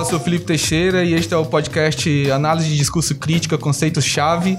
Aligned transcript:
Eu 0.00 0.04
sou 0.06 0.18
Felipe 0.18 0.46
Teixeira 0.46 1.04
e 1.04 1.12
este 1.12 1.34
é 1.34 1.36
o 1.36 1.44
podcast 1.44 2.30
Análise 2.30 2.70
de 2.70 2.78
Discurso 2.78 3.14
Crítica, 3.16 3.58
Conceitos-Chave, 3.58 4.56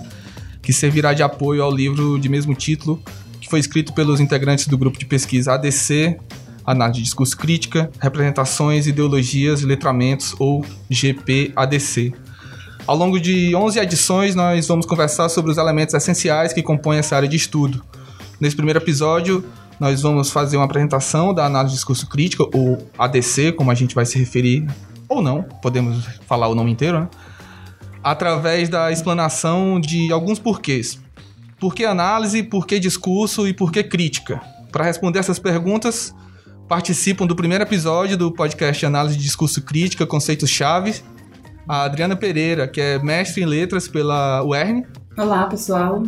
que 0.62 0.72
servirá 0.72 1.16
de 1.16 1.24
apoio 1.24 1.64
ao 1.64 1.72
livro 1.72 2.20
de 2.20 2.30
mesmo 2.30 2.54
título, 2.54 3.02
que 3.40 3.50
foi 3.50 3.60
escrito 3.60 3.92
pelos 3.92 4.20
integrantes 4.20 4.68
do 4.68 4.78
grupo 4.78 5.00
de 5.00 5.06
pesquisa 5.08 5.54
ADC, 5.54 6.16
Análise 6.64 7.00
de 7.00 7.06
Discurso 7.06 7.36
Crítica, 7.36 7.90
Representações, 8.00 8.86
Ideologias 8.86 9.64
e 9.64 9.66
Letramentos, 9.66 10.36
ou 10.38 10.64
GPADC. 10.92 12.14
Ao 12.86 12.96
longo 12.96 13.20
de 13.20 13.56
11 13.56 13.80
edições, 13.80 14.36
nós 14.36 14.68
vamos 14.68 14.86
conversar 14.86 15.28
sobre 15.28 15.50
os 15.50 15.58
elementos 15.58 15.96
essenciais 15.96 16.54
que 16.54 16.62
compõem 16.62 17.00
essa 17.00 17.16
área 17.16 17.28
de 17.28 17.36
estudo. 17.36 17.84
Nesse 18.40 18.56
primeiro 18.56 18.78
episódio, 18.78 19.44
nós 19.80 20.04
vamos 20.04 20.30
fazer 20.30 20.58
uma 20.58 20.66
apresentação 20.66 21.34
da 21.34 21.48
análise 21.48 21.74
de 21.74 21.78
discurso 21.80 22.08
crítica, 22.08 22.44
ou 22.54 22.88
ADC, 22.96 23.54
como 23.54 23.72
a 23.72 23.76
gente 23.76 23.96
vai 23.96 24.06
se 24.06 24.20
referir, 24.20 24.68
ou 25.12 25.22
não, 25.22 25.44
podemos 25.44 26.06
falar 26.26 26.48
o 26.48 26.56
nome 26.56 26.72
inteiro, 26.72 27.02
né? 27.02 27.10
Através 28.02 28.70
da 28.70 28.92
explanação 28.92 29.80
de 29.80 30.12
alguns 30.12 30.40
porquês. 30.40 31.00
Por 31.60 31.76
que 31.76 31.86
análise, 31.86 32.42
por 32.42 32.66
que 32.66 32.80
discurso 32.80 33.48
e 33.48 33.54
por 33.54 33.72
que 33.72 33.84
crítica? 33.84 34.42
Para 34.72 34.86
responder 34.86 35.20
essas 35.20 35.38
perguntas, 35.38 36.16
participam 36.68 37.28
do 37.28 37.36
primeiro 37.36 37.64
episódio 37.64 38.18
do 38.18 38.32
podcast 38.32 38.86
Análise 38.86 39.18
de 39.18 39.24
Discurso 39.24 39.62
Crítica, 39.62 40.08
Conceitos-Chave, 40.08 41.04
a 41.68 41.84
Adriana 41.84 42.16
Pereira, 42.16 42.68
que 42.68 42.80
é 42.80 42.98
mestre 42.98 43.44
em 43.44 43.46
letras 43.46 43.88
pela 43.88 44.42
UERN. 44.44 44.84
Olá, 45.18 45.46
pessoal. 45.46 46.04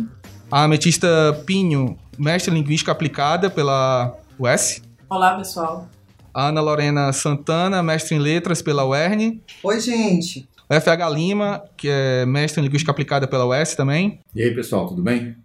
A 0.50 0.64
ametista 0.64 1.08
Pinho, 1.44 1.96
mestre 2.18 2.50
em 2.50 2.54
linguística 2.54 2.90
aplicada 2.90 3.50
pela 3.50 4.16
UES. 4.38 4.82
Olá, 5.08 5.36
pessoal. 5.36 5.86
Ana 6.34 6.60
Lorena 6.60 7.12
Santana, 7.12 7.80
mestre 7.80 8.16
em 8.16 8.18
letras 8.18 8.60
pela 8.60 8.84
UERN. 8.84 9.40
Oi, 9.62 9.80
gente. 9.80 10.48
O 10.68 10.74
FH 10.74 11.08
Lima, 11.14 11.62
que 11.76 11.88
é 11.88 12.26
mestre 12.26 12.60
em 12.60 12.64
linguística 12.64 12.90
aplicada 12.90 13.28
pela 13.28 13.46
UES 13.46 13.76
também. 13.76 14.20
E 14.34 14.42
aí, 14.42 14.52
pessoal, 14.52 14.88
tudo 14.88 15.00
bem? 15.00 15.36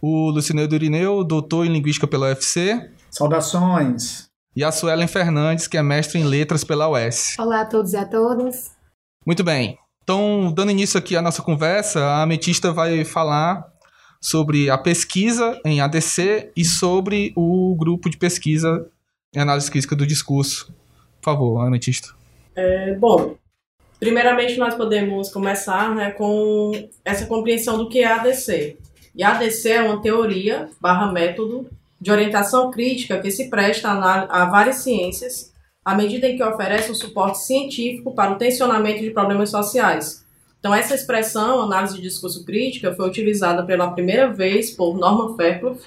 O 0.00 0.30
Lucineu 0.30 0.66
Durineu, 0.66 1.22
doutor 1.22 1.66
em 1.66 1.68
linguística 1.68 2.06
pela 2.06 2.28
UFC. 2.28 2.90
Saudações. 3.10 4.28
E 4.56 4.64
a 4.64 4.72
Suelen 4.72 5.06
Fernandes, 5.06 5.66
que 5.66 5.76
é 5.76 5.82
mestre 5.82 6.18
em 6.18 6.24
letras 6.24 6.64
pela 6.64 6.88
UES. 6.88 7.36
Olá 7.38 7.60
a 7.60 7.66
todos 7.66 7.92
e 7.92 7.96
a 7.96 8.06
todas. 8.06 8.70
Muito 9.26 9.44
bem. 9.44 9.76
Então, 10.02 10.50
dando 10.54 10.70
início 10.70 10.98
aqui 10.98 11.14
à 11.14 11.20
nossa 11.20 11.42
conversa, 11.42 12.00
a 12.00 12.22
Ametista 12.22 12.72
vai 12.72 13.04
falar 13.04 13.66
sobre 14.20 14.70
a 14.70 14.78
pesquisa 14.78 15.60
em 15.64 15.80
ADC 15.82 16.52
e 16.56 16.64
sobre 16.64 17.32
o 17.36 17.76
grupo 17.78 18.08
de 18.08 18.16
pesquisa 18.16 18.88
análise 19.36 19.70
crítica 19.70 19.94
do 19.94 20.06
discurso. 20.06 20.72
Por 21.20 21.24
favor, 21.24 21.60
Ametista. 21.60 22.14
É, 22.54 22.94
bom, 22.94 23.36
primeiramente 24.00 24.56
nós 24.58 24.74
podemos 24.74 25.30
começar 25.30 25.94
né, 25.94 26.10
com 26.12 26.72
essa 27.04 27.26
compreensão 27.26 27.76
do 27.76 27.88
que 27.88 28.00
é 28.00 28.06
ADC. 28.06 28.76
E 29.14 29.22
ADC 29.22 29.68
é 29.70 29.82
uma 29.82 30.00
teoria 30.00 30.68
barra 30.80 31.12
método 31.12 31.68
de 32.00 32.10
orientação 32.10 32.70
crítica 32.70 33.20
que 33.20 33.30
se 33.30 33.50
presta 33.50 33.88
a, 33.88 34.42
a 34.42 34.44
várias 34.46 34.76
ciências 34.76 35.52
à 35.84 35.94
medida 35.94 36.28
em 36.28 36.36
que 36.36 36.42
oferece 36.42 36.90
um 36.90 36.94
suporte 36.94 37.38
científico 37.38 38.14
para 38.14 38.32
o 38.32 38.36
tensionamento 38.36 39.00
de 39.00 39.10
problemas 39.10 39.50
sociais. 39.50 40.24
Então, 40.60 40.74
essa 40.74 40.94
expressão, 40.94 41.62
análise 41.62 41.96
de 41.96 42.02
discurso 42.02 42.44
crítica, 42.44 42.94
foi 42.94 43.08
utilizada 43.08 43.64
pela 43.64 43.92
primeira 43.92 44.32
vez 44.32 44.70
por 44.70 44.98
Norman 44.98 45.36
Fairclough 45.36 45.78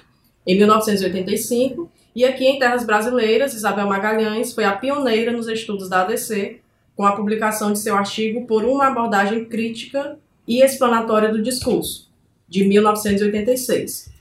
em 0.47 0.57
1985, 0.57 1.91
e 2.15 2.25
aqui 2.25 2.45
em 2.45 2.59
terras 2.59 2.85
brasileiras, 2.85 3.53
Isabel 3.53 3.87
Magalhães 3.87 4.53
foi 4.53 4.65
a 4.65 4.75
pioneira 4.75 5.31
nos 5.31 5.47
estudos 5.47 5.89
da 5.89 6.01
ADC, 6.01 6.61
com 6.95 7.05
a 7.05 7.15
publicação 7.15 7.71
de 7.71 7.79
seu 7.79 7.95
artigo 7.95 8.45
Por 8.45 8.65
uma 8.65 8.87
abordagem 8.87 9.45
crítica 9.45 10.19
e 10.47 10.61
explanatória 10.61 11.31
do 11.31 11.41
discurso, 11.41 12.11
de 12.47 12.65
1986. 12.65 14.11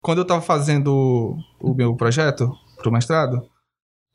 Quando 0.00 0.18
eu 0.18 0.22
estava 0.22 0.40
fazendo 0.40 1.36
o 1.60 1.74
meu 1.74 1.96
projeto 1.96 2.52
para 2.76 2.88
o 2.88 2.92
mestrado, 2.92 3.48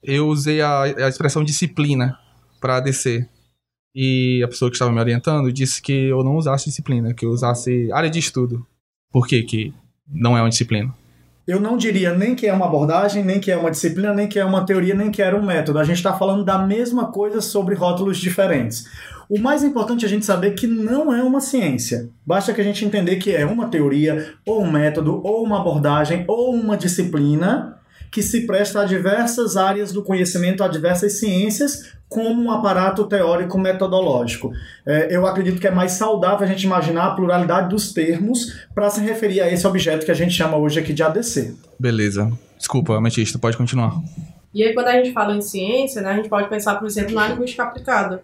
eu 0.02 0.28
usei 0.28 0.62
a, 0.62 0.84
a 0.84 1.10
expressão 1.10 1.44
disciplina 1.44 2.18
para 2.62 2.78
ADC. 2.78 3.28
E 3.94 4.42
a 4.44 4.48
pessoa 4.48 4.70
que 4.70 4.76
estava 4.76 4.92
me 4.92 5.00
orientando 5.00 5.52
disse 5.52 5.82
que 5.82 5.92
eu 5.92 6.24
não 6.24 6.38
usasse 6.38 6.70
disciplina, 6.70 7.14
que 7.14 7.26
eu 7.26 7.32
usasse 7.32 7.92
área 7.92 8.10
de 8.10 8.20
estudo. 8.20 8.66
Por 9.12 9.28
que 9.28 9.42
que 9.44 9.74
não 10.08 10.38
é 10.38 10.42
uma 10.42 10.50
disciplina? 10.50 10.94
Eu 11.50 11.60
não 11.60 11.78
diria 11.78 12.14
nem 12.14 12.36
que 12.36 12.46
é 12.46 12.54
uma 12.54 12.68
abordagem, 12.68 13.24
nem 13.24 13.40
que 13.40 13.50
é 13.50 13.58
uma 13.58 13.72
disciplina, 13.72 14.14
nem 14.14 14.28
que 14.28 14.38
é 14.38 14.46
uma 14.46 14.68
teoria, 14.68 14.94
nem 14.94 15.10
que 15.10 15.20
era 15.20 15.36
um 15.36 15.44
método. 15.44 15.80
A 15.80 15.84
gente 15.84 15.98
está 15.98 16.14
falando 16.14 16.46
da 16.46 16.60
mesma 16.60 17.08
coisa 17.08 17.42
sobre 17.42 17.74
rótulos 17.74 18.20
diferentes. 18.20 18.86
O 19.28 19.40
mais 19.40 19.64
importante 19.64 20.06
é 20.06 20.08
a 20.08 20.10
gente 20.12 20.28
saber 20.28 20.52
que 20.52 20.68
não 20.68 21.12
é 21.12 21.24
uma 21.24 21.42
ciência. 21.42 22.12
Basta 22.24 22.54
que 22.54 22.62
a 22.62 22.64
gente 22.64 22.86
entender 22.86 23.16
que 23.16 23.36
é 23.36 23.48
uma 23.48 23.68
teoria, 23.68 24.36
ou 24.46 24.62
um 24.62 24.72
método, 24.72 25.22
ou 25.24 25.44
uma 25.44 25.60
abordagem, 25.60 26.24
ou 26.28 26.54
uma 26.54 26.78
disciplina 26.78 27.79
que 28.12 28.24
se 28.24 28.46
presta 28.46 28.82
a 28.82 28.86
diversas 28.86 29.56
áreas 29.56 29.92
do 29.92 30.04
conhecimento, 30.04 30.64
a 30.64 30.68
diversas 30.68 31.20
ciências, 31.20 31.94
como 32.08 32.42
um 32.42 32.52
aparato 32.52 33.06
teórico 33.06 33.58
metodológico. 33.60 34.52
É, 34.86 35.16
eu 35.16 35.28
acredito 35.28 35.62
que 35.62 35.68
é 35.68 35.72
mais 35.72 35.92
saudável 35.92 36.46
a 36.46 36.50
gente 36.50 36.64
imaginar 36.64 37.06
a 37.06 37.12
pluralidade 37.12 37.70
dos 37.70 37.94
termos 37.94 38.66
para 38.74 38.90
se 38.90 39.00
referir 39.00 39.42
a 39.42 39.52
esse 39.52 39.66
objeto 39.68 40.06
que 40.06 40.12
a 40.12 40.16
gente 40.16 40.32
chama 40.32 40.58
hoje 40.58 40.80
aqui 40.80 40.92
de 40.92 41.04
ADC. 41.04 41.56
Beleza. 41.80 42.32
Desculpa, 42.58 42.96
Ametista, 42.96 43.38
pode 43.38 43.56
continuar. 43.56 43.94
E 44.54 44.64
aí, 44.64 44.74
quando 44.74 44.88
a 44.88 44.94
gente 44.94 45.14
fala 45.14 45.36
em 45.36 45.42
ciência, 45.42 46.02
né, 46.02 46.10
a 46.10 46.16
gente 46.16 46.28
pode 46.28 46.50
pensar, 46.50 46.76
por 46.76 46.88
exemplo, 46.88 47.14
na 47.14 47.28
linguística 47.28 47.62
aplicada, 47.62 48.24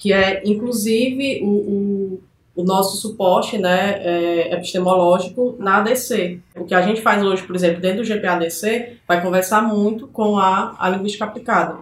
que 0.00 0.12
é, 0.12 0.42
inclusive, 0.46 1.40
o, 1.42 1.48
o 1.48 2.20
o 2.58 2.64
nosso 2.64 2.96
suporte 2.96 3.56
né, 3.56 4.02
é, 4.02 4.52
epistemológico 4.52 5.54
na 5.60 5.76
ADC. 5.76 6.40
O 6.56 6.64
que 6.64 6.74
a 6.74 6.82
gente 6.82 7.00
faz 7.00 7.22
hoje, 7.22 7.44
por 7.44 7.54
exemplo, 7.54 7.80
dentro 7.80 8.02
do 8.02 8.08
GPADC, 8.08 8.98
vai 9.06 9.22
conversar 9.22 9.62
muito 9.62 10.08
com 10.08 10.36
a, 10.36 10.74
a 10.76 10.90
linguística 10.90 11.24
aplicada. 11.24 11.78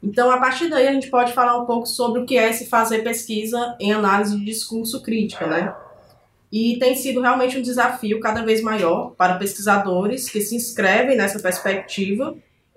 Então, 0.00 0.30
a 0.30 0.38
partir 0.38 0.68
daí, 0.68 0.86
a 0.86 0.92
gente 0.92 1.10
pode 1.10 1.32
falar 1.32 1.60
um 1.60 1.66
pouco 1.66 1.86
sobre 1.86 2.20
o 2.20 2.24
que 2.24 2.38
é 2.38 2.52
se 2.52 2.66
fazer 2.66 3.02
pesquisa 3.02 3.76
em 3.80 3.92
análise 3.92 4.38
de 4.38 4.44
discurso 4.44 5.02
crítica, 5.02 5.44
né? 5.48 5.74
E 6.52 6.78
tem 6.78 6.94
sido 6.94 7.20
realmente 7.20 7.58
um 7.58 7.62
desafio 7.62 8.20
cada 8.20 8.44
vez 8.44 8.62
maior 8.62 9.14
para 9.16 9.38
pesquisadores 9.38 10.30
que 10.30 10.40
se 10.40 10.54
inscrevem 10.54 11.16
nessa 11.16 11.40
perspectiva 11.40 12.36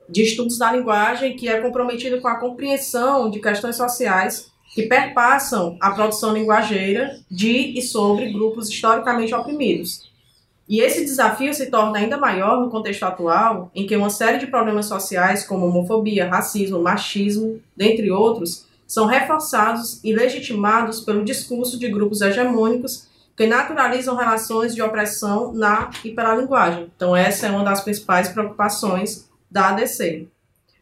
de 0.09 0.23
estudos 0.23 0.57
da 0.57 0.72
linguagem 0.72 1.35
que 1.35 1.47
é 1.47 1.61
comprometida 1.61 2.19
com 2.19 2.28
a 2.28 2.39
compreensão 2.39 3.29
de 3.29 3.39
questões 3.39 3.75
sociais 3.75 4.51
que 4.75 4.83
perpassam 4.83 5.77
a 5.79 5.91
produção 5.91 6.33
linguageira 6.33 7.17
de 7.31 7.79
e 7.79 7.81
sobre 7.81 8.33
grupos 8.33 8.69
historicamente 8.69 9.33
oprimidos. 9.33 10.11
E 10.67 10.81
esse 10.81 11.05
desafio 11.05 11.53
se 11.53 11.67
torna 11.67 11.97
ainda 11.97 12.17
maior 12.17 12.59
no 12.59 12.69
contexto 12.69 13.03
atual, 13.03 13.71
em 13.73 13.87
que 13.87 13.95
uma 13.95 14.09
série 14.09 14.37
de 14.37 14.47
problemas 14.47 14.87
sociais, 14.87 15.47
como 15.47 15.65
homofobia, 15.65 16.27
racismo, 16.27 16.81
machismo, 16.81 17.61
dentre 17.75 18.11
outros, 18.11 18.65
são 18.85 19.05
reforçados 19.05 20.03
e 20.03 20.13
legitimados 20.13 20.99
pelo 20.99 21.23
discurso 21.23 21.79
de 21.79 21.87
grupos 21.87 22.19
hegemônicos 22.19 23.07
que 23.37 23.47
naturalizam 23.47 24.17
relações 24.17 24.75
de 24.75 24.81
opressão 24.81 25.53
na 25.53 25.89
e 26.03 26.11
pela 26.11 26.35
linguagem. 26.35 26.91
Então, 26.93 27.15
essa 27.15 27.47
é 27.47 27.51
uma 27.51 27.63
das 27.63 27.81
principais 27.81 28.27
preocupações 28.27 29.29
da 29.49 29.69
ADC. 29.69 30.27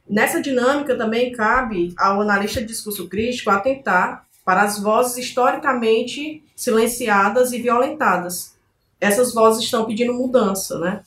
Nessa 0.09 0.41
dinâmica 0.41 0.97
também 0.97 1.31
cabe 1.31 1.93
ao 1.97 2.21
analista 2.21 2.61
de 2.61 2.67
discurso 2.67 3.07
crítico 3.07 3.49
atentar 3.49 4.25
para 4.43 4.61
as 4.63 4.79
vozes 4.79 5.17
historicamente 5.17 6.43
silenciadas 6.55 7.53
e 7.53 7.61
violentadas. 7.61 8.53
Essas 8.99 9.33
vozes 9.33 9.63
estão 9.63 9.85
pedindo 9.85 10.13
mudança, 10.13 10.77
né? 10.79 11.01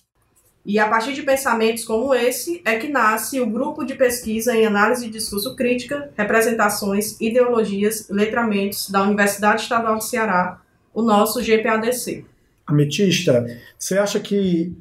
E 0.65 0.81
a 0.81 0.89
partir 0.89 1.13
de 1.13 1.23
pensamentos 1.23 1.85
como 1.85 2.13
esse 2.13 2.61
é 2.65 2.77
que 2.77 2.89
nasce 2.89 3.41
o 3.41 3.49
grupo 3.49 3.85
de 3.85 3.95
pesquisa 3.95 4.53
em 4.53 4.67
análise 4.67 5.07
de 5.07 5.13
discurso 5.13 5.55
crítica, 5.55 6.11
representações, 6.17 7.21
ideologias, 7.21 8.09
letramentos 8.11 8.91
da 8.91 9.03
Universidade 9.03 9.63
Estadual 9.63 9.99
de 9.99 10.07
Ceará, 10.07 10.61
o 10.93 11.03
nosso 11.03 11.41
GPADC. 11.41 12.25
Ametista, 12.67 13.47
você 13.79 13.97
acha 13.97 14.19
que 14.19 14.77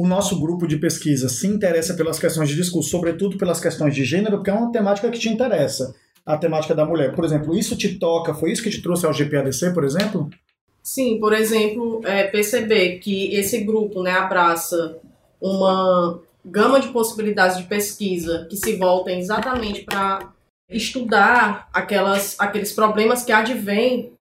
o 0.00 0.06
nosso 0.06 0.40
grupo 0.40 0.66
de 0.66 0.78
pesquisa 0.78 1.28
se 1.28 1.46
interessa 1.46 1.92
pelas 1.92 2.18
questões 2.18 2.48
de 2.48 2.56
discurso, 2.56 2.88
sobretudo 2.88 3.36
pelas 3.36 3.60
questões 3.60 3.94
de 3.94 4.02
gênero, 4.02 4.38
porque 4.38 4.48
é 4.48 4.54
uma 4.54 4.72
temática 4.72 5.10
que 5.10 5.18
te 5.18 5.28
interessa, 5.28 5.94
a 6.24 6.38
temática 6.38 6.74
da 6.74 6.86
mulher. 6.86 7.14
Por 7.14 7.22
exemplo, 7.22 7.54
isso 7.54 7.76
te 7.76 7.98
toca, 7.98 8.32
foi 8.32 8.50
isso 8.50 8.62
que 8.62 8.70
te 8.70 8.80
trouxe 8.80 9.04
ao 9.04 9.12
GPADC, 9.12 9.74
por 9.74 9.84
exemplo? 9.84 10.30
Sim, 10.82 11.20
por 11.20 11.34
exemplo, 11.34 12.00
é, 12.04 12.24
perceber 12.24 12.98
que 12.98 13.34
esse 13.34 13.62
grupo 13.62 14.02
né, 14.02 14.12
abraça 14.12 14.98
uma 15.38 16.18
gama 16.42 16.80
de 16.80 16.88
possibilidades 16.88 17.58
de 17.58 17.64
pesquisa 17.64 18.46
que 18.48 18.56
se 18.56 18.76
voltem 18.76 19.18
exatamente 19.18 19.82
para 19.82 20.32
estudar 20.70 21.68
aquelas, 21.74 22.40
aqueles 22.40 22.72
problemas 22.72 23.22
que 23.22 23.32
advêm 23.32 24.12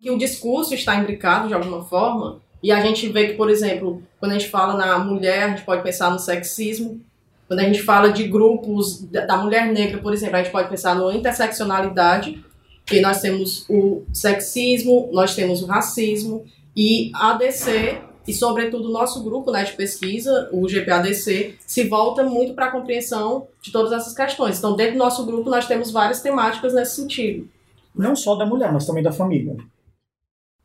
que 0.00 0.08
o 0.08 0.18
discurso 0.18 0.72
está 0.72 0.94
imbricado 0.94 1.48
de 1.48 1.54
alguma 1.54 1.82
forma, 1.84 2.40
e 2.62 2.70
a 2.70 2.80
gente 2.80 3.08
vê 3.08 3.28
que, 3.28 3.34
por 3.34 3.50
exemplo, 3.50 4.02
quando 4.26 4.32
a 4.32 4.38
gente 4.40 4.50
fala 4.50 4.74
na 4.74 4.98
mulher, 4.98 5.44
a 5.44 5.48
gente 5.50 5.62
pode 5.62 5.84
pensar 5.84 6.10
no 6.10 6.18
sexismo. 6.18 7.00
Quando 7.46 7.60
a 7.60 7.62
gente 7.62 7.80
fala 7.80 8.10
de 8.10 8.24
grupos 8.24 9.02
da 9.04 9.36
mulher 9.36 9.72
negra, 9.72 9.98
por 9.98 10.12
exemplo, 10.12 10.34
a 10.34 10.42
gente 10.42 10.50
pode 10.50 10.68
pensar 10.68 10.96
na 10.96 11.14
interseccionalidade. 11.14 12.44
porque 12.84 13.00
nós 13.00 13.20
temos 13.20 13.64
o 13.68 14.04
sexismo, 14.12 15.08
nós 15.12 15.34
temos 15.34 15.62
o 15.62 15.66
racismo, 15.66 16.44
e 16.76 17.10
a 17.14 17.30
ADC, 17.32 18.00
e 18.26 18.32
sobretudo 18.32 18.88
o 18.88 18.92
nosso 18.92 19.22
grupo 19.22 19.50
né, 19.52 19.64
de 19.64 19.72
pesquisa, 19.72 20.48
o 20.52 20.68
GPADC, 20.68 21.56
se 21.64 21.84
volta 21.88 22.24
muito 22.24 22.54
para 22.54 22.66
a 22.66 22.70
compreensão 22.70 23.46
de 23.62 23.70
todas 23.72 23.92
essas 23.92 24.12
questões. 24.12 24.58
Então, 24.58 24.74
dentro 24.76 24.94
do 24.94 24.98
nosso 24.98 25.24
grupo, 25.24 25.50
nós 25.50 25.66
temos 25.66 25.90
várias 25.90 26.20
temáticas 26.20 26.74
nesse 26.74 26.96
sentido. 26.96 27.48
Não 27.94 28.14
só 28.14 28.34
da 28.34 28.44
mulher, 28.44 28.72
mas 28.72 28.86
também 28.86 29.02
da 29.02 29.12
família. 29.12 29.56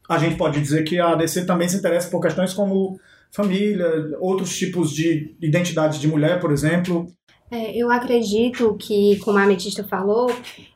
A 0.09 0.17
gente 0.17 0.35
pode 0.35 0.59
dizer 0.59 0.83
que 0.83 0.99
a 0.99 1.11
ADC 1.13 1.45
também 1.45 1.69
se 1.69 1.77
interessa 1.77 2.09
por 2.09 2.21
questões 2.21 2.53
como 2.53 2.99
família, 3.31 4.17
outros 4.19 4.57
tipos 4.57 4.91
de 4.91 5.35
identidade 5.41 5.99
de 5.99 6.07
mulher, 6.07 6.39
por 6.39 6.51
exemplo. 6.51 7.07
É, 7.49 7.75
eu 7.75 7.91
acredito 7.91 8.75
que, 8.79 9.17
como 9.19 9.37
a 9.37 9.43
Ametista 9.43 9.83
falou, 9.83 10.31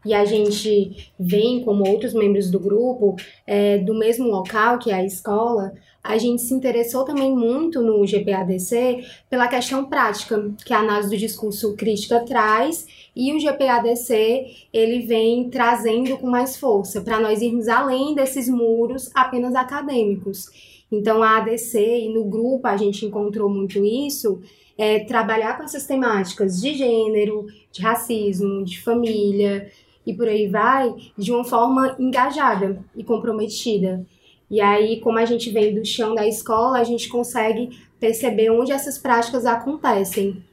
e 0.06 0.14
a 0.14 0.26
gente 0.26 1.12
vem, 1.18 1.64
como 1.64 1.88
outros 1.88 2.14
membros 2.14 2.52
do 2.52 2.60
grupo, 2.60 3.16
é, 3.48 3.78
do 3.78 3.94
mesmo 3.98 4.28
local, 4.28 4.78
que 4.78 4.92
é 4.92 4.96
a 4.96 5.06
escola, 5.06 5.72
a 6.04 6.18
gente 6.18 6.42
se 6.42 6.54
interessou 6.54 7.04
também 7.04 7.34
muito 7.34 7.82
no 7.82 8.06
GPADC 8.06 9.04
pela 9.30 9.48
questão 9.48 9.86
prática 9.86 10.54
que 10.64 10.74
a 10.74 10.80
análise 10.80 11.10
do 11.10 11.18
discurso 11.18 11.76
crítica 11.76 12.20
traz 12.20 12.86
e 13.16 13.34
o 13.34 13.40
GPADC 13.40 14.68
ele 14.72 15.08
vem 15.08 15.50
trazendo 15.50 16.18
com 16.18 16.30
mais 16.30 16.58
força 16.58 17.02
para 17.02 17.20
nós 17.20 17.42
irmos 17.42 17.68
além 17.68 18.14
desses 18.14 18.48
muros 18.48 19.10
apenas 19.16 19.56
acadêmicos. 19.56 20.75
Então 20.96 21.22
a 21.22 21.38
ADC 21.38 21.78
e 21.78 22.14
no 22.14 22.24
grupo 22.26 22.68
a 22.68 22.78
gente 22.78 23.06
encontrou 23.06 23.50
muito 23.50 23.84
isso, 23.84 24.42
é, 24.78 25.00
trabalhar 25.00 25.58
com 25.58 25.64
essas 25.64 25.86
temáticas 25.86 26.62
de 26.62 26.74
gênero, 26.74 27.46
de 27.72 27.82
racismo, 27.82 28.64
de 28.64 28.82
família 28.82 29.70
e 30.06 30.14
por 30.14 30.28
aí 30.28 30.48
vai, 30.48 30.94
de 31.18 31.32
uma 31.32 31.44
forma 31.44 31.96
engajada 32.00 32.80
e 32.96 33.04
comprometida. 33.04 34.06
E 34.50 34.62
aí, 34.62 35.00
como 35.00 35.18
a 35.18 35.26
gente 35.26 35.50
vem 35.50 35.74
do 35.74 35.84
chão 35.84 36.14
da 36.14 36.28
escola, 36.28 36.80
a 36.80 36.84
gente 36.84 37.10
consegue 37.10 37.70
perceber 38.00 38.52
onde 38.52 38.72
essas 38.72 38.98
práticas 38.98 39.46
acontecem. 39.46 40.44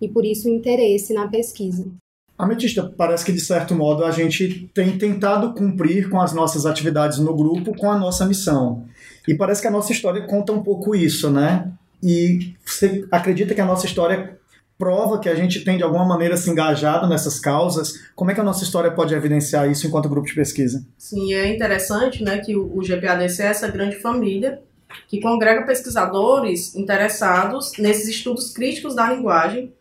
E 0.00 0.08
por 0.08 0.24
isso 0.24 0.48
o 0.48 0.50
interesse 0.50 1.12
na 1.12 1.28
pesquisa. 1.28 1.86
Ametista, 2.38 2.92
parece 2.96 3.24
que 3.24 3.32
de 3.32 3.40
certo 3.40 3.74
modo 3.74 4.04
a 4.04 4.10
gente 4.10 4.68
tem 4.74 4.96
tentado 4.96 5.52
cumprir 5.52 6.08
com 6.08 6.20
as 6.20 6.32
nossas 6.32 6.66
atividades 6.66 7.18
no 7.18 7.36
grupo 7.36 7.76
com 7.76 7.90
a 7.90 7.98
nossa 7.98 8.26
missão. 8.26 8.84
E 9.26 9.34
parece 9.34 9.60
que 9.62 9.68
a 9.68 9.70
nossa 9.70 9.92
história 9.92 10.22
conta 10.26 10.52
um 10.52 10.62
pouco 10.62 10.94
isso, 10.94 11.30
né? 11.30 11.70
E 12.02 12.54
você 12.64 13.06
acredita 13.10 13.54
que 13.54 13.60
a 13.60 13.66
nossa 13.66 13.86
história 13.86 14.38
prova 14.76 15.20
que 15.20 15.28
a 15.28 15.34
gente 15.34 15.60
tem 15.60 15.76
de 15.76 15.84
alguma 15.84 16.04
maneira 16.04 16.36
se 16.36 16.50
engajado 16.50 17.08
nessas 17.08 17.38
causas? 17.38 18.00
Como 18.16 18.30
é 18.30 18.34
que 18.34 18.40
a 18.40 18.44
nossa 18.44 18.64
história 18.64 18.90
pode 18.90 19.14
evidenciar 19.14 19.70
isso 19.70 19.86
enquanto 19.86 20.08
grupo 20.08 20.26
de 20.26 20.34
pesquisa? 20.34 20.84
Sim, 20.98 21.32
é 21.34 21.54
interessante 21.54 22.24
né, 22.24 22.38
que 22.38 22.56
o 22.56 22.80
GPADC 22.80 23.42
é 23.42 23.46
essa 23.46 23.68
grande 23.68 23.96
família 24.00 24.60
que 25.06 25.20
congrega 25.20 25.64
pesquisadores 25.64 26.74
interessados 26.74 27.72
nesses 27.78 28.08
estudos 28.08 28.52
críticos 28.52 28.94
da 28.94 29.12
linguagem 29.12 29.72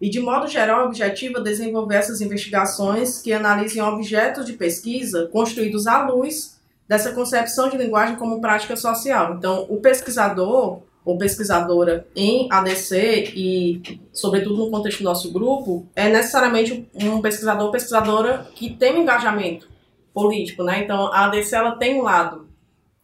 e, 0.00 0.08
de 0.08 0.20
modo 0.20 0.46
geral, 0.46 0.84
o 0.84 0.86
objetivo 0.86 1.38
é 1.38 1.42
desenvolver 1.42 1.96
essas 1.96 2.20
investigações 2.20 3.20
que 3.20 3.32
analisem 3.32 3.82
objetos 3.82 4.44
de 4.44 4.52
pesquisa 4.52 5.28
construídos 5.32 5.86
à 5.86 6.06
luz 6.06 6.55
dessa 6.88 7.12
concepção 7.12 7.68
de 7.68 7.76
linguagem 7.76 8.16
como 8.16 8.40
prática 8.40 8.76
social. 8.76 9.34
Então, 9.34 9.66
o 9.68 9.80
pesquisador 9.80 10.82
ou 11.04 11.16
pesquisadora 11.16 12.06
em 12.16 12.48
ADC 12.50 13.32
e, 13.36 14.00
sobretudo 14.12 14.56
no 14.56 14.70
contexto 14.70 14.98
do 14.98 15.04
nosso 15.04 15.32
grupo, 15.32 15.86
é 15.94 16.08
necessariamente 16.08 16.88
um 16.94 17.20
pesquisador 17.20 17.66
ou 17.66 17.72
pesquisadora 17.72 18.48
que 18.54 18.70
tem 18.70 18.96
um 18.96 19.02
engajamento 19.02 19.68
político, 20.12 20.64
né? 20.64 20.82
Então, 20.82 21.06
a 21.12 21.26
ADC 21.26 21.54
ela 21.54 21.76
tem 21.76 22.00
um 22.00 22.02
lado, 22.02 22.48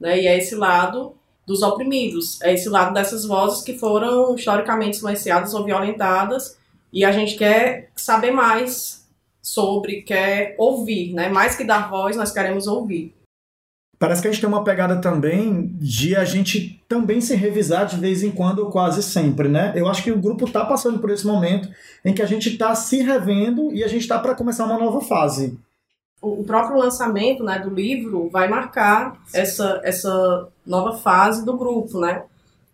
né? 0.00 0.20
E 0.20 0.26
é 0.26 0.36
esse 0.36 0.56
lado 0.56 1.14
dos 1.46 1.62
oprimidos, 1.62 2.40
é 2.42 2.52
esse 2.52 2.68
lado 2.68 2.92
dessas 2.92 3.24
vozes 3.24 3.62
que 3.62 3.78
foram 3.78 4.34
historicamente 4.34 4.96
silenciadas 4.96 5.54
ou 5.54 5.64
violentadas 5.64 6.58
e 6.92 7.04
a 7.04 7.12
gente 7.12 7.36
quer 7.36 7.90
saber 7.94 8.32
mais 8.32 9.08
sobre, 9.40 10.02
quer 10.02 10.56
ouvir, 10.58 11.12
né? 11.12 11.28
Mais 11.28 11.54
que 11.54 11.64
dar 11.64 11.88
voz, 11.88 12.16
nós 12.16 12.32
queremos 12.32 12.66
ouvir 12.66 13.14
parece 14.02 14.20
que 14.20 14.26
a 14.26 14.32
gente 14.32 14.40
tem 14.40 14.48
uma 14.48 14.64
pegada 14.64 15.00
também 15.00 15.68
de 15.78 16.16
a 16.16 16.24
gente 16.24 16.82
também 16.88 17.20
se 17.20 17.36
revisar 17.36 17.86
de 17.86 17.94
vez 17.94 18.24
em 18.24 18.32
quando, 18.32 18.58
ou 18.58 18.68
quase 18.68 19.00
sempre, 19.00 19.46
né? 19.46 19.72
Eu 19.76 19.86
acho 19.86 20.02
que 20.02 20.10
o 20.10 20.18
grupo 20.18 20.44
está 20.44 20.64
passando 20.64 20.98
por 20.98 21.08
esse 21.08 21.24
momento 21.24 21.68
em 22.04 22.12
que 22.12 22.20
a 22.20 22.26
gente 22.26 22.48
está 22.48 22.74
se 22.74 23.00
revendo 23.00 23.72
e 23.72 23.84
a 23.84 23.86
gente 23.86 24.00
está 24.00 24.18
para 24.18 24.34
começar 24.34 24.64
uma 24.64 24.76
nova 24.76 25.00
fase. 25.02 25.56
O 26.20 26.42
próprio 26.42 26.80
lançamento 26.80 27.44
né, 27.44 27.60
do 27.60 27.70
livro 27.70 28.28
vai 28.28 28.48
marcar 28.48 29.22
essa, 29.32 29.80
essa 29.84 30.48
nova 30.66 30.98
fase 30.98 31.44
do 31.44 31.56
grupo, 31.56 32.00
né? 32.00 32.24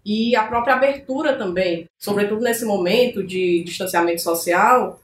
E 0.07 0.35
a 0.35 0.45
própria 0.45 0.77
abertura 0.77 1.37
também, 1.37 1.85
sobretudo 1.99 2.41
nesse 2.41 2.65
momento 2.65 3.23
de 3.23 3.63
distanciamento 3.65 4.23
social, 4.23 4.99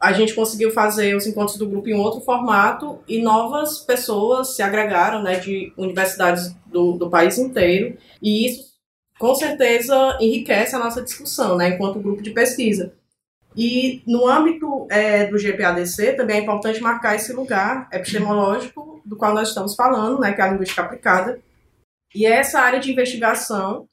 a 0.00 0.12
gente 0.12 0.34
conseguiu 0.34 0.70
fazer 0.70 1.16
os 1.16 1.26
encontros 1.26 1.58
do 1.58 1.68
grupo 1.68 1.88
em 1.88 1.98
outro 1.98 2.20
formato 2.20 3.00
e 3.08 3.20
novas 3.20 3.78
pessoas 3.80 4.54
se 4.54 4.62
agregaram, 4.62 5.22
né, 5.22 5.40
de 5.40 5.72
universidades 5.76 6.54
do, 6.66 6.92
do 6.92 7.10
país 7.10 7.36
inteiro. 7.36 7.96
E 8.22 8.46
isso, 8.46 8.68
com 9.18 9.34
certeza, 9.34 10.16
enriquece 10.20 10.76
a 10.76 10.78
nossa 10.78 11.02
discussão, 11.02 11.56
né, 11.56 11.70
enquanto 11.70 11.98
grupo 11.98 12.22
de 12.22 12.30
pesquisa. 12.30 12.94
E 13.56 14.02
no 14.06 14.28
âmbito 14.28 14.86
é, 14.88 15.26
do 15.26 15.36
GPADC, 15.36 16.12
também 16.12 16.36
é 16.36 16.42
importante 16.42 16.80
marcar 16.80 17.16
esse 17.16 17.32
lugar 17.32 17.88
epistemológico 17.92 19.02
do 19.04 19.16
qual 19.16 19.34
nós 19.34 19.48
estamos 19.48 19.74
falando, 19.74 20.20
né, 20.20 20.32
que 20.32 20.40
é 20.40 20.44
a 20.44 20.52
linguística 20.52 20.82
aplicada. 20.82 21.40
E 22.14 22.24
é 22.24 22.36
essa 22.36 22.60
área 22.60 22.78
de 22.78 22.92
investigação 22.92 23.88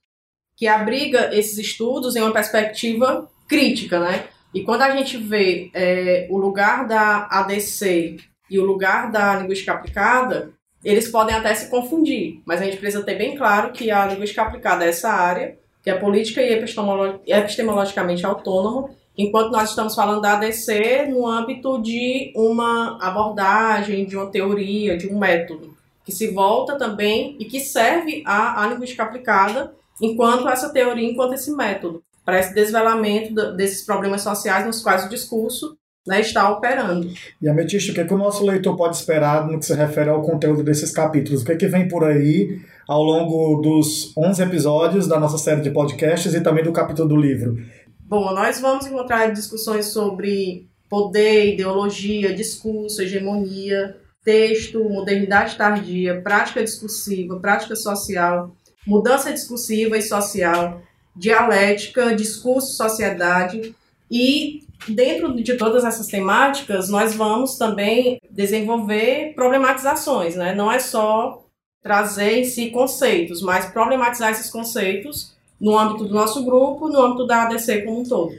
que 0.55 0.67
abriga 0.67 1.35
esses 1.35 1.57
estudos 1.57 2.15
em 2.15 2.21
uma 2.21 2.31
perspectiva 2.31 3.27
crítica, 3.47 3.99
né? 3.99 4.29
E 4.55 4.63
quando 4.63 4.83
a 4.83 4.95
gente 4.95 5.17
vê 5.17 5.69
é, 5.73 6.27
o 6.29 6.37
lugar 6.37 6.87
da 6.87 7.27
ADC 7.29 8.15
e 8.49 8.57
o 8.57 8.63
lugar 8.63 9.11
da 9.11 9.35
linguística 9.35 9.73
aplicada, 9.73 10.53
eles 10.81 11.09
podem 11.09 11.35
até 11.35 11.53
se 11.53 11.69
confundir, 11.69 12.41
mas 12.45 12.61
a 12.61 12.63
gente 12.63 12.77
precisa 12.77 13.03
ter 13.03 13.15
bem 13.15 13.35
claro 13.35 13.73
que 13.73 13.91
a 13.91 14.05
linguística 14.05 14.41
aplicada 14.41 14.85
é 14.85 14.89
essa 14.89 15.09
área, 15.09 15.57
que 15.83 15.89
é 15.89 15.95
política 15.95 16.41
e 16.41 16.53
epistemologicamente 16.53 18.25
autônoma, 18.25 18.91
enquanto 19.17 19.51
nós 19.51 19.71
estamos 19.71 19.93
falando 19.93 20.21
da 20.21 20.37
ADC 20.37 21.07
no 21.09 21.27
âmbito 21.27 21.81
de 21.81 22.31
uma 22.33 22.97
abordagem, 23.01 24.05
de 24.05 24.15
uma 24.15 24.31
teoria, 24.31 24.95
de 24.95 25.09
um 25.09 25.19
método, 25.19 25.75
que 26.05 26.13
se 26.13 26.29
volta 26.29 26.77
também 26.77 27.35
e 27.41 27.43
que 27.43 27.59
serve 27.59 28.23
à, 28.25 28.63
à 28.63 28.67
linguística 28.67 29.03
aplicada 29.03 29.75
enquanto 30.01 30.47
essa 30.47 30.71
teoria, 30.71 31.11
enquanto 31.11 31.33
esse 31.33 31.53
método 31.53 32.04
para 32.25 32.39
esse 32.39 32.53
desvelamento 32.53 33.55
desses 33.55 33.85
problemas 33.85 34.21
sociais 34.21 34.65
nos 34.65 34.81
quais 34.81 35.05
o 35.05 35.09
discurso 35.09 35.77
né, 36.07 36.21
está 36.21 36.49
operando. 36.49 37.09
E 37.41 37.47
Ametista, 37.47 37.91
o 37.91 37.95
que, 37.95 38.01
é 38.01 38.05
que 38.05 38.13
o 38.13 38.17
nosso 38.17 38.45
leitor 38.45 38.75
pode 38.75 38.95
esperar 38.95 39.47
no 39.47 39.59
que 39.59 39.65
se 39.65 39.73
refere 39.73 40.09
ao 40.09 40.21
conteúdo 40.21 40.63
desses 40.63 40.91
capítulos? 40.91 41.41
O 41.41 41.45
que, 41.45 41.51
é 41.53 41.55
que 41.55 41.67
vem 41.67 41.87
por 41.87 42.03
aí 42.03 42.59
ao 42.87 43.01
longo 43.01 43.61
dos 43.61 44.15
11 44.17 44.43
episódios 44.43 45.07
da 45.07 45.19
nossa 45.19 45.37
série 45.37 45.61
de 45.61 45.71
podcasts 45.71 46.33
e 46.33 46.41
também 46.41 46.63
do 46.63 46.73
capítulo 46.73 47.09
do 47.09 47.15
livro? 47.15 47.57
Bom, 48.01 48.33
nós 48.33 48.59
vamos 48.59 48.85
encontrar 48.85 49.31
discussões 49.31 49.87
sobre 49.87 50.67
poder, 50.89 51.53
ideologia, 51.53 52.35
discurso, 52.35 53.01
hegemonia, 53.01 53.95
texto, 54.23 54.83
modernidade 54.83 55.55
tardia, 55.55 56.21
prática 56.21 56.63
discursiva, 56.63 57.39
prática 57.39 57.75
social, 57.75 58.55
mudança 58.85 59.33
discursiva 59.33 59.97
e 59.97 60.01
social, 60.03 60.81
dialética, 61.15 62.15
discurso, 62.15 62.75
sociedade 62.75 63.75
e 64.09 64.63
dentro 64.87 65.33
de 65.41 65.55
todas 65.55 65.83
essas 65.83 66.07
temáticas 66.07 66.89
nós 66.89 67.15
vamos 67.15 67.57
também 67.57 68.19
desenvolver 68.29 69.33
problematizações, 69.33 70.35
né? 70.35 70.53
Não 70.53 70.71
é 70.71 70.79
só 70.79 71.45
trazer 71.81 72.39
em 72.39 72.43
si 72.43 72.71
conceitos, 72.71 73.41
mas 73.41 73.67
problematizar 73.67 74.31
esses 74.31 74.49
conceitos 74.49 75.35
no 75.59 75.77
âmbito 75.77 76.05
do 76.05 76.13
nosso 76.13 76.43
grupo, 76.43 76.87
no 76.87 76.99
âmbito 76.99 77.25
da 77.25 77.43
ADC 77.43 77.83
como 77.83 78.01
um 78.01 78.03
todo. 78.03 78.33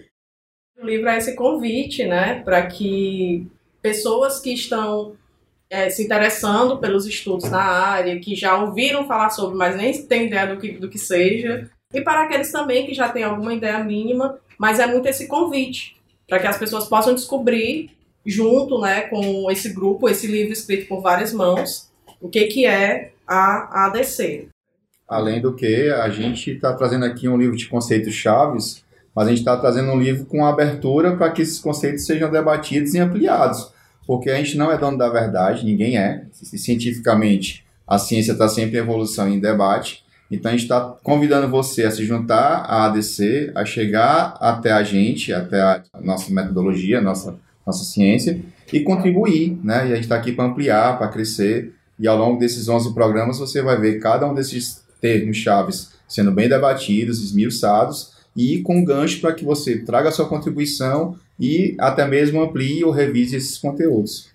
O 0.78 0.84
livro 0.84 1.08
é 1.08 1.16
esse 1.16 1.34
convite, 1.34 2.04
né, 2.04 2.42
para 2.42 2.66
que 2.66 3.46
pessoas 3.80 4.40
que 4.40 4.52
estão 4.52 5.16
é, 5.70 5.88
se 5.88 6.04
interessando 6.04 6.78
pelos 6.78 7.06
estudos 7.06 7.48
na 7.50 7.62
área, 7.62 8.20
que 8.20 8.34
já 8.34 8.62
ouviram 8.62 9.06
falar 9.06 9.30
sobre, 9.30 9.56
mas 9.56 9.76
nem 9.76 10.06
têm 10.06 10.26
ideia 10.26 10.54
do 10.54 10.60
que, 10.60 10.72
do 10.72 10.88
que 10.88 10.98
seja, 10.98 11.70
e 11.92 12.00
para 12.00 12.24
aqueles 12.24 12.50
também 12.50 12.86
que 12.86 12.94
já 12.94 13.08
têm 13.08 13.22
alguma 13.22 13.54
ideia 13.54 13.82
mínima, 13.82 14.38
mas 14.58 14.78
é 14.78 14.86
muito 14.86 15.06
esse 15.06 15.26
convite 15.26 15.96
para 16.28 16.38
que 16.38 16.46
as 16.46 16.58
pessoas 16.58 16.88
possam 16.88 17.14
descobrir 17.14 17.90
junto, 18.24 18.80
né, 18.80 19.02
com 19.02 19.50
esse 19.50 19.72
grupo, 19.72 20.08
esse 20.08 20.26
livro 20.26 20.52
escrito 20.52 20.88
por 20.88 21.00
várias 21.00 21.32
mãos, 21.32 21.90
o 22.20 22.28
que 22.28 22.46
que 22.46 22.66
é 22.66 23.12
a 23.26 23.86
ADC. 23.86 24.48
Além 25.08 25.40
do 25.40 25.54
que, 25.54 25.88
a 25.90 26.08
gente 26.08 26.50
está 26.50 26.72
trazendo 26.74 27.04
aqui 27.04 27.28
um 27.28 27.36
livro 27.36 27.56
de 27.56 27.68
conceitos 27.68 28.12
chaves, 28.12 28.84
mas 29.14 29.28
a 29.28 29.30
gente 29.30 29.38
está 29.38 29.56
trazendo 29.56 29.92
um 29.92 30.00
livro 30.00 30.26
com 30.26 30.44
abertura 30.44 31.16
para 31.16 31.30
que 31.30 31.42
esses 31.42 31.60
conceitos 31.60 32.04
sejam 32.04 32.30
debatidos 32.30 32.92
e 32.94 32.98
ampliados. 32.98 33.74
porque 34.06 34.30
a 34.30 34.36
gente 34.36 34.56
não 34.56 34.70
é 34.70 34.78
dono 34.78 34.96
da 34.96 35.08
verdade, 35.08 35.64
ninguém 35.64 35.98
é. 35.98 36.26
Cientificamente, 36.32 37.66
a 37.84 37.98
ciência 37.98 38.32
está 38.32 38.48
sempre 38.48 38.76
em 38.76 38.80
evolução 38.80 39.28
e 39.28 39.34
em 39.34 39.40
debate. 39.40 40.05
Então 40.30 40.50
a 40.50 40.52
gente 40.52 40.64
está 40.64 40.80
convidando 41.02 41.48
você 41.48 41.84
a 41.84 41.90
se 41.90 42.04
juntar 42.04 42.64
à 42.66 42.86
ADC, 42.86 43.52
a 43.54 43.64
chegar 43.64 44.36
até 44.40 44.72
a 44.72 44.82
gente, 44.82 45.32
até 45.32 45.60
a 45.60 45.82
nossa 46.02 46.32
metodologia, 46.32 47.00
nossa, 47.00 47.38
nossa 47.64 47.84
ciência, 47.84 48.40
e 48.72 48.80
contribuir. 48.80 49.58
Né? 49.62 49.88
E 49.88 49.92
a 49.92 49.94
gente 49.94 50.04
está 50.04 50.16
aqui 50.16 50.32
para 50.32 50.44
ampliar, 50.44 50.98
para 50.98 51.08
crescer. 51.08 51.72
E 51.98 52.06
ao 52.06 52.18
longo 52.18 52.38
desses 52.38 52.68
11 52.68 52.92
programas 52.92 53.38
você 53.38 53.62
vai 53.62 53.80
ver 53.80 54.00
cada 54.00 54.28
um 54.28 54.34
desses 54.34 54.84
termos 55.00 55.36
chaves 55.36 55.96
sendo 56.08 56.30
bem 56.30 56.48
debatidos, 56.48 57.22
esmiuçados, 57.22 58.12
e 58.36 58.60
com 58.62 58.84
gancho 58.84 59.20
para 59.20 59.32
que 59.32 59.44
você 59.44 59.78
traga 59.78 60.08
a 60.08 60.12
sua 60.12 60.28
contribuição 60.28 61.16
e 61.40 61.74
até 61.78 62.06
mesmo 62.06 62.40
amplie 62.40 62.84
ou 62.84 62.90
revise 62.90 63.36
esses 63.36 63.58
conteúdos. 63.58 64.28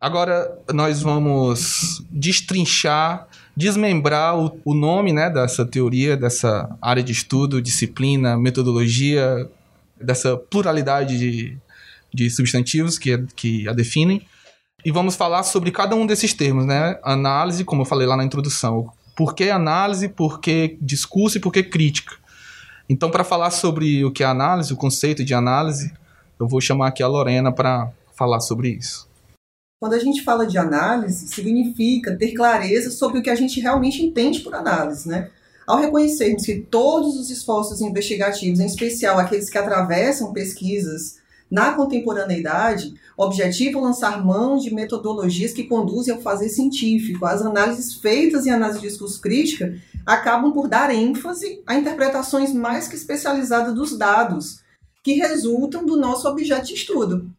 Agora 0.00 0.58
nós 0.72 1.02
vamos 1.02 2.02
destrinchar, 2.10 3.28
desmembrar 3.54 4.38
o, 4.38 4.58
o 4.64 4.72
nome 4.72 5.12
né, 5.12 5.28
dessa 5.28 5.66
teoria, 5.66 6.16
dessa 6.16 6.74
área 6.80 7.02
de 7.02 7.12
estudo, 7.12 7.60
disciplina, 7.60 8.34
metodologia, 8.34 9.46
dessa 10.00 10.38
pluralidade 10.38 11.18
de, 11.18 11.58
de 12.14 12.30
substantivos 12.30 12.96
que, 12.96 13.18
que 13.36 13.68
a 13.68 13.74
definem. 13.74 14.26
E 14.82 14.90
vamos 14.90 15.16
falar 15.16 15.42
sobre 15.42 15.70
cada 15.70 15.94
um 15.94 16.06
desses 16.06 16.32
termos, 16.32 16.64
né? 16.64 16.98
Análise, 17.02 17.62
como 17.62 17.82
eu 17.82 17.86
falei 17.86 18.06
lá 18.06 18.16
na 18.16 18.24
introdução. 18.24 18.90
Por 19.14 19.34
que 19.34 19.50
análise, 19.50 20.08
por 20.08 20.40
que 20.40 20.78
discurso 20.80 21.36
e 21.36 21.40
por 21.40 21.52
que 21.52 21.62
crítica? 21.62 22.16
Então, 22.88 23.10
para 23.10 23.22
falar 23.22 23.50
sobre 23.50 24.02
o 24.02 24.10
que 24.10 24.22
é 24.22 24.26
análise, 24.26 24.72
o 24.72 24.76
conceito 24.76 25.22
de 25.22 25.34
análise, 25.34 25.92
eu 26.38 26.48
vou 26.48 26.58
chamar 26.62 26.88
aqui 26.88 27.02
a 27.02 27.06
Lorena 27.06 27.52
para 27.52 27.90
falar 28.16 28.40
sobre 28.40 28.70
isso. 28.70 29.09
Quando 29.80 29.94
a 29.94 29.98
gente 29.98 30.22
fala 30.22 30.46
de 30.46 30.58
análise, 30.58 31.26
significa 31.28 32.14
ter 32.14 32.32
clareza 32.32 32.90
sobre 32.90 33.18
o 33.18 33.22
que 33.22 33.30
a 33.30 33.34
gente 33.34 33.60
realmente 33.60 34.04
entende 34.04 34.40
por 34.40 34.54
análise, 34.54 35.08
né? 35.08 35.30
Ao 35.66 35.78
reconhecermos 35.78 36.44
que 36.44 36.60
todos 36.60 37.16
os 37.18 37.30
esforços 37.30 37.80
investigativos, 37.80 38.60
em 38.60 38.66
especial 38.66 39.18
aqueles 39.18 39.48
que 39.48 39.56
atravessam 39.56 40.34
pesquisas 40.34 41.18
na 41.50 41.72
contemporaneidade, 41.72 42.92
objetivo 43.16 43.80
lançar 43.80 44.22
mão 44.22 44.58
de 44.58 44.72
metodologias 44.72 45.54
que 45.54 45.64
conduzem 45.64 46.14
ao 46.14 46.20
fazer 46.20 46.50
científico. 46.50 47.24
As 47.24 47.40
análises 47.40 47.94
feitas 47.94 48.46
em 48.46 48.50
análise 48.50 48.80
de 48.80 48.88
discurso 48.88 49.18
crítica 49.18 49.74
acabam 50.04 50.52
por 50.52 50.68
dar 50.68 50.94
ênfase 50.94 51.62
a 51.66 51.74
interpretações 51.74 52.52
mais 52.52 52.86
que 52.86 52.96
especializadas 52.96 53.74
dos 53.74 53.96
dados, 53.96 54.60
que 55.02 55.14
resultam 55.14 55.86
do 55.86 55.96
nosso 55.96 56.28
objeto 56.28 56.66
de 56.66 56.74
estudo. 56.74 57.34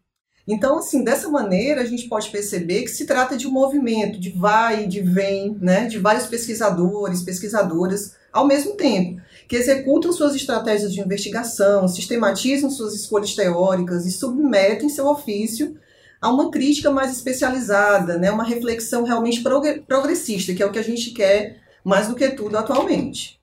Então, 0.46 0.78
assim, 0.78 1.04
dessa 1.04 1.28
maneira, 1.28 1.82
a 1.82 1.84
gente 1.84 2.08
pode 2.08 2.28
perceber 2.30 2.82
que 2.82 2.88
se 2.88 3.06
trata 3.06 3.36
de 3.36 3.46
um 3.46 3.52
movimento 3.52 4.18
de 4.18 4.30
vai 4.30 4.84
e 4.84 4.88
de 4.88 5.00
vem, 5.00 5.56
né, 5.60 5.86
de 5.86 5.98
vários 5.98 6.26
pesquisadores, 6.26 7.22
pesquisadoras, 7.22 8.16
ao 8.32 8.46
mesmo 8.46 8.74
tempo, 8.74 9.20
que 9.46 9.56
executam 9.56 10.12
suas 10.12 10.34
estratégias 10.34 10.92
de 10.92 11.00
investigação, 11.00 11.86
sistematizam 11.86 12.70
suas 12.70 12.94
escolhas 12.94 13.34
teóricas 13.34 14.06
e 14.06 14.10
submetem 14.10 14.88
seu 14.88 15.06
ofício 15.06 15.76
a 16.20 16.30
uma 16.30 16.50
crítica 16.50 16.90
mais 16.90 17.12
especializada, 17.12 18.16
né, 18.16 18.30
uma 18.30 18.44
reflexão 18.44 19.04
realmente 19.04 19.42
progressista, 19.86 20.54
que 20.54 20.62
é 20.62 20.66
o 20.66 20.72
que 20.72 20.78
a 20.78 20.84
gente 20.84 21.10
quer 21.10 21.60
mais 21.84 22.08
do 22.08 22.14
que 22.14 22.28
tudo 22.30 22.56
atualmente. 22.56 23.41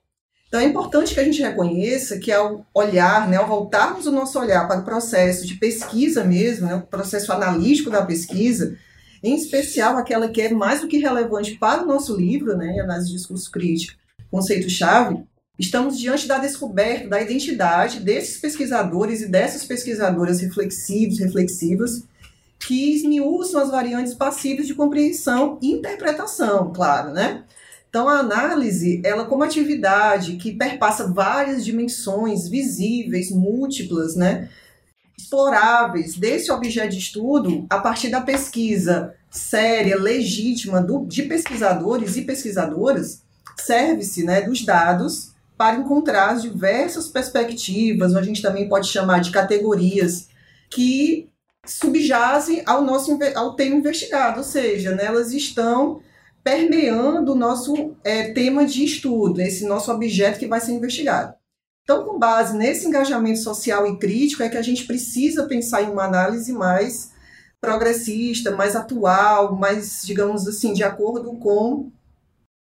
Então 0.50 0.58
é 0.58 0.64
importante 0.64 1.14
que 1.14 1.20
a 1.20 1.24
gente 1.24 1.40
reconheça 1.40 2.18
que 2.18 2.32
ao 2.32 2.66
olhar, 2.74 3.28
né, 3.28 3.36
ao 3.36 3.46
voltarmos 3.46 4.08
o 4.08 4.10
nosso 4.10 4.36
olhar 4.36 4.66
para 4.66 4.80
o 4.80 4.84
processo 4.84 5.46
de 5.46 5.54
pesquisa 5.54 6.24
mesmo, 6.24 6.66
né, 6.66 6.74
o 6.74 6.82
processo 6.82 7.32
analítico 7.32 7.88
da 7.88 8.04
pesquisa, 8.04 8.76
em 9.22 9.36
especial 9.36 9.96
aquela 9.96 10.28
que 10.28 10.42
é 10.42 10.52
mais 10.52 10.80
do 10.80 10.88
que 10.88 10.98
relevante 10.98 11.56
para 11.56 11.84
o 11.84 11.86
nosso 11.86 12.16
livro, 12.16 12.56
né, 12.56 12.80
Análise 12.80 13.10
de 13.10 13.16
Discurso 13.16 13.48
Crítico, 13.48 13.96
conceito-chave, 14.28 15.22
estamos 15.56 15.96
diante 15.96 16.26
da 16.26 16.38
descoberta 16.38 17.06
da 17.06 17.22
identidade 17.22 18.00
desses 18.00 18.40
pesquisadores 18.40 19.20
e 19.20 19.28
dessas 19.28 19.64
pesquisadoras 19.64 20.40
reflexivos, 20.40 21.20
reflexivas, 21.20 22.02
que 22.58 22.96
esmiuçam 22.96 23.62
as 23.62 23.70
variantes 23.70 24.14
passíveis 24.14 24.66
de 24.66 24.74
compreensão 24.74 25.60
e 25.62 25.70
interpretação, 25.70 26.72
claro, 26.72 27.12
né? 27.12 27.44
Então, 27.90 28.08
a 28.08 28.20
análise, 28.20 29.02
ela 29.04 29.26
como 29.26 29.42
atividade 29.42 30.36
que 30.36 30.52
perpassa 30.52 31.12
várias 31.12 31.64
dimensões 31.64 32.48
visíveis, 32.48 33.30
múltiplas, 33.30 34.16
né? 34.16 34.48
exploráveis 35.18 36.16
desse 36.16 36.50
objeto 36.50 36.90
de 36.90 36.98
estudo 36.98 37.66
a 37.68 37.78
partir 37.78 38.08
da 38.08 38.20
pesquisa 38.20 39.14
séria, 39.30 39.96
legítima 39.96 40.80
do, 40.80 41.04
de 41.06 41.24
pesquisadores 41.24 42.16
e 42.16 42.22
pesquisadoras, 42.22 43.22
serve-se 43.56 44.24
né, 44.24 44.40
dos 44.40 44.64
dados 44.64 45.32
para 45.56 45.76
encontrar 45.76 46.30
as 46.30 46.42
diversas 46.42 47.06
perspectivas, 47.06 48.16
a 48.16 48.22
gente 48.22 48.40
também 48.40 48.68
pode 48.68 48.88
chamar 48.88 49.20
de 49.20 49.30
categorias, 49.30 50.28
que 50.70 51.28
subjazem 51.66 52.62
ao 52.64 52.82
nosso 52.82 53.18
ao 53.34 53.54
tema 53.54 53.76
investigado, 53.76 54.38
ou 54.38 54.44
seja, 54.44 54.94
né, 54.94 55.04
elas 55.04 55.32
estão 55.32 56.00
permeando 56.42 57.32
o 57.32 57.36
nosso 57.36 57.94
é, 58.02 58.32
tema 58.32 58.64
de 58.64 58.84
estudo, 58.84 59.40
esse 59.40 59.66
nosso 59.66 59.92
objeto 59.92 60.38
que 60.38 60.46
vai 60.46 60.60
ser 60.60 60.72
investigado. 60.72 61.34
Então, 61.82 62.04
com 62.04 62.18
base 62.18 62.56
nesse 62.56 62.86
engajamento 62.86 63.40
social 63.40 63.86
e 63.86 63.98
crítico, 63.98 64.42
é 64.42 64.48
que 64.48 64.56
a 64.56 64.62
gente 64.62 64.84
precisa 64.86 65.46
pensar 65.46 65.82
em 65.82 65.90
uma 65.90 66.04
análise 66.04 66.52
mais 66.52 67.10
progressista, 67.60 68.50
mais 68.52 68.74
atual, 68.74 69.56
mais, 69.56 70.02
digamos 70.04 70.46
assim, 70.48 70.72
de 70.72 70.82
acordo 70.82 71.32
com 71.34 71.90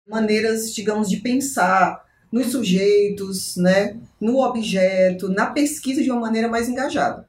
maneiras, 0.08 0.72
digamos, 0.74 1.08
de 1.08 1.18
pensar 1.18 2.04
nos 2.32 2.50
sujeitos, 2.50 3.56
né, 3.56 3.96
no 4.20 4.38
objeto, 4.38 5.28
na 5.28 5.46
pesquisa 5.46 6.02
de 6.02 6.10
uma 6.10 6.20
maneira 6.20 6.48
mais 6.48 6.68
engajada. 6.68 7.28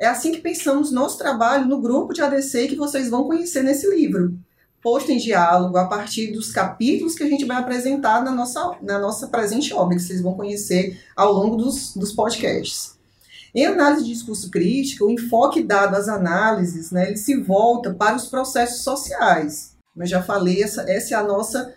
É 0.00 0.06
assim 0.06 0.32
que 0.32 0.40
pensamos 0.40 0.90
nosso 0.90 1.18
trabalho 1.18 1.66
no 1.66 1.80
grupo 1.80 2.12
de 2.12 2.22
ADC 2.22 2.68
que 2.68 2.76
vocês 2.76 3.08
vão 3.08 3.24
conhecer 3.24 3.62
nesse 3.62 3.88
livro 3.88 4.36
posto 4.82 5.12
em 5.12 5.16
diálogo 5.16 5.78
a 5.78 5.86
partir 5.86 6.32
dos 6.32 6.50
capítulos 6.50 7.14
que 7.14 7.22
a 7.22 7.28
gente 7.28 7.44
vai 7.44 7.56
apresentar 7.56 8.22
na 8.22 8.32
nossa, 8.32 8.72
na 8.82 8.98
nossa 8.98 9.28
presente 9.28 9.72
obra, 9.72 9.96
que 9.96 10.02
vocês 10.02 10.20
vão 10.20 10.34
conhecer 10.34 11.00
ao 11.14 11.32
longo 11.32 11.56
dos, 11.56 11.94
dos 11.94 12.12
podcasts. 12.12 12.98
Em 13.54 13.64
análise 13.66 14.04
de 14.04 14.12
discurso 14.12 14.50
crítico, 14.50 15.04
o 15.04 15.10
enfoque 15.10 15.62
dado 15.62 15.94
às 15.94 16.08
análises, 16.08 16.90
né, 16.90 17.08
ele 17.08 17.16
se 17.16 17.36
volta 17.40 17.94
para 17.94 18.16
os 18.16 18.26
processos 18.26 18.82
sociais. 18.82 19.76
Eu 19.96 20.06
já 20.06 20.22
falei, 20.22 20.62
essa, 20.62 20.90
essa 20.90 21.14
é 21.14 21.16
a 21.16 21.22
nossa 21.22 21.74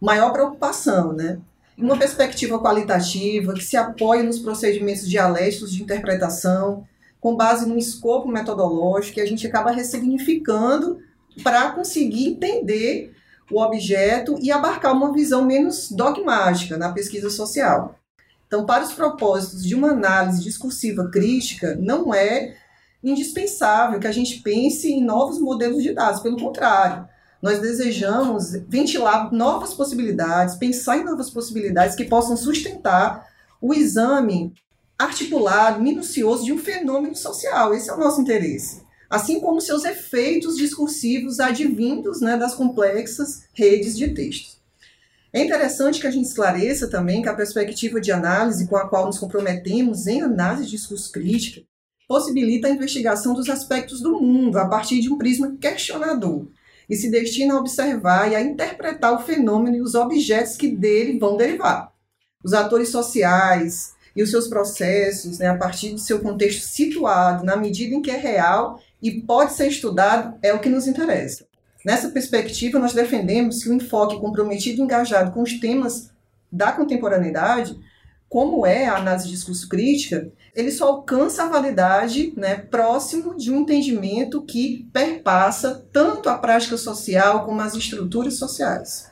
maior 0.00 0.32
preocupação, 0.32 1.12
né? 1.12 1.38
Uma 1.76 1.98
perspectiva 1.98 2.58
qualitativa 2.58 3.52
que 3.52 3.64
se 3.64 3.76
apoia 3.76 4.22
nos 4.22 4.38
procedimentos 4.38 5.06
dialéticos 5.06 5.72
de 5.72 5.82
interpretação, 5.82 6.86
com 7.20 7.36
base 7.36 7.68
num 7.68 7.76
escopo 7.76 8.28
metodológico 8.28 9.14
que 9.14 9.20
a 9.20 9.26
gente 9.26 9.46
acaba 9.46 9.72
ressignificando 9.72 11.00
para 11.42 11.70
conseguir 11.70 12.28
entender 12.28 13.14
o 13.50 13.60
objeto 13.60 14.36
e 14.40 14.50
abarcar 14.50 14.92
uma 14.92 15.12
visão 15.12 15.44
menos 15.44 15.90
dogmática 15.90 16.76
na 16.76 16.92
pesquisa 16.92 17.30
social. 17.30 17.98
Então, 18.46 18.64
para 18.64 18.84
os 18.84 18.92
propósitos 18.92 19.64
de 19.64 19.74
uma 19.74 19.90
análise 19.90 20.42
discursiva 20.42 21.08
crítica, 21.10 21.76
não 21.76 22.14
é 22.14 22.56
indispensável 23.02 24.00
que 24.00 24.06
a 24.06 24.12
gente 24.12 24.40
pense 24.40 24.90
em 24.90 25.04
novos 25.04 25.40
modelos 25.40 25.82
de 25.82 25.92
dados, 25.92 26.20
pelo 26.20 26.38
contrário, 26.38 27.08
nós 27.42 27.60
desejamos 27.60 28.52
ventilar 28.68 29.32
novas 29.32 29.74
possibilidades, 29.74 30.56
pensar 30.56 30.96
em 30.96 31.04
novas 31.04 31.30
possibilidades 31.30 31.94
que 31.94 32.04
possam 32.04 32.36
sustentar 32.36 33.26
o 33.60 33.74
exame 33.74 34.54
articulado, 34.98 35.80
minucioso 35.80 36.44
de 36.44 36.52
um 36.52 36.58
fenômeno 36.58 37.14
social. 37.14 37.74
Esse 37.74 37.90
é 37.90 37.92
o 37.92 37.98
nosso 37.98 38.20
interesse 38.20 38.85
assim 39.08 39.40
como 39.40 39.60
seus 39.60 39.84
efeitos 39.84 40.56
discursivos 40.56 41.40
advindos 41.40 42.20
né, 42.20 42.36
das 42.36 42.54
complexas 42.54 43.44
redes 43.52 43.96
de 43.96 44.08
textos. 44.08 44.56
É 45.32 45.42
interessante 45.42 46.00
que 46.00 46.06
a 46.06 46.10
gente 46.10 46.26
esclareça 46.26 46.88
também 46.88 47.20
que 47.20 47.28
a 47.28 47.34
perspectiva 47.34 48.00
de 48.00 48.10
análise 48.10 48.66
com 48.66 48.76
a 48.76 48.88
qual 48.88 49.06
nos 49.06 49.18
comprometemos 49.18 50.06
em 50.06 50.22
análise 50.22 50.64
de 50.64 50.70
discurso 50.70 51.12
crítica 51.12 51.62
possibilita 52.08 52.68
a 52.68 52.70
investigação 52.70 53.34
dos 53.34 53.48
aspectos 53.50 54.00
do 54.00 54.20
mundo 54.20 54.56
a 54.58 54.66
partir 54.66 55.00
de 55.00 55.12
um 55.12 55.18
prisma 55.18 55.56
questionador 55.60 56.48
e 56.88 56.96
se 56.96 57.10
destina 57.10 57.54
a 57.54 57.58
observar 57.58 58.30
e 58.30 58.36
a 58.36 58.40
interpretar 58.40 59.12
o 59.12 59.22
fenômeno 59.22 59.76
e 59.76 59.82
os 59.82 59.94
objetos 59.94 60.56
que 60.56 60.68
dele 60.68 61.18
vão 61.18 61.36
derivar. 61.36 61.92
Os 62.44 62.52
atores 62.52 62.90
sociais 62.90 63.94
e 64.14 64.22
os 64.22 64.30
seus 64.30 64.48
processos, 64.48 65.38
né, 65.38 65.48
a 65.48 65.56
partir 65.56 65.90
do 65.90 65.98
seu 65.98 66.20
contexto 66.20 66.62
situado, 66.62 67.44
na 67.44 67.56
medida 67.56 67.94
em 67.94 68.00
que 68.00 68.10
é 68.10 68.16
real 68.16 68.80
e 69.06 69.20
pode 69.20 69.52
ser 69.52 69.68
estudado 69.68 70.36
é 70.42 70.52
o 70.52 70.58
que 70.58 70.68
nos 70.68 70.88
interessa. 70.88 71.46
Nessa 71.84 72.08
perspectiva, 72.08 72.80
nós 72.80 72.92
defendemos 72.92 73.62
que 73.62 73.68
o 73.68 73.74
enfoque 73.74 74.18
comprometido 74.18 74.80
e 74.80 74.84
engajado 74.84 75.30
com 75.30 75.42
os 75.42 75.60
temas 75.60 76.10
da 76.50 76.72
contemporaneidade 76.72 77.78
como 78.28 78.66
é 78.66 78.86
a 78.86 78.96
análise 78.96 79.26
de 79.26 79.34
discurso 79.34 79.68
crítica, 79.68 80.28
ele 80.52 80.72
só 80.72 80.88
alcança 80.88 81.44
a 81.44 81.48
validade 81.48 82.32
né, 82.36 82.56
próximo 82.56 83.36
de 83.36 83.52
um 83.52 83.60
entendimento 83.60 84.42
que 84.42 84.88
perpassa 84.92 85.86
tanto 85.92 86.28
a 86.28 86.36
prática 86.36 86.76
social 86.76 87.44
como 87.44 87.60
as 87.60 87.74
estruturas 87.74 88.34
sociais. 88.34 89.08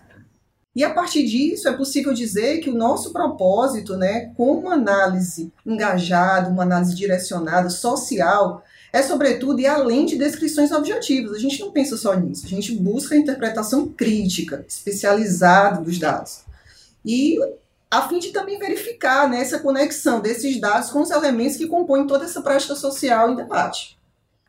E 0.75 0.83
a 0.83 0.93
partir 0.93 1.25
disso, 1.25 1.69
é 1.69 1.73
possível 1.73 2.13
dizer 2.13 2.59
que 2.59 2.69
o 2.69 2.75
nosso 2.75 3.13
propósito, 3.13 3.97
né, 3.97 4.33
com 4.37 4.59
uma 4.59 4.75
análise 4.75 5.53
engajada, 5.65 6.51
uma 6.51 6.65
análise 6.65 6.97
direcionada, 6.97 7.71
social, 7.71 8.65
é 8.95 9.03
sobretudo 9.03 9.59
e 9.59 9.67
além 9.67 10.07
de 10.07 10.17
descrições 10.17 10.71
objetivas. 10.71 11.35
A 11.35 11.41
gente 11.41 11.59
não 11.59 11.73
pensa 11.73 11.97
só 11.97 12.15
nisso, 12.15 12.47
a 12.47 12.49
gente 12.49 12.77
busca 12.77 13.17
a 13.17 13.19
interpretação 13.19 13.89
crítica, 13.89 14.65
especializada 14.69 15.83
dos 15.83 15.99
dados. 15.99 16.43
E 17.05 17.37
a 17.91 18.03
fim 18.09 18.21
de 18.21 18.31
também 18.31 18.57
verificar 18.57 19.29
né, 19.29 19.41
essa 19.41 19.59
conexão 19.59 20.21
desses 20.21 20.61
dados 20.61 20.91
com 20.91 21.03
os 21.03 21.11
elementos 21.11 21.57
que 21.57 21.67
compõem 21.67 22.07
toda 22.07 22.25
essa 22.25 22.41
prática 22.41 22.77
social 22.77 23.33
em 23.33 23.35
debate. 23.35 23.99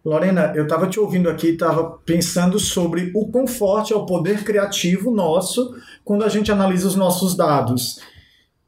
Lorena, 0.05 0.53
eu 0.55 0.65
estava 0.65 0.87
te 0.87 0.99
ouvindo 0.99 1.27
aqui, 1.27 1.47
estava 1.47 1.97
pensando 2.05 2.59
sobre 2.59 3.11
o 3.15 3.27
conforto 3.29 3.95
ao 3.95 4.05
poder 4.05 4.43
criativo 4.43 5.09
nosso 5.09 5.75
quando 6.03 6.23
a 6.23 6.29
gente 6.29 6.51
analisa 6.51 6.87
os 6.87 6.95
nossos 6.95 7.35
dados. 7.35 7.99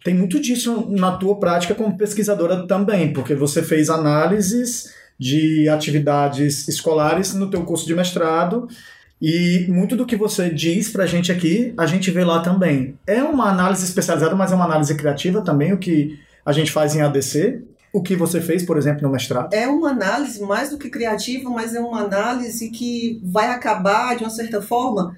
Tem 0.03 0.15
muito 0.15 0.39
disso 0.39 0.87
na 0.89 1.17
tua 1.17 1.39
prática 1.39 1.75
como 1.75 1.95
pesquisadora 1.95 2.65
também, 2.65 3.13
porque 3.13 3.35
você 3.35 3.61
fez 3.61 3.91
análises 3.91 4.91
de 5.19 5.67
atividades 5.69 6.67
escolares 6.67 7.33
no 7.33 7.49
teu 7.49 7.63
curso 7.63 7.85
de 7.85 7.95
mestrado 7.95 8.67
e 9.21 9.65
muito 9.67 9.95
do 9.95 10.05
que 10.05 10.15
você 10.15 10.49
diz 10.49 10.89
para 10.89 11.05
a 11.05 11.07
gente 11.07 11.31
aqui, 11.31 11.73
a 11.75 11.87
gente 11.87 12.11
vê 12.11 12.23
lá 12.23 12.39
também. 12.41 12.97
É 13.07 13.23
uma 13.23 13.49
análise 13.49 13.83
especializada, 13.83 14.35
mas 14.35 14.51
é 14.51 14.55
uma 14.55 14.65
análise 14.65 14.95
criativa 14.95 15.41
também, 15.41 15.73
o 15.73 15.77
que 15.77 16.19
a 16.45 16.51
gente 16.51 16.71
faz 16.71 16.95
em 16.95 17.01
ADC 17.01 17.63
o 17.97 18.01
que 18.01 18.15
você 18.15 18.41
fez, 18.41 18.63
por 18.63 18.77
exemplo, 18.77 19.01
no 19.03 19.09
mestrado? 19.09 19.53
É 19.53 19.67
uma 19.67 19.89
análise 19.89 20.41
mais 20.41 20.69
do 20.69 20.77
que 20.77 20.89
criativa, 20.89 21.49
mas 21.49 21.73
é 21.73 21.79
uma 21.79 22.01
análise 22.01 22.69
que 22.69 23.19
vai 23.23 23.47
acabar, 23.47 24.15
de 24.15 24.23
uma 24.23 24.29
certa 24.29 24.61
forma, 24.61 25.17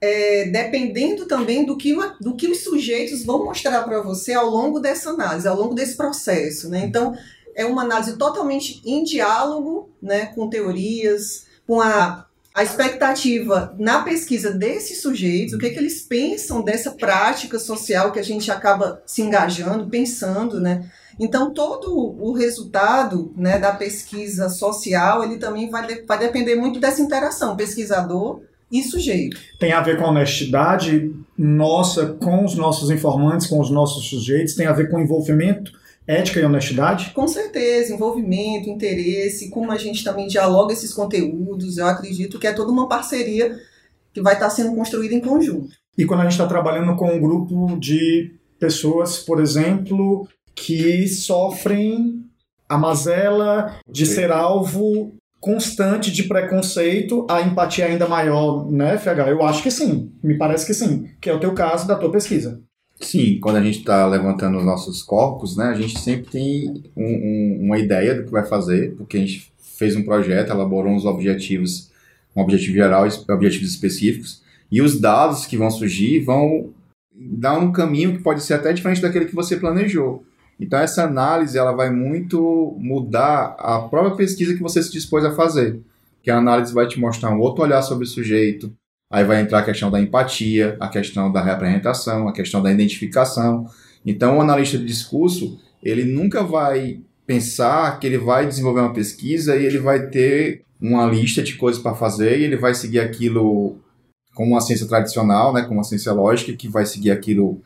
é, 0.00 0.46
dependendo 0.46 1.26
também 1.26 1.66
do 1.66 1.76
que, 1.76 1.94
do 2.20 2.34
que 2.34 2.48
os 2.48 2.62
sujeitos 2.62 3.24
vão 3.24 3.44
mostrar 3.44 3.82
para 3.82 4.00
você 4.00 4.32
ao 4.32 4.48
longo 4.48 4.80
dessa 4.80 5.10
análise, 5.10 5.46
ao 5.46 5.56
longo 5.56 5.74
desse 5.74 5.96
processo. 5.96 6.68
Né? 6.70 6.84
Então, 6.84 7.14
é 7.54 7.64
uma 7.64 7.82
análise 7.82 8.16
totalmente 8.16 8.80
em 8.84 9.04
diálogo 9.04 9.90
né, 10.02 10.26
com 10.26 10.48
teorias, 10.48 11.46
com 11.66 11.80
a, 11.80 12.26
a 12.54 12.62
expectativa 12.62 13.74
na 13.78 14.02
pesquisa 14.02 14.52
desses 14.52 15.02
sujeitos, 15.02 15.54
o 15.54 15.58
que, 15.58 15.66
é 15.66 15.70
que 15.70 15.78
eles 15.78 16.02
pensam 16.02 16.62
dessa 16.62 16.92
prática 16.92 17.58
social 17.58 18.12
que 18.12 18.18
a 18.18 18.24
gente 18.24 18.50
acaba 18.50 19.02
se 19.06 19.22
engajando, 19.22 19.88
pensando, 19.88 20.60
né? 20.60 20.90
Então, 21.18 21.52
todo 21.52 21.94
o 21.94 22.32
resultado 22.32 23.32
né, 23.36 23.58
da 23.58 23.72
pesquisa 23.72 24.48
social, 24.48 25.22
ele 25.22 25.36
também 25.36 25.70
vai, 25.70 25.86
de, 25.86 26.02
vai 26.02 26.18
depender 26.18 26.56
muito 26.56 26.80
dessa 26.80 27.00
interação 27.00 27.56
pesquisador 27.56 28.40
e 28.70 28.82
sujeito. 28.82 29.36
Tem 29.58 29.72
a 29.72 29.80
ver 29.80 29.96
com 29.96 30.04
a 30.04 30.10
honestidade 30.10 31.14
nossa 31.36 32.06
com 32.06 32.44
os 32.44 32.54
nossos 32.56 32.90
informantes, 32.90 33.46
com 33.46 33.60
os 33.60 33.70
nossos 33.70 34.08
sujeitos, 34.08 34.54
tem 34.54 34.66
a 34.66 34.72
ver 34.72 34.90
com 34.90 35.00
envolvimento, 35.00 35.72
ética 36.06 36.40
e 36.40 36.44
honestidade? 36.44 37.10
Com 37.14 37.26
certeza, 37.26 37.92
envolvimento, 37.92 38.68
interesse, 38.68 39.50
como 39.50 39.72
a 39.72 39.78
gente 39.78 40.04
também 40.04 40.26
dialoga 40.26 40.72
esses 40.72 40.92
conteúdos, 40.92 41.78
eu 41.78 41.86
acredito 41.86 42.38
que 42.38 42.46
é 42.46 42.52
toda 42.52 42.70
uma 42.70 42.88
parceria 42.88 43.58
que 44.12 44.20
vai 44.20 44.34
estar 44.34 44.50
sendo 44.50 44.74
construída 44.74 45.14
em 45.14 45.20
conjunto. 45.20 45.74
E 45.96 46.04
quando 46.04 46.20
a 46.20 46.24
gente 46.24 46.32
está 46.32 46.46
trabalhando 46.46 46.96
com 46.96 47.12
um 47.12 47.20
grupo 47.20 47.76
de 47.78 48.34
pessoas, 48.58 49.18
por 49.18 49.40
exemplo, 49.40 50.28
que 50.54 51.06
sofrem 51.08 52.24
a 52.68 52.78
mazela 52.78 53.76
de 53.88 54.06
ser 54.06 54.30
alvo 54.30 55.14
constante 55.40 56.10
de 56.10 56.22
preconceito, 56.22 57.26
a 57.28 57.42
empatia 57.42 57.84
ainda 57.84 58.08
maior, 58.08 58.70
né, 58.70 58.96
FH? 58.96 59.28
Eu 59.28 59.42
acho 59.42 59.62
que 59.62 59.70
sim, 59.70 60.10
me 60.22 60.38
parece 60.38 60.64
que 60.64 60.72
sim, 60.72 61.06
que 61.20 61.28
é 61.28 61.34
o 61.34 61.40
teu 61.40 61.52
caso 61.52 61.86
da 61.86 61.96
tua 61.96 62.10
pesquisa. 62.10 62.62
Sim, 63.00 63.38
quando 63.40 63.56
a 63.56 63.62
gente 63.62 63.78
está 63.78 64.06
levantando 64.06 64.58
os 64.58 64.64
nossos 64.64 65.02
corpos, 65.02 65.56
né, 65.56 65.66
a 65.66 65.74
gente 65.74 65.98
sempre 65.98 66.30
tem 66.30 66.84
um, 66.96 67.04
um, 67.04 67.60
uma 67.66 67.78
ideia 67.78 68.14
do 68.14 68.24
que 68.24 68.30
vai 68.30 68.44
fazer, 68.44 68.94
porque 68.96 69.16
a 69.16 69.20
gente 69.20 69.52
fez 69.58 69.96
um 69.96 70.04
projeto, 70.04 70.50
elaborou 70.50 70.92
uns 70.92 71.04
objetivos, 71.04 71.90
um 72.34 72.40
objetivo 72.40 72.74
geral 72.74 73.06
e 73.06 73.32
objetivos 73.32 73.68
específicos, 73.68 74.42
e 74.70 74.80
os 74.80 75.00
dados 75.00 75.46
que 75.46 75.56
vão 75.56 75.70
surgir 75.70 76.20
vão 76.20 76.72
dar 77.14 77.58
um 77.58 77.70
caminho 77.70 78.16
que 78.16 78.22
pode 78.22 78.42
ser 78.42 78.54
até 78.54 78.72
diferente 78.72 79.02
daquele 79.02 79.26
que 79.26 79.34
você 79.34 79.56
planejou. 79.56 80.24
Então 80.58 80.78
essa 80.78 81.04
análise 81.04 81.58
ela 81.58 81.72
vai 81.72 81.90
muito 81.90 82.76
mudar 82.78 83.56
a 83.58 83.80
própria 83.80 84.16
pesquisa 84.16 84.54
que 84.54 84.62
você 84.62 84.82
se 84.82 84.92
dispôs 84.92 85.24
a 85.24 85.34
fazer. 85.34 85.80
Que 86.22 86.30
a 86.30 86.38
análise 86.38 86.72
vai 86.72 86.86
te 86.86 86.98
mostrar 86.98 87.30
um 87.30 87.40
outro 87.40 87.62
olhar 87.62 87.82
sobre 87.82 88.04
o 88.04 88.08
sujeito. 88.08 88.72
Aí 89.14 89.22
vai 89.22 89.40
entrar 89.40 89.60
a 89.60 89.64
questão 89.64 89.92
da 89.92 90.00
empatia, 90.00 90.76
a 90.80 90.88
questão 90.88 91.30
da 91.30 91.40
representação, 91.40 92.26
a 92.26 92.32
questão 92.32 92.60
da 92.60 92.72
identificação. 92.72 93.64
Então 94.04 94.38
o 94.38 94.40
analista 94.40 94.76
de 94.76 94.84
discurso, 94.84 95.56
ele 95.80 96.02
nunca 96.02 96.42
vai 96.42 96.98
pensar 97.24 98.00
que 98.00 98.08
ele 98.08 98.18
vai 98.18 98.44
desenvolver 98.44 98.80
uma 98.80 98.92
pesquisa 98.92 99.54
e 99.54 99.66
ele 99.66 99.78
vai 99.78 100.08
ter 100.08 100.64
uma 100.80 101.06
lista 101.06 101.44
de 101.44 101.54
coisas 101.54 101.80
para 101.80 101.94
fazer 101.94 102.40
e 102.40 102.42
ele 102.42 102.56
vai 102.56 102.74
seguir 102.74 102.98
aquilo 102.98 103.76
como 104.34 104.50
uma 104.50 104.60
ciência 104.60 104.88
tradicional, 104.88 105.52
né, 105.52 105.62
como 105.62 105.74
uma 105.74 105.84
ciência 105.84 106.12
lógica, 106.12 106.52
que 106.52 106.66
vai 106.66 106.84
seguir 106.84 107.12
aquilo 107.12 107.62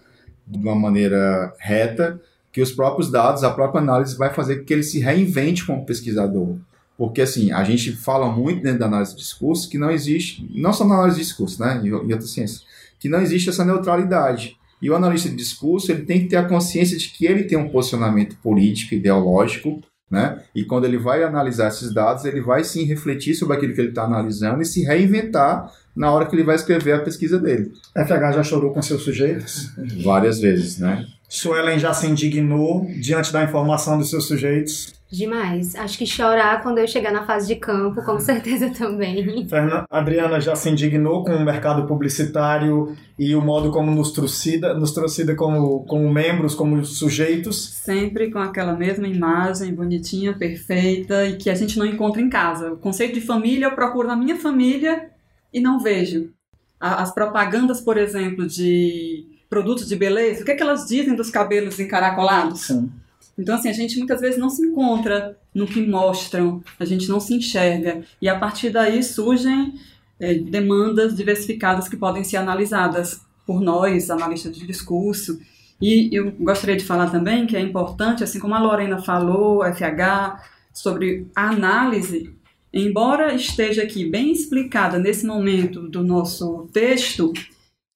de 0.47 0.59
uma 0.59 0.75
maneira 0.75 1.51
reta 1.59 2.21
que 2.53 2.61
os 2.61 2.73
próprios 2.73 3.11
dados, 3.11 3.43
a 3.43 3.51
própria 3.51 3.81
análise 3.81 4.19
vai 4.19 4.35
fazer 4.35 4.65
que 4.65 4.73
ele 4.75 4.83
se 4.83 4.99
reinvente 4.99 5.65
como 5.65 5.87
pesquisador. 5.87 6.59
Porque, 6.99 7.23
assim, 7.23 7.53
a 7.53 7.63
gente 7.63 7.93
fala 7.93 8.29
muito 8.29 8.61
dentro 8.61 8.81
da 8.81 8.87
análise 8.87 9.13
de 9.13 9.19
discurso 9.19 9.71
que 9.71 9.79
não 9.79 9.89
existe, 9.89 10.45
não 10.53 10.73
só 10.73 10.85
na 10.85 10.97
análise 10.97 11.19
de 11.19 11.25
discurso, 11.25 11.63
né, 11.63 11.81
em 11.83 11.93
outras 11.93 12.33
ciências, 12.33 12.65
que 12.99 13.09
não 13.09 13.23
existe 13.23 13.49
essa 13.49 13.65
neutralidade. 13.65 14.57
E 14.83 14.91
o 14.91 14.97
analista 14.97 15.29
de 15.29 15.37
discurso, 15.37 15.93
ele 15.93 16.03
tem 16.03 16.23
que 16.23 16.27
ter 16.27 16.37
a 16.37 16.49
consciência 16.49 16.99
de 16.99 17.09
que 17.11 17.25
ele 17.25 17.45
tem 17.45 17.57
um 17.57 17.69
posicionamento 17.69 18.37
político, 18.43 18.95
ideológico, 18.95 19.81
né? 20.11 20.43
E 20.55 20.65
quando 20.65 20.87
ele 20.87 20.97
vai 20.97 21.23
analisar 21.23 21.69
esses 21.69 21.93
dados, 21.93 22.25
ele 22.25 22.41
vai 22.41 22.65
sim 22.65 22.85
refletir 22.85 23.35
sobre 23.35 23.57
aquilo 23.57 23.75
que 23.75 23.81
ele 23.81 23.91
está 23.91 24.05
analisando 24.05 24.63
e 24.63 24.65
se 24.65 24.83
reinventar 24.83 25.71
na 25.95 26.11
hora 26.11 26.27
que 26.27 26.35
ele 26.35 26.45
vai 26.45 26.57
escrever 26.57 26.93
a 26.93 27.01
pesquisa 27.01 27.39
dele. 27.39 27.73
FH 27.95 28.33
já 28.35 28.43
chorou 28.43 28.73
com 28.73 28.81
seus 28.81 29.03
sujeitos? 29.03 29.71
Várias 30.03 30.41
vezes, 30.41 30.79
né? 30.79 31.07
Suelen 31.29 31.79
já 31.79 31.93
se 31.93 32.07
indignou 32.07 32.87
diante 33.01 33.33
da 33.33 33.45
informação 33.45 33.99
dos 33.99 34.09
seus 34.09 34.27
sujeitos? 34.27 34.95
Demais. 35.11 35.75
Acho 35.75 35.97
que 35.97 36.07
chorar 36.07 36.63
quando 36.63 36.79
eu 36.79 36.87
chegar 36.87 37.11
na 37.11 37.25
fase 37.25 37.47
de 37.47 37.57
campo, 37.57 38.03
com 38.05 38.19
certeza 38.21 38.71
também. 38.71 39.49
Fernanda, 39.49 39.87
Adriana 39.91 40.41
já 40.41 40.55
se 40.55 40.69
indignou 40.69 41.25
com 41.25 41.35
o 41.35 41.45
mercado 41.45 41.87
publicitário 41.87 42.95
e 43.19 43.35
o 43.35 43.41
modo 43.41 43.71
como 43.71 43.91
nos 43.91 44.13
trucida, 44.13 44.75
nos 44.75 44.93
trucida 44.93 45.35
como, 45.35 45.85
como 45.85 46.13
membros, 46.13 46.55
como 46.55 46.85
sujeitos? 46.85 47.71
Sempre 47.71 48.31
com 48.31 48.39
aquela 48.39 48.75
mesma 48.75 49.09
imagem 49.09 49.75
bonitinha, 49.75 50.35
perfeita 50.35 51.27
e 51.27 51.37
que 51.37 51.49
a 51.49 51.55
gente 51.55 51.79
não 51.79 51.87
encontra 51.87 52.21
em 52.21 52.29
casa. 52.29 52.75
O 52.75 52.77
conceito 52.77 53.15
de 53.15 53.23
família 53.23 53.67
eu 53.67 53.75
procuro 53.75 54.07
na 54.07 54.17
minha 54.17 54.37
família 54.37 55.11
e 55.53 55.61
não 55.61 55.81
vejo. 55.81 56.31
As 56.79 57.13
propagandas, 57.13 57.81
por 57.81 57.97
exemplo, 57.97 58.47
de 58.47 59.27
produtos 59.49 59.89
de 59.89 59.97
beleza, 59.97 60.43
o 60.43 60.45
que, 60.45 60.53
é 60.53 60.55
que 60.55 60.63
elas 60.63 60.87
dizem 60.87 61.17
dos 61.17 61.31
cabelos 61.31 61.81
encaracolados? 61.81 62.61
Sim. 62.61 62.91
Então, 63.39 63.55
assim, 63.55 63.69
a 63.69 63.73
gente 63.73 63.97
muitas 63.99 64.21
vezes 64.21 64.39
não 64.39 64.51
se 64.51 64.67
encontra 64.67 65.39
no 65.55 65.67
que 65.67 65.87
mostram, 65.87 66.63
a 66.79 66.85
gente 66.85 67.09
não 67.09 67.21
se 67.21 67.35
enxerga. 67.35 68.03
E 68.21 68.29
a 68.29 68.39
partir 68.39 68.71
daí 68.71 69.03
surgem 69.03 69.75
é, 70.19 70.35
demandas 70.35 71.15
diversificadas 71.15 71.89
que 71.89 71.97
podem 71.97 72.25
ser 72.25 72.39
analisadas 72.39 73.21
por 73.47 73.61
nós, 73.61 74.11
analistas 74.11 74.57
de 74.57 74.67
discurso. 74.67 75.41
E 75.81 76.11
eu 76.13 76.33
gostaria 76.33 76.77
de 76.77 76.85
falar 76.85 77.11
também 77.11 77.47
que 77.47 77.57
é 77.57 77.61
importante, 77.61 78.25
assim 78.25 78.41
como 78.41 78.55
a 78.55 78.61
Lorena 78.61 78.99
falou, 78.99 79.63
FH, 79.65 80.43
sobre 80.73 81.27
a 81.35 81.51
análise, 81.51 82.35
embora 82.73 83.35
esteja 83.35 83.83
aqui 83.83 84.05
bem 84.05 84.33
explicada 84.33 84.99
nesse 84.99 85.27
momento 85.27 85.89
do 85.89 86.03
nosso 86.03 86.69
texto, 86.73 87.33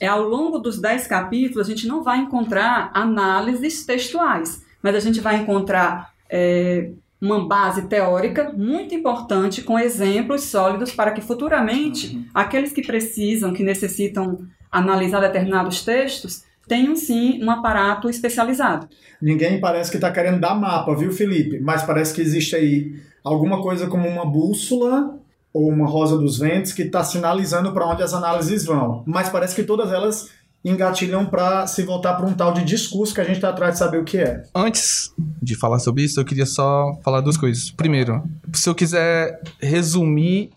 é 0.00 0.07
ao 0.07 0.22
longo 0.22 0.59
dos 0.59 0.81
dez 0.81 1.07
capítulos 1.07 1.68
a 1.68 1.70
gente 1.70 1.87
não 1.87 2.02
vai 2.02 2.18
encontrar 2.18 2.90
análises 2.94 3.87
textuais, 3.87 4.62
mas 4.83 4.95
a 4.95 5.01
gente 5.01 5.21
vai 5.21 5.37
encontrar 5.37 6.12
é, 6.29 6.90
uma 7.21 7.47
base 7.47 7.83
teórica 7.83 8.53
muito 8.53 8.95
importante 8.95 9.62
com 9.62 9.79
exemplos 9.79 10.42
sólidos 10.42 10.90
para 10.90 11.12
que 11.12 11.21
futuramente 11.21 12.16
uhum. 12.16 12.25
aqueles 12.35 12.73
que 12.73 12.83
precisam, 12.83 13.53
que 13.53 13.62
necessitam 13.62 14.38
analisar 14.71 15.21
determinados 15.21 15.85
textos, 15.85 16.42
tenham 16.66 16.97
sim 16.97 17.42
um 17.42 17.51
aparato 17.51 18.09
especializado. 18.09 18.88
Ninguém 19.21 19.61
parece 19.61 19.90
que 19.90 19.99
está 19.99 20.11
querendo 20.11 20.40
dar 20.40 20.55
mapa, 20.55 20.97
viu, 20.97 21.12
Felipe? 21.12 21.61
Mas 21.61 21.83
parece 21.83 22.12
que 22.12 22.21
existe 22.21 22.57
aí 22.57 22.97
alguma 23.23 23.62
coisa 23.62 23.87
como 23.87 24.09
uma 24.09 24.27
bússola 24.27 25.18
ou 25.53 25.68
uma 25.68 25.87
rosa 25.87 26.16
dos 26.16 26.38
ventos 26.38 26.73
que 26.73 26.83
está 26.83 27.05
sinalizando 27.05 27.73
para 27.73 27.87
onde 27.87 28.03
as 28.03 28.14
análises 28.14 28.64
vão. 28.64 29.05
Mas 29.07 29.29
parece 29.29 29.55
que 29.55 29.62
todas 29.62 29.92
elas 29.92 30.31
engatilham 30.64 31.27
para 31.27 31.66
se 31.66 31.83
voltar 31.83 32.14
para 32.14 32.27
um 32.27 32.35
tal 32.35 32.53
de 32.53 32.64
discurso 32.64 33.14
que 33.14 33.20
a 33.20 33.25
gente 33.25 33.37
está 33.37 33.48
atrás 33.51 33.75
de 33.75 33.79
saber 33.79 33.98
o 33.98 34.05
que 34.05 34.18
é. 34.18 34.44
Antes 34.55 35.12
de 35.42 35.57
falar 35.57 35.79
sobre 35.79 36.05
isso, 36.05 36.20
eu 36.20 36.25
queria 36.25 36.46
só 36.46 36.92
falar 37.03 37.20
duas 37.20 37.37
coisas. 37.37 37.70
Primeiro, 37.70 38.22
se 38.53 38.68
eu 38.68 38.75
quiser 38.75 39.40
resumir 39.61 40.51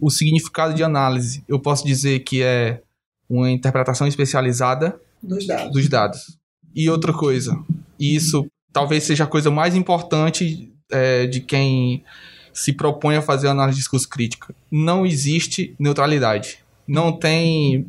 o 0.00 0.10
significado 0.10 0.74
de 0.74 0.82
análise, 0.82 1.44
eu 1.46 1.60
posso 1.60 1.86
dizer 1.86 2.20
que 2.20 2.42
é 2.42 2.80
uma 3.28 3.50
interpretação 3.50 4.06
especializada 4.06 4.98
Dos 5.22 5.46
dados. 5.46 5.72
dos 5.72 5.88
dados. 5.88 6.38
E 6.74 6.88
outra 6.90 7.12
coisa, 7.12 7.58
e 7.98 8.14
isso 8.16 8.46
talvez 8.72 9.04
seja 9.04 9.24
a 9.24 9.26
coisa 9.26 9.50
mais 9.50 9.74
importante 9.74 10.72
é, 10.90 11.26
de 11.26 11.40
quem 11.40 12.04
se 12.52 12.72
propõe 12.72 13.16
a 13.16 13.22
fazer 13.22 13.48
análise 13.48 13.76
de 13.76 13.82
discurso 13.82 14.08
crítica. 14.08 14.54
Não 14.70 15.04
existe 15.04 15.74
neutralidade. 15.78 16.58
Não 16.86 17.12
tem 17.12 17.88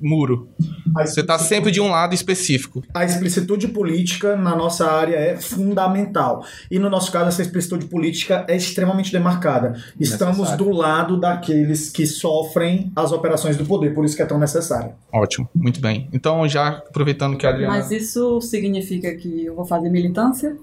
muro. 0.00 0.48
Você 0.94 1.20
está 1.20 1.38
sempre 1.38 1.70
de 1.70 1.80
um 1.80 1.90
lado 1.90 2.14
específico. 2.14 2.82
A 2.94 3.04
explicitude 3.04 3.68
política 3.68 4.36
na 4.36 4.54
nossa 4.54 4.90
área 4.90 5.16
é 5.16 5.36
fundamental. 5.36 6.44
E 6.70 6.78
no 6.78 6.88
nosso 6.88 7.10
caso, 7.10 7.28
essa 7.28 7.42
explicitude 7.42 7.86
política 7.86 8.44
é 8.48 8.56
extremamente 8.56 9.10
demarcada. 9.10 9.74
Estamos 9.98 10.38
Necessário. 10.38 10.64
do 10.64 10.70
lado 10.72 11.20
daqueles 11.20 11.90
que 11.90 12.06
sofrem 12.06 12.92
as 12.94 13.12
operações 13.12 13.56
do 13.56 13.64
poder, 13.66 13.94
por 13.94 14.04
isso 14.04 14.16
que 14.16 14.22
é 14.22 14.26
tão 14.26 14.38
necessária. 14.38 14.94
Ótimo, 15.12 15.48
muito 15.54 15.80
bem. 15.80 16.08
Então, 16.12 16.46
já 16.48 16.68
aproveitando 16.68 17.36
que 17.36 17.46
a 17.46 17.50
Adriana. 17.50 17.74
Mas 17.74 17.90
isso 17.90 18.40
significa 18.40 19.14
que 19.14 19.46
eu 19.46 19.54
vou 19.54 19.64
fazer 19.64 19.90
militância? 19.90 20.56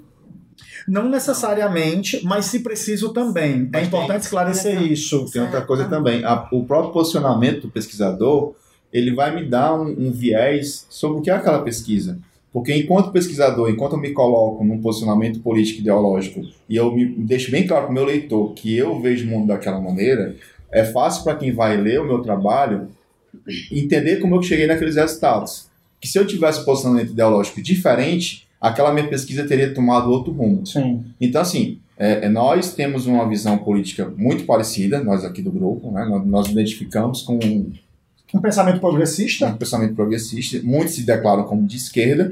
Não 0.88 1.10
necessariamente, 1.10 2.22
mas 2.24 2.46
se 2.46 2.60
preciso 2.60 3.14
também. 3.14 3.64
é 3.64 3.70
Mas 3.72 3.88
importante 3.88 4.10
tem- 4.10 4.18
esclarecer 4.22 4.82
isso. 4.82 5.26
Tem 5.32 5.42
outra 5.42 5.62
coisa 5.62 5.86
também. 5.86 6.24
A- 6.24 6.48
o 6.52 6.64
próprio 6.66 6.92
posicionamento 6.94 7.62
do 7.62 7.70
pesquisador, 7.70 8.54
ele 8.92 9.14
vai 9.14 9.34
me 9.36 9.46
dar 9.46 9.74
um, 9.74 9.88
um 10.08 10.12
viés 10.12 10.86
sobre 10.90 11.20
o 11.20 11.22
que 11.22 11.30
é 11.30 11.34
aquela 11.34 11.62
pesquisa. 11.62 12.20
Porque 12.52 12.72
enquanto 12.76 13.12
pesquisador, 13.12 13.68
enquanto 13.70 13.94
eu 13.94 14.00
me 14.00 14.12
coloco 14.12 14.64
num 14.64 14.80
posicionamento 14.80 15.40
político 15.40 15.80
ideológico 15.82 16.42
e 16.70 16.76
eu 16.76 16.94
me 16.96 17.06
deixo 17.18 17.50
bem 17.50 17.66
claro 17.66 17.86
para 17.86 17.92
o 17.92 17.94
meu 17.96 18.06
leitor 18.06 18.54
que 18.54 18.78
eu 18.78 19.02
vejo 19.02 19.26
o 19.26 19.30
mundo 19.30 19.48
daquela 19.48 19.82
maneira, 19.82 20.36
é 20.72 20.84
fácil 20.86 21.24
para 21.24 21.36
quem 21.36 21.52
vai 21.52 21.76
ler 21.78 22.00
o 22.00 22.06
meu 22.06 22.20
trabalho 22.22 22.90
entender 23.72 24.18
como 24.18 24.36
eu 24.36 24.44
cheguei 24.44 24.68
naqueles 24.68 24.96
resultados. 24.96 25.68
Que 26.00 26.08
se 26.08 26.20
eu 26.20 26.28
tivesse 26.28 26.62
um 26.62 26.66
posicionamento 26.66 27.12
ideológico 27.12 27.62
diferente, 27.62 28.43
aquela 28.64 28.94
minha 28.94 29.10
pesquisa 29.10 29.46
teria 29.46 29.74
tomado 29.74 30.10
outro 30.10 30.32
rumo. 30.32 30.66
Sim. 30.66 31.04
Então, 31.20 31.42
assim, 31.42 31.80
é, 31.98 32.26
é, 32.26 32.30
nós 32.30 32.74
temos 32.74 33.06
uma 33.06 33.28
visão 33.28 33.58
política 33.58 34.12
muito 34.16 34.46
parecida, 34.46 35.04
nós 35.04 35.26
aqui 35.26 35.42
do 35.42 35.52
grupo, 35.52 35.92
né? 35.92 36.06
nós, 36.06 36.26
nós 36.26 36.48
identificamos 36.48 37.24
com 37.24 37.36
um, 37.44 37.74
Um 38.34 38.40
pensamento 38.40 38.80
progressista? 38.80 39.48
um 39.48 39.58
pensamento 39.58 39.94
progressista, 39.96 40.62
muitos 40.64 40.96
se 40.96 41.06
declaram 41.06 41.44
como 41.44 41.68
de 41.68 41.76
esquerda, 41.76 42.32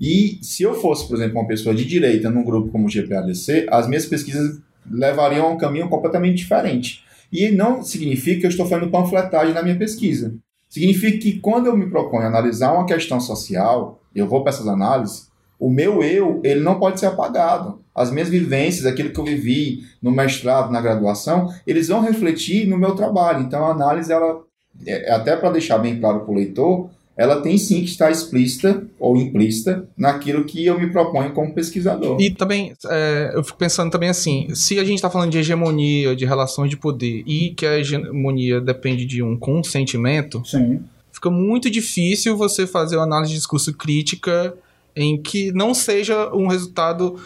e 0.00 0.40
se 0.42 0.64
eu 0.64 0.74
fosse, 0.74 1.06
por 1.06 1.16
exemplo, 1.16 1.38
uma 1.38 1.46
pessoa 1.46 1.72
de 1.72 1.84
direita 1.84 2.28
num 2.28 2.44
grupo 2.44 2.72
como 2.72 2.86
o 2.86 2.90
GPADC, 2.90 3.68
as 3.70 3.86
minhas 3.86 4.04
pesquisas 4.04 4.58
levariam 4.90 5.46
a 5.46 5.50
um 5.50 5.56
caminho 5.56 5.88
completamente 5.88 6.38
diferente. 6.38 7.04
E 7.32 7.50
não 7.50 7.82
significa 7.84 8.40
que 8.40 8.46
eu 8.46 8.50
estou 8.50 8.66
fazendo 8.66 8.90
panfletagem 8.90 9.54
na 9.54 9.62
minha 9.62 9.76
pesquisa. 9.76 10.34
Significa 10.68 11.18
que 11.18 11.38
quando 11.38 11.66
eu 11.66 11.76
me 11.76 11.88
proponho 11.88 12.26
analisar 12.26 12.72
uma 12.72 12.86
questão 12.86 13.20
social, 13.20 14.00
eu 14.14 14.26
vou 14.26 14.42
para 14.42 14.52
essas 14.52 14.66
análises, 14.66 15.27
o 15.58 15.70
meu 15.70 16.02
eu, 16.02 16.40
ele 16.44 16.60
não 16.60 16.78
pode 16.78 17.00
ser 17.00 17.06
apagado. 17.06 17.80
As 17.94 18.10
minhas 18.12 18.28
vivências, 18.28 18.86
aquilo 18.86 19.10
que 19.10 19.18
eu 19.18 19.24
vivi 19.24 19.80
no 20.00 20.10
mestrado, 20.10 20.70
na 20.70 20.80
graduação, 20.80 21.52
eles 21.66 21.88
vão 21.88 22.00
refletir 22.00 22.66
no 22.66 22.78
meu 22.78 22.94
trabalho. 22.94 23.42
Então 23.42 23.64
a 23.64 23.72
análise, 23.72 24.12
ela, 24.12 24.40
é- 24.86 25.12
até 25.12 25.36
para 25.36 25.50
deixar 25.50 25.78
bem 25.78 25.98
claro 25.98 26.20
para 26.20 26.30
o 26.30 26.36
leitor, 26.36 26.90
ela 27.16 27.40
tem 27.40 27.58
sim 27.58 27.80
que 27.80 27.90
estar 27.90 28.12
explícita 28.12 28.86
ou 29.00 29.16
implícita 29.16 29.88
naquilo 29.96 30.44
que 30.44 30.64
eu 30.64 30.78
me 30.78 30.88
proponho 30.92 31.32
como 31.32 31.52
pesquisador. 31.52 32.20
E 32.20 32.30
também, 32.30 32.72
é, 32.88 33.32
eu 33.34 33.42
fico 33.42 33.58
pensando 33.58 33.90
também 33.90 34.08
assim, 34.08 34.54
se 34.54 34.78
a 34.78 34.84
gente 34.84 34.94
está 34.94 35.10
falando 35.10 35.32
de 35.32 35.38
hegemonia, 35.38 36.14
de 36.14 36.24
relações 36.24 36.70
de 36.70 36.76
poder, 36.76 37.24
e 37.26 37.50
que 37.50 37.66
a 37.66 37.76
hegemonia 37.76 38.60
depende 38.60 39.04
de 39.04 39.20
um 39.20 39.36
consentimento, 39.36 40.40
Sim. 40.46 40.78
fica 41.10 41.28
muito 41.28 41.68
difícil 41.68 42.36
você 42.36 42.68
fazer 42.68 42.94
uma 42.94 43.02
análise 43.02 43.32
de 43.32 43.38
discurso 43.38 43.74
crítica 43.74 44.54
em 44.98 45.20
que 45.20 45.52
não 45.52 45.72
seja 45.72 46.34
um 46.34 46.48
resultado 46.48 47.16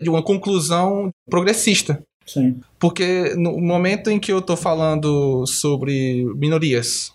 de 0.00 0.10
uma 0.10 0.22
conclusão 0.22 1.10
progressista. 1.28 2.02
Sim. 2.26 2.60
Porque 2.78 3.34
no 3.36 3.58
momento 3.60 4.10
em 4.10 4.18
que 4.18 4.32
eu 4.32 4.38
estou 4.38 4.56
falando 4.56 5.46
sobre 5.46 6.24
minorias, 6.36 7.12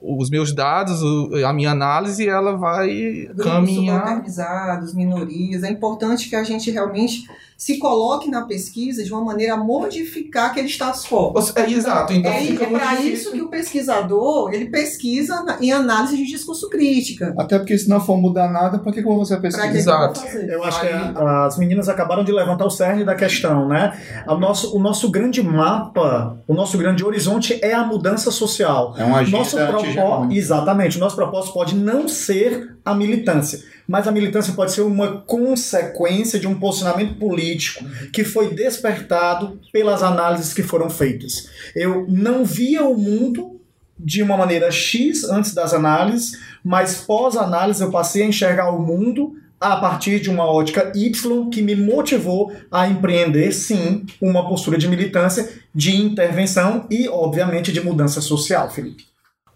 os 0.00 0.30
meus 0.30 0.52
dados, 0.52 1.02
a 1.44 1.52
minha 1.52 1.70
análise, 1.70 2.26
ela 2.26 2.56
vai 2.56 3.26
grupos 3.26 3.44
caminhar. 3.44 4.00
subalternizados, 4.00 4.94
minorias. 4.94 5.62
É 5.62 5.70
importante 5.70 6.28
que 6.28 6.36
a 6.36 6.42
gente 6.42 6.70
realmente 6.70 7.24
se 7.60 7.78
coloque 7.78 8.30
na 8.30 8.46
pesquisa 8.46 9.04
de 9.04 9.12
uma 9.12 9.22
maneira 9.22 9.52
a 9.52 9.56
modificar 9.58 10.46
aquele 10.50 10.66
status 10.66 11.04
quo. 11.06 11.34
É, 11.54 11.70
exato, 11.70 12.14
então 12.14 12.32
É, 12.32 12.40
fica 12.40 12.64
é 12.64 12.70
para 12.70 12.98
isso 13.02 13.30
que 13.32 13.42
o 13.42 13.48
pesquisador 13.48 14.50
ele 14.54 14.70
pesquisa 14.70 15.42
na- 15.42 15.58
em 15.60 15.70
análise 15.70 16.16
de 16.16 16.24
discurso 16.24 16.70
crítica. 16.70 17.34
Até 17.38 17.58
porque 17.58 17.76
se 17.76 17.86
não 17.86 18.00
for 18.00 18.16
mudar 18.16 18.50
nada, 18.50 18.78
para 18.78 18.90
que, 18.92 19.02
que 19.02 19.06
eu 19.06 19.12
vou 19.12 19.18
fazer 19.20 19.34
a 19.34 19.36
Para 19.36 19.42
pesquisa? 19.50 19.66
que 19.66 19.72
que 19.72 19.76
eu 19.76 19.80
Exato. 19.80 20.26
Eu 20.50 20.64
acho 20.64 20.80
que 20.80 20.86
Aí- 20.86 20.94
a- 21.14 21.44
as 21.44 21.58
meninas 21.58 21.86
acabaram 21.90 22.24
de 22.24 22.32
levantar 22.32 22.64
o 22.64 22.70
cerne 22.70 23.04
da 23.04 23.14
questão, 23.14 23.68
né? 23.68 23.92
O 24.26 24.36
nosso, 24.36 24.74
o 24.74 24.80
nosso 24.80 25.10
grande 25.10 25.42
mapa, 25.42 26.38
o 26.48 26.54
nosso 26.54 26.78
grande 26.78 27.04
horizonte 27.04 27.58
é 27.62 27.74
a 27.74 27.84
mudança 27.84 28.30
social. 28.30 28.94
É 28.96 29.04
uma 29.04 29.18
agenda 29.18 29.36
Nosso 29.36 29.56
propósito, 29.56 29.80
anti-hegemônica. 29.90 30.34
exatamente, 30.34 30.96
o 30.96 31.00
nosso 31.00 31.14
propósito 31.16 31.52
pode 31.52 31.74
não 31.74 32.08
ser 32.08 32.76
a 32.84 32.94
militância, 32.94 33.60
mas 33.90 34.06
a 34.06 34.12
militância 34.12 34.52
pode 34.52 34.70
ser 34.70 34.82
uma 34.82 35.20
consequência 35.22 36.38
de 36.38 36.46
um 36.46 36.54
posicionamento 36.54 37.16
político 37.18 37.84
que 38.12 38.22
foi 38.22 38.54
despertado 38.54 39.58
pelas 39.72 40.00
análises 40.00 40.54
que 40.54 40.62
foram 40.62 40.88
feitas. 40.88 41.48
Eu 41.74 42.06
não 42.08 42.44
via 42.44 42.84
o 42.84 42.96
mundo 42.96 43.60
de 43.98 44.22
uma 44.22 44.36
maneira 44.36 44.70
X 44.70 45.24
antes 45.24 45.52
das 45.52 45.74
análises, 45.74 46.38
mas 46.62 46.98
pós-análise 46.98 47.82
eu 47.82 47.90
passei 47.90 48.22
a 48.22 48.26
enxergar 48.26 48.70
o 48.70 48.78
mundo 48.78 49.34
a 49.60 49.74
partir 49.78 50.20
de 50.20 50.30
uma 50.30 50.44
ótica 50.44 50.92
Y 50.94 51.50
que 51.50 51.60
me 51.60 51.74
motivou 51.74 52.52
a 52.70 52.86
empreender, 52.86 53.50
sim, 53.50 54.06
uma 54.22 54.48
postura 54.48 54.78
de 54.78 54.86
militância, 54.86 55.50
de 55.74 55.96
intervenção 55.96 56.86
e, 56.88 57.08
obviamente, 57.08 57.72
de 57.72 57.80
mudança 57.80 58.20
social, 58.20 58.70
Felipe. 58.70 59.09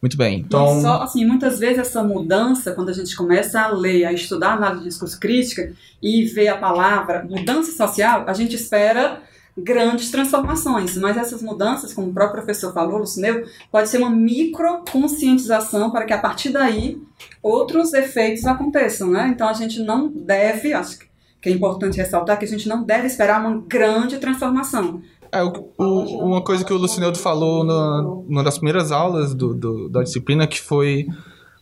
Muito 0.05 0.19
bem. 0.19 0.41
Então, 0.41 0.83
só, 0.83 1.01
assim, 1.01 1.25
muitas 1.25 1.59
vezes 1.59 1.79
essa 1.79 2.05
mudança, 2.05 2.73
quando 2.73 2.91
a 2.91 2.93
gente 2.93 3.17
começa 3.17 3.59
a 3.59 3.69
ler, 3.69 4.05
a 4.05 4.13
estudar 4.13 4.51
a 4.51 4.53
análise 4.53 4.83
de 4.83 4.89
discurso 4.91 5.19
crítica 5.19 5.73
e 6.03 6.27
ver 6.27 6.49
a 6.49 6.59
palavra 6.59 7.27
mudança 7.27 7.73
social, 7.73 8.23
a 8.27 8.35
gente 8.35 8.55
espera 8.55 9.23
grandes 9.57 10.11
transformações, 10.11 10.95
mas 10.99 11.17
essas 11.17 11.41
mudanças, 11.41 11.95
como 11.95 12.11
o 12.11 12.13
próprio 12.13 12.43
professor 12.43 12.71
falou, 12.75 12.99
Lucineu, 12.99 13.47
pode 13.73 13.89
ser 13.89 13.97
uma 13.97 14.11
microconscientização 14.11 15.91
para 15.91 16.05
que 16.05 16.13
a 16.13 16.19
partir 16.19 16.51
daí 16.51 17.01
outros 17.43 17.95
efeitos 17.95 18.45
aconteçam, 18.45 19.11
né? 19.11 19.29
Então 19.35 19.49
a 19.49 19.55
gente 19.55 19.81
não 19.83 20.09
deve, 20.09 20.75
acho 20.75 20.99
que 21.41 21.49
é 21.49 21.53
importante 21.53 21.97
ressaltar 21.97 22.39
que 22.39 22.45
a 22.45 22.49
gente 22.49 22.69
não 22.69 22.83
deve 22.83 23.07
esperar 23.07 23.41
uma 23.41 23.63
grande 23.67 24.19
transformação. 24.19 25.01
É, 25.39 25.43
o- 25.45 25.71
o- 25.79 26.25
uma 26.27 26.43
coisa 26.43 26.65
que 26.65 26.73
o 26.73 26.77
Lucineudo 26.77 27.19
falou 27.19 27.65
na, 27.65 28.03
numa 28.29 28.43
das 28.45 28.57
primeiras 28.59 28.91
aulas 28.93 29.35
do, 29.35 29.53
do- 29.55 29.89
da 29.89 30.03
disciplina 30.03 30.47
que 30.47 30.61
foi 30.61 31.07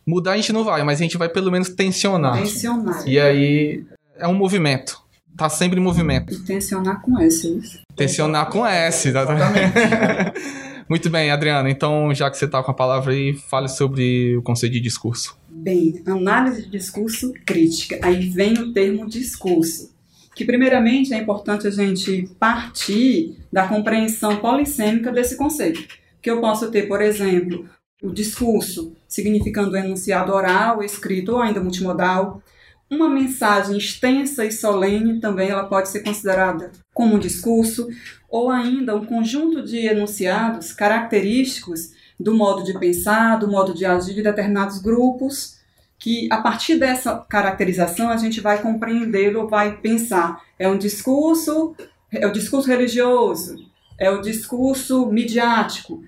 mudar 0.06 0.32
a 0.32 0.36
gente 0.36 0.52
não 0.52 0.64
vai, 0.64 0.82
mas 0.82 0.98
a 1.00 1.02
gente 1.02 1.16
vai 1.18 1.28
pelo 1.28 1.50
menos 1.50 1.68
tensionar. 1.70 2.38
Tensionar. 2.38 3.08
E 3.08 3.18
aí 3.18 3.84
é 4.18 4.26
um 4.28 4.34
movimento. 4.34 5.00
Tá 5.36 5.48
sempre 5.48 5.80
em 5.80 5.82
movimento. 5.82 6.32
E 6.34 6.38
tensionar 6.40 7.00
com 7.00 7.18
isso. 7.20 7.58
Tensionar 7.96 8.50
com 8.50 8.66
S, 8.66 9.08
exatamente. 9.08 9.72
Muito 10.88 11.08
bem, 11.08 11.30
Adriana. 11.30 11.70
Então, 11.70 12.12
já 12.14 12.30
que 12.30 12.36
você 12.36 12.46
tá 12.46 12.62
com 12.62 12.70
a 12.70 12.74
palavra 12.74 13.12
aí, 13.14 13.32
fale 13.34 13.68
sobre 13.68 14.36
o 14.36 14.42
conceito 14.42 14.74
de 14.74 14.80
discurso. 14.80 15.38
Bem, 15.48 16.02
análise 16.06 16.62
de 16.64 16.70
discurso 16.70 17.32
crítica. 17.46 17.98
Aí 18.02 18.28
vem 18.28 18.52
o 18.54 18.72
termo 18.74 19.08
discurso. 19.08 19.91
Que, 20.34 20.44
primeiramente, 20.44 21.12
é 21.12 21.18
importante 21.18 21.66
a 21.66 21.70
gente 21.70 22.28
partir 22.38 23.36
da 23.52 23.68
compreensão 23.68 24.36
polissêmica 24.36 25.12
desse 25.12 25.36
conceito. 25.36 25.84
Que 26.20 26.30
eu 26.30 26.40
posso 26.40 26.70
ter, 26.70 26.88
por 26.88 27.02
exemplo, 27.02 27.68
o 28.02 28.10
discurso, 28.10 28.92
significando 29.06 29.76
enunciado 29.76 30.32
oral, 30.32 30.82
escrito 30.82 31.32
ou 31.32 31.42
ainda 31.42 31.60
multimodal. 31.60 32.42
Uma 32.90 33.08
mensagem 33.08 33.78
extensa 33.78 34.44
e 34.44 34.52
solene 34.52 35.20
também 35.20 35.48
ela 35.48 35.64
pode 35.64 35.88
ser 35.88 36.00
considerada 36.00 36.72
como 36.92 37.14
um 37.14 37.18
discurso, 37.18 37.88
ou 38.28 38.50
ainda 38.50 38.94
um 38.94 39.04
conjunto 39.04 39.62
de 39.62 39.86
enunciados 39.86 40.72
característicos 40.72 41.92
do 42.18 42.34
modo 42.34 42.64
de 42.64 42.78
pensar, 42.78 43.36
do 43.36 43.50
modo 43.50 43.74
de 43.74 43.84
agir 43.84 44.14
de 44.14 44.22
determinados 44.22 44.78
grupos, 44.78 45.61
que 46.02 46.26
a 46.32 46.38
partir 46.38 46.80
dessa 46.80 47.24
caracterização 47.28 48.10
a 48.10 48.16
gente 48.16 48.40
vai 48.40 48.60
compreendê-lo, 48.60 49.48
vai 49.48 49.76
pensar. 49.76 50.42
É 50.58 50.68
um 50.68 50.76
discurso, 50.76 51.76
é 52.10 52.26
o 52.26 52.32
discurso 52.32 52.66
religioso, 52.66 53.54
é 53.96 54.10
o 54.10 54.20
discurso 54.20 55.06
midiático. 55.06 56.02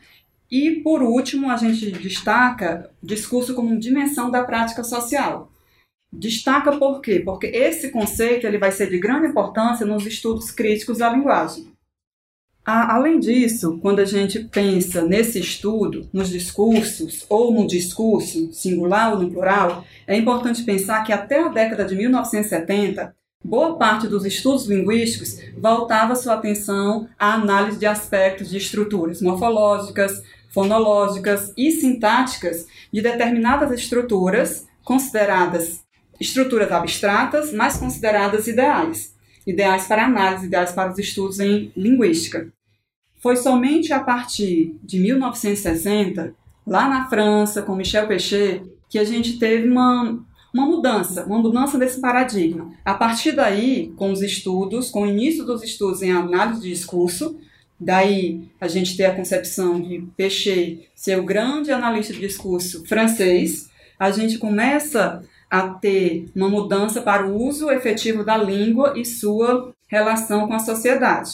E, 0.50 0.82
por 0.82 1.00
último, 1.00 1.48
a 1.48 1.56
gente 1.56 1.92
destaca 1.92 2.90
discurso 3.00 3.54
como 3.54 3.78
dimensão 3.78 4.32
da 4.32 4.42
prática 4.42 4.82
social. 4.82 5.52
Destaca 6.12 6.76
por 6.76 7.00
quê? 7.00 7.20
Porque 7.24 7.46
esse 7.46 7.90
conceito 7.90 8.48
ele 8.48 8.58
vai 8.58 8.72
ser 8.72 8.90
de 8.90 8.98
grande 8.98 9.28
importância 9.28 9.86
nos 9.86 10.04
estudos 10.04 10.50
críticos 10.50 10.98
da 10.98 11.08
linguagem. 11.08 11.72
Além 12.64 13.20
disso, 13.20 13.78
quando 13.82 14.00
a 14.00 14.04
gente 14.04 14.40
pensa 14.44 15.02
nesse 15.02 15.38
estudo, 15.38 16.08
nos 16.12 16.30
discursos, 16.30 17.26
ou 17.28 17.52
no 17.52 17.66
discurso, 17.66 18.52
singular 18.52 19.12
ou 19.12 19.20
no 19.20 19.30
plural, 19.30 19.84
é 20.06 20.16
importante 20.16 20.62
pensar 20.62 21.04
que 21.04 21.12
até 21.12 21.42
a 21.42 21.48
década 21.48 21.84
de 21.84 21.94
1970, 21.94 23.14
boa 23.44 23.76
parte 23.76 24.08
dos 24.08 24.24
estudos 24.24 24.66
linguísticos 24.66 25.38
voltava 25.58 26.16
sua 26.16 26.34
atenção 26.34 27.06
à 27.18 27.34
análise 27.34 27.78
de 27.78 27.86
aspectos 27.86 28.48
de 28.48 28.56
estruturas 28.56 29.20
morfológicas, 29.20 30.22
fonológicas 30.50 31.52
e 31.56 31.70
sintáticas 31.70 32.66
de 32.90 33.02
determinadas 33.02 33.70
estruturas 33.72 34.66
consideradas 34.82 35.84
estruturas 36.20 36.70
abstratas, 36.70 37.52
mas 37.52 37.76
consideradas 37.76 38.46
ideais. 38.46 39.13
Ideais 39.46 39.86
para 39.86 40.06
análise, 40.06 40.46
ideais 40.46 40.72
para 40.72 40.92
os 40.92 40.98
estudos 40.98 41.40
em 41.40 41.70
linguística. 41.76 42.52
Foi 43.20 43.36
somente 43.36 43.92
a 43.92 44.00
partir 44.00 44.76
de 44.82 44.98
1960, 44.98 46.34
lá 46.66 46.88
na 46.88 47.08
França, 47.08 47.62
com 47.62 47.74
Michel 47.74 48.06
Pechet, 48.06 48.62
que 48.88 48.98
a 48.98 49.04
gente 49.04 49.38
teve 49.38 49.68
uma, 49.68 50.18
uma 50.52 50.66
mudança, 50.66 51.24
uma 51.24 51.38
mudança 51.38 51.78
desse 51.78 52.00
paradigma. 52.00 52.70
A 52.84 52.94
partir 52.94 53.32
daí, 53.32 53.92
com 53.96 54.12
os 54.12 54.22
estudos, 54.22 54.90
com 54.90 55.02
o 55.02 55.06
início 55.06 55.44
dos 55.44 55.62
estudos 55.62 56.02
em 56.02 56.12
análise 56.12 56.60
de 56.60 56.68
discurso, 56.68 57.38
daí 57.78 58.48
a 58.60 58.68
gente 58.68 58.96
tem 58.96 59.06
a 59.06 59.14
concepção 59.14 59.80
de 59.80 60.06
Pechet 60.16 60.88
ser 60.94 61.18
o 61.18 61.24
grande 61.24 61.70
analista 61.70 62.12
de 62.12 62.20
discurso 62.20 62.84
francês, 62.86 63.68
a 63.98 64.10
gente 64.10 64.38
começa 64.38 65.22
a 65.54 65.68
ter 65.68 66.26
uma 66.34 66.48
mudança 66.48 67.00
para 67.00 67.28
o 67.28 67.40
uso 67.40 67.70
efetivo 67.70 68.24
da 68.24 68.36
língua 68.36 68.94
e 68.96 69.04
sua 69.04 69.72
relação 69.86 70.48
com 70.48 70.54
a 70.54 70.58
sociedade. 70.58 71.30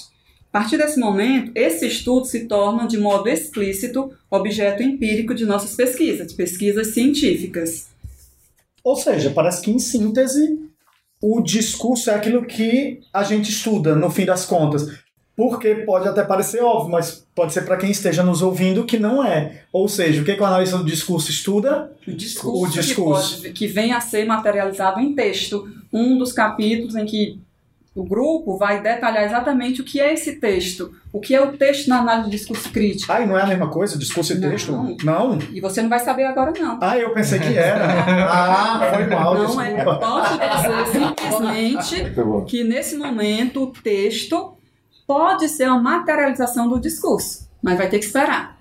A 0.52 0.58
partir 0.58 0.76
desse 0.76 1.00
momento, 1.00 1.52
esse 1.54 1.86
estudo 1.86 2.26
se 2.26 2.40
torna 2.46 2.86
de 2.86 2.98
modo 2.98 3.30
explícito 3.30 4.12
objeto 4.30 4.82
empírico 4.82 5.34
de 5.34 5.46
nossas 5.46 5.74
pesquisas, 5.74 6.26
de 6.26 6.34
pesquisas 6.34 6.88
científicas. 6.88 7.88
Ou 8.84 8.94
seja, 8.94 9.30
parece 9.30 9.62
que 9.62 9.70
em 9.70 9.78
síntese, 9.78 10.58
o 11.22 11.40
discurso 11.40 12.10
é 12.10 12.14
aquilo 12.14 12.44
que 12.44 13.00
a 13.14 13.22
gente 13.22 13.50
estuda, 13.50 13.94
no 13.94 14.10
fim 14.10 14.26
das 14.26 14.44
contas 14.44 14.86
porque 15.48 15.74
pode 15.74 16.06
até 16.06 16.22
parecer 16.22 16.62
óbvio, 16.62 16.92
mas 16.92 17.26
pode 17.34 17.54
ser 17.54 17.62
para 17.62 17.78
quem 17.78 17.90
esteja 17.90 18.22
nos 18.22 18.42
ouvindo 18.42 18.84
que 18.84 18.98
não 18.98 19.24
é. 19.24 19.62
Ou 19.72 19.88
seja, 19.88 20.20
o 20.20 20.24
que, 20.24 20.34
que 20.34 20.42
o 20.42 20.44
analista 20.44 20.76
do 20.76 20.84
discurso 20.84 21.30
estuda? 21.30 21.90
O 22.06 22.12
discurso, 22.12 22.62
o 22.62 22.68
discurso. 22.68 23.36
Que, 23.36 23.42
pode, 23.42 23.52
que 23.54 23.66
vem 23.66 23.94
a 23.94 24.02
ser 24.02 24.26
materializado 24.26 25.00
em 25.00 25.14
texto. 25.14 25.66
Um 25.90 26.18
dos 26.18 26.30
capítulos 26.30 26.94
em 26.94 27.06
que 27.06 27.40
o 27.94 28.04
grupo 28.04 28.58
vai 28.58 28.82
detalhar 28.82 29.24
exatamente 29.24 29.80
o 29.80 29.84
que 29.84 29.98
é 29.98 30.12
esse 30.12 30.36
texto. 30.36 30.92
O 31.10 31.18
que 31.18 31.34
é 31.34 31.40
o 31.40 31.56
texto 31.56 31.88
na 31.88 32.00
análise 32.00 32.28
de 32.28 32.36
discurso 32.36 32.70
crítico. 32.70 33.10
Ah, 33.10 33.22
e 33.22 33.26
não 33.26 33.38
é 33.38 33.42
a 33.42 33.46
mesma 33.46 33.68
coisa, 33.68 33.98
discurso 33.98 34.34
e 34.34 34.38
não. 34.38 34.50
texto? 34.50 34.72
Não. 35.02 35.38
E 35.52 35.60
você 35.60 35.80
não 35.80 35.88
vai 35.88 36.00
saber 36.00 36.24
agora, 36.24 36.52
não. 36.52 36.78
Ah, 36.82 36.98
eu 36.98 37.14
pensei 37.14 37.38
que 37.38 37.56
era. 37.56 37.82
ah, 38.30 38.92
foi 38.94 39.06
mal, 39.06 39.34
Não, 39.34 39.46
desculpa. 39.46 39.64
é, 39.64 39.84
posso 39.84 40.38
dizer 40.38 40.86
simplesmente 40.92 42.44
que 42.46 42.62
nesse 42.62 42.96
momento 42.96 43.62
o 43.62 43.72
texto 43.72 44.59
pode 45.10 45.48
ser 45.48 45.68
uma 45.68 45.82
materialização 45.82 46.68
do 46.68 46.78
discurso, 46.78 47.48
mas 47.60 47.76
vai 47.76 47.88
ter 47.88 47.98
que 47.98 48.04
esperar. 48.04 48.56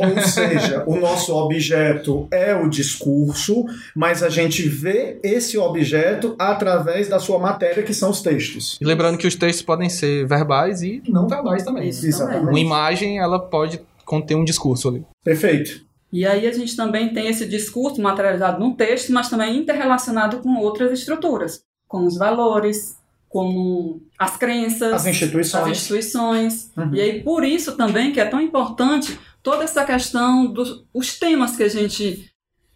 Ou 0.00 0.20
seja, 0.20 0.82
o 0.84 0.96
nosso 0.96 1.32
objeto 1.32 2.26
é 2.32 2.56
o 2.56 2.68
discurso, 2.68 3.64
mas 3.94 4.20
a 4.20 4.28
gente 4.28 4.68
vê 4.68 5.20
esse 5.22 5.56
objeto 5.56 6.34
através 6.40 7.08
da 7.08 7.20
sua 7.20 7.38
matéria, 7.38 7.84
que 7.84 7.94
são 7.94 8.10
os 8.10 8.20
textos. 8.20 8.76
E 8.80 8.84
lembrando 8.84 9.16
que 9.16 9.28
os 9.28 9.36
textos 9.36 9.64
podem 9.64 9.88
ser 9.88 10.26
verbais 10.26 10.82
e 10.82 11.04
não 11.08 11.28
verbais 11.28 11.62
também. 11.62 11.88
Isso 11.88 12.04
Exatamente. 12.04 12.48
Uma 12.48 12.58
imagem, 12.58 13.20
ela 13.20 13.38
pode 13.38 13.80
conter 14.04 14.34
um 14.34 14.44
discurso 14.44 14.88
ali. 14.88 15.06
Perfeito. 15.22 15.86
E 16.12 16.26
aí 16.26 16.48
a 16.48 16.52
gente 16.52 16.74
também 16.74 17.12
tem 17.12 17.28
esse 17.28 17.46
discurso 17.46 18.02
materializado 18.02 18.58
num 18.58 18.74
texto, 18.74 19.12
mas 19.12 19.28
também 19.28 19.56
interrelacionado 19.56 20.38
com 20.38 20.56
outras 20.56 20.90
estruturas, 20.98 21.62
como 21.86 22.08
os 22.08 22.16
valores, 22.16 22.96
como 23.28 24.00
as 24.18 24.36
crenças, 24.36 24.92
As 24.92 25.06
instituições. 25.06 25.64
as 25.64 25.70
instituições. 25.70 26.70
Uhum. 26.76 26.94
E 26.94 27.00
aí 27.00 27.22
por 27.22 27.44
isso 27.44 27.76
também 27.76 28.12
que 28.12 28.20
é 28.20 28.24
tão 28.24 28.40
importante 28.40 29.18
toda 29.42 29.64
essa 29.64 29.84
questão 29.84 30.46
dos 30.46 30.84
os 30.92 31.18
temas 31.18 31.56
que 31.56 31.62
a 31.62 31.68
gente 31.68 32.30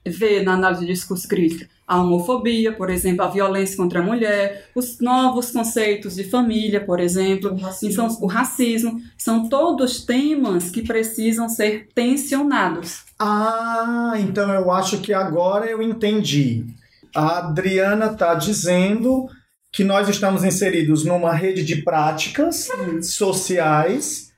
vê 0.07 0.43
na 0.43 0.55
análise 0.55 0.87
de 0.87 0.93
discurso 0.93 1.29
crítico. 1.29 1.71
A 1.87 2.01
homofobia, 2.01 2.73
por 2.73 2.89
exemplo, 2.89 3.25
a 3.25 3.29
violência 3.29 3.77
contra 3.77 3.99
a 4.01 4.03
mulher, 4.03 4.71
os 4.75 5.01
novos 5.01 5.51
conceitos 5.51 6.15
de 6.15 6.25
família, 6.25 6.81
por 6.81 7.01
exemplo, 7.01 7.57
e 7.83 7.93
são, 7.93 8.07
o 8.21 8.27
racismo, 8.27 9.01
são 9.19 9.49
todos 9.49 10.05
temas 10.05 10.71
que 10.71 10.83
precisam 10.83 11.49
ser 11.49 11.89
tensionados. 11.93 13.03
Ah, 13.19 14.15
então 14.19 14.55
eu 14.55 14.71
acho 14.71 14.99
que 14.99 15.13
agora 15.13 15.67
eu 15.67 15.83
entendi. 15.83 16.65
A 17.15 17.39
Adriana 17.39 18.07
está 18.07 18.35
dizendo 18.35 19.29
que 19.73 19.85
nós 19.85 20.09
estamos 20.09 20.45
inseridos 20.45 21.05
numa 21.05 21.33
rede 21.33 21.65
de 21.65 21.77
práticas 21.83 22.69
sociais 23.03 24.33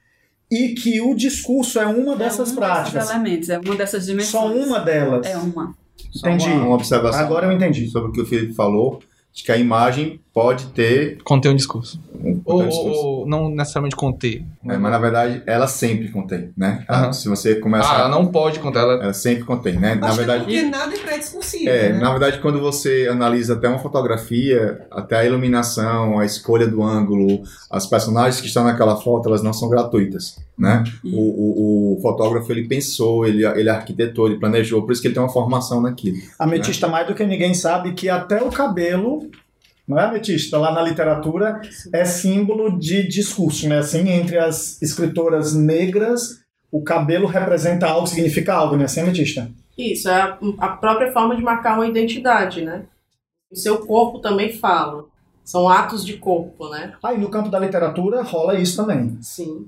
e 0.50 0.74
que 0.74 1.00
o 1.00 1.14
discurso 1.14 1.78
é 1.78 1.86
uma 1.86 2.14
dessas 2.14 2.50
é 2.50 2.52
um 2.52 2.56
práticas. 2.56 3.10
Elementos, 3.10 3.48
é 3.48 3.58
uma 3.58 3.74
dessas 3.74 4.04
dimensões. 4.04 4.30
Só 4.30 4.52
uma 4.52 4.78
delas. 4.80 5.26
É 5.26 5.36
uma. 5.38 5.74
Só 6.10 6.28
Entendi. 6.28 6.50
Uma, 6.50 6.66
uma 6.66 6.74
observação 6.74 7.20
Agora 7.20 7.46
eu 7.46 7.52
entendi. 7.52 7.88
sobre 7.88 8.10
o 8.10 8.12
que 8.12 8.20
o 8.20 8.26
Felipe 8.26 8.52
falou, 8.52 9.00
de 9.34 9.42
que 9.44 9.50
a 9.52 9.56
imagem 9.56 10.20
pode 10.34 10.66
ter 10.66 11.18
Conter 11.24 11.50
um 11.50 11.56
discurso. 11.56 11.98
um 12.14 12.40
Ou, 12.44 12.62
um 12.62 12.68
discurso. 12.68 13.00
ou 13.00 13.26
não 13.26 13.48
necessariamente 13.50 13.96
conter. 13.96 14.44
É, 14.68 14.76
mas 14.76 14.92
na 14.92 14.98
verdade 14.98 15.42
ela 15.46 15.66
sempre 15.66 16.08
contém, 16.10 16.50
né? 16.56 16.84
Ela- 16.88 16.98
Aham. 17.04 17.12
Se 17.12 17.28
você 17.28 17.54
começa, 17.56 17.88
Ah, 17.90 18.00
ela 18.00 18.08
não 18.08 18.26
pode 18.26 18.58
conter. 18.60 18.78
Ela... 18.80 18.94
ela 19.02 19.12
sempre 19.14 19.44
contém, 19.44 19.78
né? 19.78 19.94
Na 19.94 20.08
Acho 20.08 20.18
verdade, 20.18 20.44
que 20.44 20.52
porque 20.54 20.68
nada 20.70 20.94
é 20.94 20.98
pré-discursivo, 20.98 21.68
É, 21.68 21.92
né? 21.92 21.98
na 21.98 22.10
verdade, 22.10 22.40
quando 22.40 22.60
você 22.60 23.08
analisa 23.10 23.54
até 23.54 23.68
uma 23.68 23.78
fotografia, 23.78 24.86
até 24.90 25.16
a 25.16 25.24
iluminação, 25.24 26.18
a 26.18 26.24
escolha 26.24 26.66
do 26.66 26.82
ângulo, 26.82 27.42
as 27.70 27.86
personagens 27.86 28.40
que 28.40 28.46
estão 28.48 28.64
naquela 28.64 28.96
foto, 28.96 29.28
elas 29.28 29.42
não 29.42 29.52
são 29.52 29.68
gratuitas, 29.68 30.36
né? 30.62 30.84
O, 31.02 31.08
o, 31.18 31.98
o 31.98 32.00
fotógrafo, 32.00 32.52
ele 32.52 32.68
pensou, 32.68 33.26
ele, 33.26 33.44
ele 33.44 33.68
arquitetou, 33.68 34.28
ele 34.28 34.38
planejou, 34.38 34.82
por 34.82 34.92
isso 34.92 35.02
que 35.02 35.08
ele 35.08 35.14
tem 35.14 35.22
uma 35.22 35.28
formação 35.28 35.80
naquilo. 35.80 36.16
A 36.38 36.44
Ametista, 36.44 36.86
mais 36.86 37.04
do 37.08 37.16
que 37.16 37.26
ninguém 37.26 37.52
sabe 37.52 37.94
que 37.94 38.08
até 38.08 38.40
o 38.40 38.48
cabelo, 38.48 39.28
não 39.88 39.98
é 39.98 40.04
Ametista? 40.04 40.56
Lá 40.58 40.70
na 40.72 40.80
literatura 40.80 41.60
é 41.92 42.04
símbolo 42.04 42.78
de 42.78 43.02
discurso, 43.08 43.68
né? 43.68 43.78
Assim, 43.78 44.08
entre 44.08 44.38
as 44.38 44.80
escritoras 44.80 45.52
negras, 45.52 46.38
o 46.70 46.80
cabelo 46.80 47.26
representa 47.26 47.88
algo, 47.88 48.06
significa 48.06 48.54
algo, 48.54 48.76
né? 48.76 48.84
Assim, 48.84 49.00
Ametista? 49.00 49.50
Isso, 49.76 50.08
é 50.08 50.14
a, 50.14 50.38
a 50.58 50.68
própria 50.68 51.12
forma 51.12 51.34
de 51.34 51.42
marcar 51.42 51.74
uma 51.74 51.88
identidade, 51.88 52.62
né? 52.62 52.84
O 53.50 53.56
seu 53.56 53.78
corpo 53.78 54.20
também 54.20 54.52
fala. 54.52 55.06
São 55.44 55.68
atos 55.68 56.06
de 56.06 56.18
corpo, 56.18 56.68
né? 56.68 56.92
Ah, 57.02 57.12
e 57.12 57.18
no 57.18 57.28
campo 57.28 57.48
da 57.48 57.58
literatura 57.58 58.22
rola 58.22 58.56
isso 58.56 58.76
também. 58.76 59.18
Sim. 59.20 59.66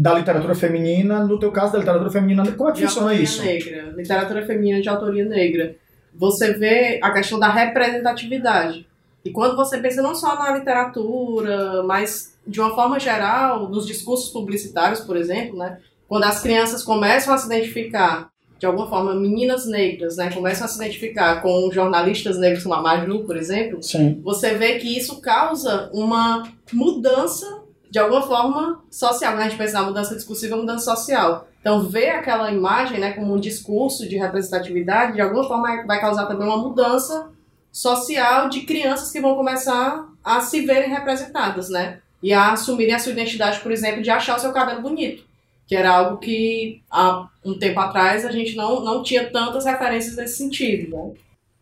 Da 0.00 0.14
literatura 0.14 0.54
feminina, 0.54 1.24
no 1.24 1.38
teu 1.38 1.50
caso 1.50 1.72
da 1.72 1.78
literatura 1.80 2.10
feminina, 2.10 2.52
como 2.52 2.70
é 2.70 2.72
que 2.72 2.78
de 2.78 2.86
funciona 2.86 3.14
isso? 3.14 3.42
negra, 3.42 3.94
literatura 3.96 4.46
feminina 4.46 4.80
de 4.80 4.88
autoria 4.88 5.24
negra. 5.24 5.74
Você 6.14 6.52
vê 6.52 7.00
a 7.02 7.10
questão 7.10 7.38
da 7.38 7.48
representatividade. 7.48 8.86
E 9.24 9.30
quando 9.30 9.56
você 9.56 9.78
pensa 9.78 10.00
não 10.00 10.14
só 10.14 10.36
na 10.36 10.56
literatura, 10.56 11.82
mas 11.82 12.38
de 12.46 12.60
uma 12.60 12.74
forma 12.74 12.98
geral, 13.00 13.68
nos 13.68 13.86
discursos 13.86 14.30
publicitários, 14.30 15.00
por 15.00 15.16
exemplo, 15.16 15.58
né? 15.58 15.78
Quando 16.08 16.24
as 16.24 16.40
crianças 16.40 16.82
começam 16.82 17.34
a 17.34 17.38
se 17.38 17.46
identificar, 17.46 18.30
de 18.58 18.66
alguma 18.66 18.88
forma, 18.88 19.14
meninas 19.14 19.66
negras, 19.66 20.16
né? 20.16 20.30
Começam 20.32 20.64
a 20.64 20.68
se 20.68 20.76
identificar 20.76 21.42
com 21.42 21.70
jornalistas 21.72 22.38
negros 22.38 22.62
como 22.62 22.74
a 22.74 22.80
Maju, 22.80 23.24
por 23.24 23.36
exemplo, 23.36 23.82
Sim. 23.82 24.20
você 24.22 24.54
vê 24.54 24.78
que 24.78 24.96
isso 24.96 25.20
causa 25.20 25.90
uma 25.92 26.44
mudança, 26.72 27.57
de 27.90 27.98
alguma 27.98 28.22
forma, 28.22 28.82
social. 28.90 29.32
Quando 29.32 29.42
a 29.42 29.48
gente 29.48 29.58
pensa 29.58 29.80
na 29.80 29.86
mudança 29.86 30.14
discursiva, 30.14 30.54
é 30.54 30.58
mudança 30.58 30.94
social. 30.94 31.48
Então, 31.60 31.88
ver 31.88 32.10
aquela 32.10 32.50
imagem 32.52 32.98
né, 32.98 33.12
como 33.12 33.34
um 33.34 33.40
discurso 33.40 34.08
de 34.08 34.16
representatividade, 34.16 35.14
de 35.14 35.20
alguma 35.20 35.46
forma, 35.46 35.84
vai 35.86 36.00
causar 36.00 36.26
também 36.26 36.46
uma 36.46 36.56
mudança 36.56 37.30
social 37.72 38.48
de 38.48 38.62
crianças 38.62 39.10
que 39.10 39.20
vão 39.20 39.34
começar 39.34 40.06
a 40.22 40.40
se 40.40 40.64
verem 40.64 40.90
representadas, 40.90 41.68
né? 41.68 42.00
E 42.22 42.32
a 42.32 42.52
assumirem 42.52 42.94
a 42.94 42.98
sua 42.98 43.12
identidade, 43.12 43.60
por 43.60 43.70
exemplo, 43.70 44.02
de 44.02 44.10
achar 44.10 44.36
o 44.36 44.40
seu 44.40 44.52
cabelo 44.52 44.82
bonito. 44.82 45.24
Que 45.66 45.76
era 45.76 45.90
algo 45.90 46.18
que, 46.18 46.82
há 46.90 47.28
um 47.44 47.58
tempo 47.58 47.78
atrás, 47.78 48.24
a 48.24 48.32
gente 48.32 48.56
não, 48.56 48.82
não 48.84 49.02
tinha 49.02 49.30
tantas 49.30 49.64
referências 49.64 50.16
nesse 50.16 50.36
sentido, 50.36 50.96
né? 50.96 51.12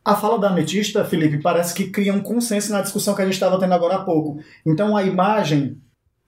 A 0.05 0.15
fala 0.15 0.39
da 0.39 0.51
ametista, 0.51 1.05
Felipe, 1.05 1.43
parece 1.43 1.75
que 1.75 1.91
cria 1.91 2.15
um 2.15 2.21
consenso 2.21 2.71
na 2.71 2.81
discussão 2.81 3.12
que 3.12 3.23
a 3.23 3.25
gente 3.25 3.35
estava 3.35 3.59
tendo 3.59 3.75
agora 3.75 3.97
há 3.97 4.05
pouco. 4.05 4.39
Então 4.65 4.97
a 4.97 5.03
imagem 5.03 5.83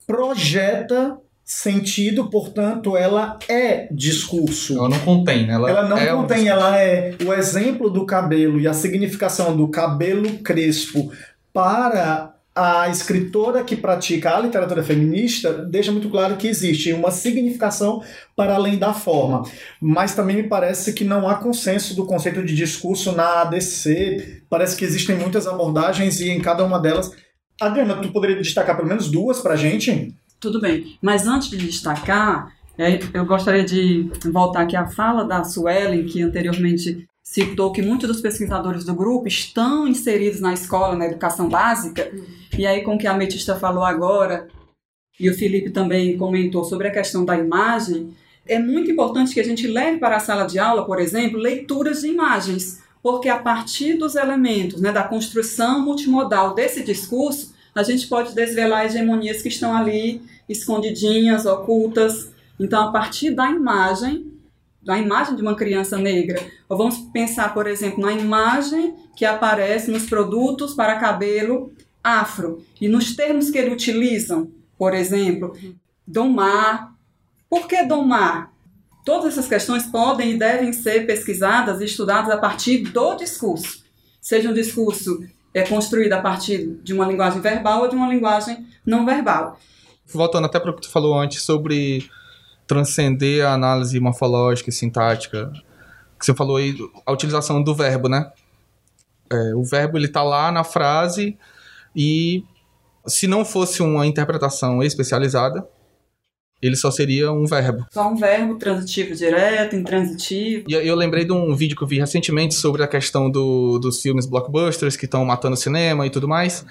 projeta 0.08 1.18
sentido, 1.44 2.30
portanto, 2.30 2.96
ela 2.96 3.38
é 3.46 3.88
discurso. 3.90 4.78
Ela 4.78 4.88
não 4.88 4.98
contém, 5.00 5.46
né? 5.46 5.52
Ela, 5.52 5.70
Ela 5.70 5.88
não 5.88 5.98
é 5.98 6.14
um 6.14 6.22
contém, 6.22 6.48
ela 6.48 6.78
é 6.78 7.14
o 7.24 7.32
exemplo 7.32 7.90
do 7.90 8.06
cabelo 8.06 8.58
e 8.58 8.66
a 8.66 8.72
significação 8.72 9.54
do 9.54 9.68
cabelo 9.68 10.38
crespo 10.38 11.12
para 11.52 12.34
a 12.54 12.88
escritora 12.88 13.62
que 13.62 13.76
pratica 13.76 14.36
a 14.36 14.40
literatura 14.40 14.82
feminista 14.82 15.52
deixa 15.52 15.92
muito 15.92 16.08
claro 16.08 16.36
que 16.36 16.48
existe 16.48 16.92
uma 16.92 17.10
significação 17.10 18.02
para 18.34 18.54
além 18.56 18.76
da 18.78 18.92
forma. 18.92 19.44
Mas 19.80 20.14
também 20.14 20.36
me 20.36 20.42
parece 20.42 20.92
que 20.92 21.04
não 21.04 21.28
há 21.28 21.36
consenso 21.36 21.94
do 21.94 22.04
conceito 22.04 22.44
de 22.44 22.54
discurso 22.54 23.12
na 23.12 23.42
ADC. 23.42 24.42
Parece 24.50 24.74
que 24.74 24.84
existem 24.84 25.16
muitas 25.16 25.46
abordagens 25.46 26.20
e 26.20 26.30
em 26.30 26.40
cada 26.40 26.64
uma 26.64 26.80
delas. 26.80 27.12
Adriana, 27.60 27.96
tu 27.96 28.12
poderia 28.12 28.36
destacar 28.36 28.76
pelo 28.76 28.88
menos 28.88 29.10
duas 29.10 29.40
pra 29.40 29.56
gente? 29.56 30.14
Tudo 30.38 30.60
bem, 30.60 30.96
mas 31.02 31.26
antes 31.26 31.50
de 31.50 31.56
destacar, 31.56 32.52
é, 32.78 33.00
eu 33.12 33.26
gostaria 33.26 33.64
de 33.64 34.08
voltar 34.32 34.62
aqui 34.62 34.76
à 34.76 34.86
fala 34.86 35.24
da 35.24 35.42
Suelen, 35.42 36.04
que 36.04 36.22
anteriormente 36.22 37.08
citou 37.22 37.72
que 37.72 37.82
muitos 37.82 38.08
dos 38.08 38.20
pesquisadores 38.20 38.84
do 38.84 38.94
grupo 38.94 39.26
estão 39.26 39.86
inseridos 39.86 40.40
na 40.40 40.54
escola, 40.54 40.96
na 40.96 41.06
educação 41.06 41.48
básica, 41.48 42.10
e 42.56 42.66
aí 42.66 42.82
com 42.82 42.94
o 42.94 42.98
que 42.98 43.06
a 43.06 43.14
Metista 43.14 43.56
falou 43.56 43.82
agora, 43.82 44.48
e 45.18 45.28
o 45.28 45.34
Felipe 45.34 45.70
também 45.70 46.16
comentou 46.16 46.62
sobre 46.64 46.86
a 46.86 46.92
questão 46.92 47.24
da 47.24 47.36
imagem, 47.36 48.14
é 48.46 48.58
muito 48.58 48.90
importante 48.90 49.34
que 49.34 49.40
a 49.40 49.44
gente 49.44 49.66
leve 49.66 49.98
para 49.98 50.16
a 50.16 50.20
sala 50.20 50.46
de 50.46 50.58
aula, 50.58 50.86
por 50.86 50.98
exemplo, 51.00 51.38
leituras 51.38 52.00
de 52.00 52.08
imagens, 52.08 52.80
porque 53.02 53.28
a 53.28 53.38
partir 53.38 53.94
dos 53.94 54.14
elementos, 54.14 54.80
né, 54.80 54.92
da 54.92 55.02
construção 55.02 55.84
multimodal 55.84 56.54
desse 56.54 56.82
discurso, 56.82 57.54
a 57.74 57.82
gente 57.82 58.06
pode 58.08 58.34
desvelar 58.34 58.86
hegemonias 58.86 59.40
que 59.42 59.48
estão 59.48 59.76
ali 59.76 60.22
escondidinhas, 60.48 61.46
ocultas. 61.46 62.30
Então, 62.58 62.88
a 62.88 62.92
partir 62.92 63.30
da 63.30 63.50
imagem, 63.50 64.32
da 64.82 64.98
imagem 64.98 65.36
de 65.36 65.42
uma 65.42 65.54
criança 65.54 65.96
negra, 65.96 66.44
ou 66.68 66.76
vamos 66.76 66.98
pensar, 67.12 67.54
por 67.54 67.66
exemplo, 67.66 68.00
na 68.00 68.12
imagem 68.12 68.94
que 69.16 69.24
aparece 69.24 69.90
nos 69.90 70.06
produtos 70.06 70.74
para 70.74 70.98
cabelo 70.98 71.72
afro 72.02 72.64
e 72.80 72.88
nos 72.88 73.14
termos 73.14 73.50
que 73.50 73.58
ele 73.58 73.72
utilizam, 73.72 74.50
por 74.76 74.94
exemplo, 74.94 75.56
domar. 76.06 76.94
Por 77.50 77.66
que 77.66 77.84
domar? 77.84 78.52
Todas 79.08 79.32
essas 79.32 79.48
questões 79.48 79.86
podem 79.86 80.32
e 80.32 80.38
devem 80.38 80.70
ser 80.70 81.06
pesquisadas 81.06 81.80
e 81.80 81.86
estudadas 81.86 82.30
a 82.30 82.36
partir 82.36 82.82
do 82.82 83.14
discurso. 83.14 83.82
Seja 84.20 84.50
um 84.50 84.52
discurso 84.52 85.24
é 85.54 85.62
construído 85.62 86.12
a 86.12 86.20
partir 86.20 86.78
de 86.82 86.92
uma 86.92 87.06
linguagem 87.06 87.40
verbal 87.40 87.80
ou 87.80 87.88
de 87.88 87.96
uma 87.96 88.06
linguagem 88.06 88.66
não 88.84 89.06
verbal. 89.06 89.58
Voltando 90.04 90.44
até 90.44 90.60
para 90.60 90.72
o 90.72 90.74
que 90.74 90.82
tu 90.82 90.90
falou 90.90 91.18
antes 91.18 91.40
sobre 91.40 92.06
transcender 92.66 93.46
a 93.46 93.54
análise 93.54 93.98
morfológica 93.98 94.68
e 94.68 94.74
sintática, 94.74 95.50
que 96.18 96.26
você 96.26 96.34
falou 96.34 96.58
aí, 96.58 96.76
a 97.06 97.10
utilização 97.10 97.62
do 97.62 97.74
verbo, 97.74 98.10
né? 98.10 98.30
É, 99.32 99.54
o 99.54 99.64
verbo 99.64 99.96
ele 99.96 100.08
tá 100.08 100.22
lá 100.22 100.52
na 100.52 100.64
frase 100.64 101.38
e 101.96 102.44
se 103.06 103.26
não 103.26 103.42
fosse 103.42 103.82
uma 103.82 104.06
interpretação 104.06 104.82
especializada, 104.82 105.66
ele 106.60 106.76
só 106.76 106.90
seria 106.90 107.32
um 107.32 107.46
verbo. 107.46 107.86
Só 107.92 108.08
um 108.08 108.16
verbo 108.16 108.56
transitivo 108.56 109.14
direto, 109.14 109.76
intransitivo. 109.76 110.64
E 110.68 110.72
eu 110.72 110.94
lembrei 110.96 111.24
de 111.24 111.32
um 111.32 111.54
vídeo 111.54 111.76
que 111.76 111.82
eu 111.82 111.86
vi 111.86 112.00
recentemente 112.00 112.54
sobre 112.54 112.82
a 112.82 112.88
questão 112.88 113.30
do, 113.30 113.78
dos 113.78 114.02
filmes 114.02 114.26
blockbusters 114.26 114.96
que 114.96 115.04
estão 115.04 115.24
matando 115.24 115.54
o 115.54 115.58
cinema 115.58 116.06
e 116.06 116.10
tudo 116.10 116.26
mais. 116.26 116.66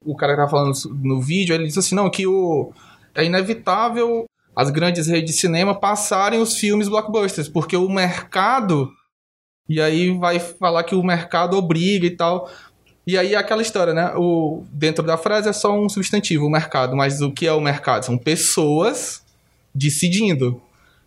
O 0.00 0.16
cara 0.16 0.32
que 0.32 0.38
tava 0.38 0.50
falando 0.50 0.74
no 1.02 1.20
vídeo, 1.20 1.54
ele 1.54 1.66
disse 1.66 1.80
assim, 1.80 1.94
não, 1.94 2.08
que 2.08 2.26
o, 2.26 2.72
é 3.14 3.24
inevitável 3.24 4.24
as 4.54 4.70
grandes 4.70 5.06
redes 5.06 5.34
de 5.34 5.40
cinema 5.40 5.74
passarem 5.78 6.40
os 6.40 6.56
filmes 6.56 6.88
blockbusters, 6.88 7.48
porque 7.48 7.76
o 7.76 7.88
mercado... 7.90 8.90
E 9.68 9.80
aí 9.80 10.16
vai 10.16 10.38
falar 10.38 10.84
que 10.84 10.94
o 10.94 11.02
mercado 11.02 11.56
obriga 11.56 12.06
e 12.06 12.16
tal... 12.16 12.50
E 13.08 13.16
aí 13.16 13.34
é 13.34 13.36
aquela 13.36 13.62
história, 13.62 13.94
né? 13.94 14.12
O, 14.16 14.64
dentro 14.72 15.04
da 15.04 15.16
frase 15.16 15.48
é 15.48 15.52
só 15.52 15.72
um 15.78 15.88
substantivo, 15.88 16.44
o 16.44 16.50
mercado. 16.50 16.96
Mas 16.96 17.20
o 17.20 17.30
que 17.30 17.46
é 17.46 17.52
o 17.52 17.60
mercado? 17.60 18.04
São 18.04 18.18
pessoas 18.18 19.22
decidindo. 19.76 20.60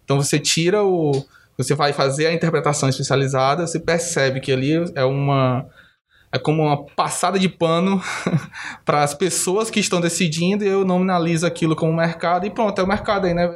Então 0.04 0.18
você 0.18 0.40
tira 0.40 0.84
o. 0.84 1.12
Você 1.58 1.76
vai 1.76 1.92
fazer 1.92 2.28
a 2.28 2.34
interpretação 2.34 2.88
especializada, 2.88 3.68
você 3.68 3.80
percebe 3.80 4.40
que 4.40 4.52
ali 4.52 4.74
é 4.96 5.04
uma. 5.04 5.68
É 6.32 6.38
como 6.38 6.62
uma 6.62 6.86
passada 6.86 7.40
de 7.40 7.50
pano 7.50 8.02
para 8.86 9.02
as 9.04 9.16
pessoas 9.16 9.72
que 9.72 9.80
estão 9.80 10.00
decidindo 10.00 10.64
e 10.64 10.68
eu 10.68 10.86
nominalizo 10.86 11.46
aquilo 11.46 11.76
como 11.76 11.92
mercado 11.92 12.46
e 12.46 12.52
pronto, 12.52 12.80
é 12.80 12.84
o 12.84 12.88
mercado 12.88 13.26
aí, 13.26 13.34
né? 13.34 13.50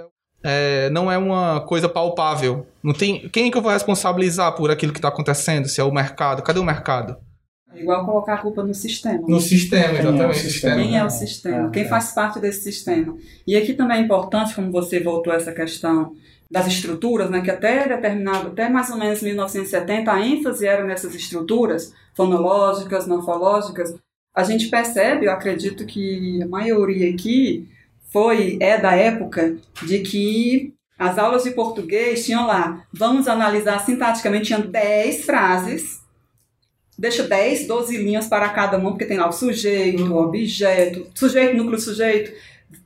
É, 0.44 0.90
não 0.90 1.12
é 1.12 1.18
uma 1.18 1.62
coisa 1.62 1.88
palpável. 1.88 2.68
Não 2.84 2.94
tem, 2.94 3.30
quem 3.30 3.48
é 3.48 3.52
que 3.52 3.58
eu 3.58 3.62
vou 3.62 3.72
responsabilizar 3.72 4.54
por 4.56 4.72
aquilo 4.72 4.92
que 4.92 4.98
está 4.98 5.08
acontecendo? 5.08 5.68
Se 5.68 5.80
é 5.80 5.84
o 5.84 5.94
mercado? 5.94 6.42
Cadê 6.42 6.60
o 6.60 6.64
mercado? 6.64 7.16
É 7.76 7.82
igual 7.82 8.06
colocar 8.06 8.36
a 8.36 8.38
culpa 8.38 8.64
no 8.64 8.74
sistema. 8.74 9.22
No 9.28 9.40
sistema, 9.40 9.84
Quem 9.84 9.98
é 9.98 10.04
o 10.04 10.10
exatamente. 10.10 10.40
sistema? 10.40 10.76
Quem 10.76 10.98
é 10.98 11.04
o 11.04 11.10
sistema? 11.10 11.68
É, 11.68 11.72
Quem 11.72 11.84
é. 11.84 11.88
faz 11.88 12.12
parte 12.12 12.40
desse 12.40 12.62
sistema? 12.62 13.18
E 13.48 13.56
aqui 13.56 13.74
também 13.74 13.98
é 13.98 14.02
importante, 14.02 14.54
como 14.54 14.72
você 14.72 15.00
voltou 15.00 15.34
a 15.34 15.38
essa 15.38 15.52
questão 15.52 16.16
das 16.52 16.68
estruturas, 16.68 17.32
né, 17.32 17.42
que 17.42 17.50
até 17.50 17.88
determinado, 17.88 18.50
até 18.50 18.70
mais 18.70 18.92
ou 18.92 18.98
menos 18.98 19.24
1970, 19.24 20.12
a 20.12 20.24
ênfase 20.24 20.68
era 20.68 20.84
nessas 20.84 21.16
estruturas 21.16 21.92
fonológicas, 22.14 23.08
morfológicas. 23.08 23.96
A 24.36 24.44
gente 24.44 24.68
percebe, 24.68 25.26
eu 25.26 25.32
acredito 25.32 25.84
que 25.86 26.44
a 26.44 26.48
maioria 26.48 27.10
aqui 27.10 27.68
foi 28.12 28.58
é 28.62 28.78
da 28.80 28.96
época 28.96 29.58
de 29.82 30.00
que 30.00 30.76
as 30.98 31.18
aulas 31.18 31.44
de 31.44 31.52
português 31.52 32.24
tinham 32.24 32.46
lá, 32.46 32.86
vamos 32.94 33.28
analisar 33.28 33.80
sintaticamente, 33.80 34.46
tinham 34.46 34.62
10 34.62 35.26
frases 35.26 36.03
deixa 36.98 37.24
10, 37.24 37.68
12 37.68 37.98
linhas 37.98 38.28
para 38.28 38.50
cada 38.50 38.78
uma, 38.78 38.92
porque 38.92 39.06
tem 39.06 39.18
lá 39.18 39.28
o 39.28 39.32
sujeito, 39.32 40.04
o 40.04 40.18
objeto, 40.18 41.08
sujeito, 41.16 41.56
núcleo, 41.56 41.80
sujeito, 41.80 42.32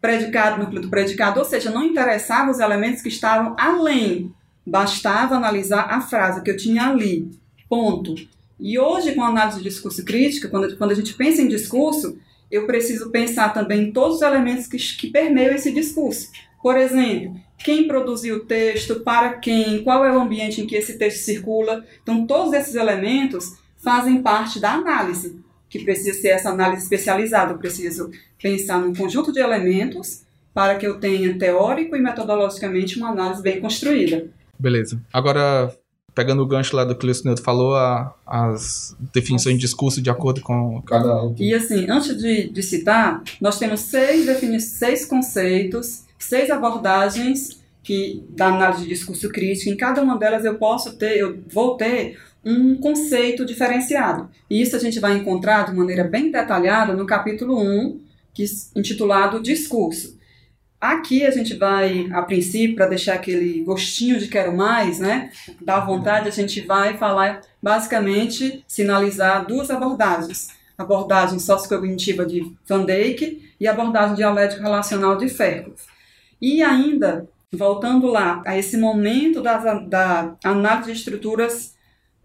predicado, 0.01 0.61
núcleo 0.61 0.81
do 0.81 0.89
predicado, 0.89 1.39
ou 1.39 1.45
seja, 1.45 1.69
não 1.69 1.83
interessava 1.83 2.51
os 2.51 2.59
elementos 2.59 3.01
que 3.01 3.09
estavam 3.09 3.55
além, 3.57 4.33
bastava 4.65 5.35
analisar 5.35 5.87
a 5.89 6.01
frase 6.01 6.41
que 6.41 6.51
eu 6.51 6.57
tinha 6.57 6.89
ali, 6.89 7.29
ponto. 7.69 8.15
E 8.59 8.79
hoje, 8.79 9.13
com 9.13 9.21
a 9.21 9.27
análise 9.27 9.59
de 9.59 9.63
discurso 9.63 10.03
crítica, 10.03 10.47
quando, 10.47 10.75
quando 10.77 10.91
a 10.91 10.95
gente 10.95 11.13
pensa 11.13 11.41
em 11.41 11.47
discurso, 11.47 12.17
eu 12.49 12.65
preciso 12.65 13.09
pensar 13.11 13.53
também 13.53 13.83
em 13.83 13.91
todos 13.91 14.17
os 14.17 14.21
elementos 14.21 14.67
que, 14.67 14.77
que 14.77 15.07
permeiam 15.07 15.53
esse 15.53 15.71
discurso. 15.71 16.31
Por 16.61 16.75
exemplo, 16.77 17.39
quem 17.57 17.87
produziu 17.87 18.37
o 18.37 18.45
texto, 18.45 19.01
para 19.01 19.33
quem, 19.33 19.83
qual 19.83 20.03
é 20.05 20.11
o 20.11 20.19
ambiente 20.19 20.61
em 20.61 20.67
que 20.67 20.75
esse 20.75 20.97
texto 20.97 21.23
circula. 21.23 21.85
Então, 22.01 22.25
todos 22.25 22.53
esses 22.53 22.75
elementos 22.75 23.57
fazem 23.83 24.21
parte 24.21 24.59
da 24.59 24.73
análise, 24.73 25.39
que 25.69 25.79
precisa 25.83 26.13
ser 26.19 26.29
essa 26.29 26.49
análise 26.49 26.83
especializada. 26.83 27.53
Eu 27.53 27.57
preciso 27.57 28.09
pensar 28.41 28.79
num 28.79 28.93
conjunto 28.93 29.31
de 29.31 29.39
elementos 29.39 30.23
para 30.53 30.75
que 30.75 30.87
eu 30.87 30.99
tenha 30.99 31.37
teórico 31.37 31.95
e 31.95 32.01
metodologicamente 32.01 32.97
uma 32.97 33.09
análise 33.09 33.41
bem 33.41 33.59
construída. 33.61 34.27
Beleza. 34.57 34.99
Agora, 35.13 35.71
pegando 36.15 36.41
o 36.41 36.47
gancho 36.47 36.75
lá 36.75 36.83
do 36.83 36.95
que 36.95 37.05
o 37.05 37.09
Leonardo 37.11 37.41
falou, 37.43 37.75
a- 37.75 38.15
as 38.25 38.95
definições 39.13 39.55
de 39.55 39.61
discurso 39.61 40.01
de 40.01 40.09
acordo 40.09 40.41
com 40.41 40.81
cada 40.81 41.09
autor. 41.11 41.39
E 41.39 41.53
assim, 41.53 41.85
antes 41.89 42.17
de, 42.17 42.49
de 42.49 42.63
citar, 42.63 43.21
nós 43.39 43.59
temos 43.59 43.81
seis, 43.81 44.25
defini 44.25 44.59
seis 44.59 45.05
conceitos, 45.05 46.05
seis 46.17 46.49
abordagens 46.49 47.61
que 47.83 48.25
da 48.29 48.47
análise 48.47 48.81
de 48.83 48.89
discurso 48.89 49.29
crítico. 49.29 49.69
Em 49.69 49.77
cada 49.77 50.01
uma 50.01 50.17
delas 50.17 50.43
eu 50.43 50.55
posso 50.55 50.97
ter, 50.97 51.17
eu 51.19 51.37
vou 51.53 51.77
ter 51.77 52.17
um 52.43 52.75
conceito 52.75 53.45
diferenciado. 53.45 54.29
E 54.49 54.61
isso 54.61 54.75
a 54.75 54.79
gente 54.79 54.99
vai 54.99 55.17
encontrar 55.17 55.65
de 55.65 55.75
maneira 55.75 56.03
bem 56.03 56.31
detalhada 56.31 56.93
no 56.93 57.05
capítulo 57.05 57.59
1, 57.59 57.99
que, 58.33 58.45
intitulado 58.75 59.41
Discurso. 59.41 60.17
Aqui 60.79 61.25
a 61.25 61.31
gente 61.31 61.55
vai, 61.55 62.07
a 62.11 62.21
princípio, 62.21 62.75
para 62.75 62.85
deixar 62.85 63.15
aquele 63.15 63.63
gostinho 63.63 64.19
de 64.19 64.27
quero 64.27 64.55
mais, 64.55 64.99
né? 64.99 65.31
Dá 65.59 65.79
vontade, 65.79 66.27
a 66.27 66.31
gente 66.31 66.61
vai 66.61 66.95
falar, 66.97 67.41
basicamente, 67.61 68.63
sinalizar 68.67 69.45
duas 69.47 69.71
abordagens. 69.71 70.49
Abordagem 70.77 71.39
sociocognitiva 71.39 72.23
de 72.23 72.55
Van 72.67 72.85
Dijk 72.85 73.41
e 73.59 73.67
abordagem 73.67 74.15
dialético 74.15 74.61
relacional 74.61 75.17
de 75.17 75.27
Fairclough. 75.27 75.79
E 76.39 76.61
ainda, 76.61 77.27
voltando 77.51 78.05
lá 78.05 78.43
a 78.45 78.55
esse 78.55 78.77
momento 78.77 79.41
da, 79.41 79.57
da 79.79 80.35
análise 80.43 80.91
de 80.91 80.97
estruturas 80.99 81.75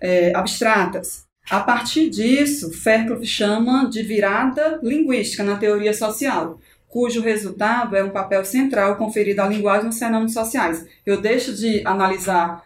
é, 0.03 0.35
abstratas, 0.35 1.25
a 1.51 1.61
partir 1.61 2.09
disso, 2.09 2.73
Fairclough 2.73 3.25
chama 3.25 3.89
de 3.89 4.03
virada 4.03 4.79
linguística 4.83 5.43
na 5.43 5.57
teoria 5.57 5.93
social, 5.93 6.61
cujo 6.89 7.21
resultado 7.21 7.97
é 7.97 8.05
um 8.05 8.11
papel 8.11 8.45
central 8.45 8.97
conferido 8.97 9.41
à 9.41 9.49
linguagem 9.49 9.87
nos 9.87 9.99
fenômenos 9.99 10.33
sociais. 10.33 10.87
Eu 11.05 11.21
deixo 11.21 11.55
de 11.55 11.83
analisar, 11.87 12.63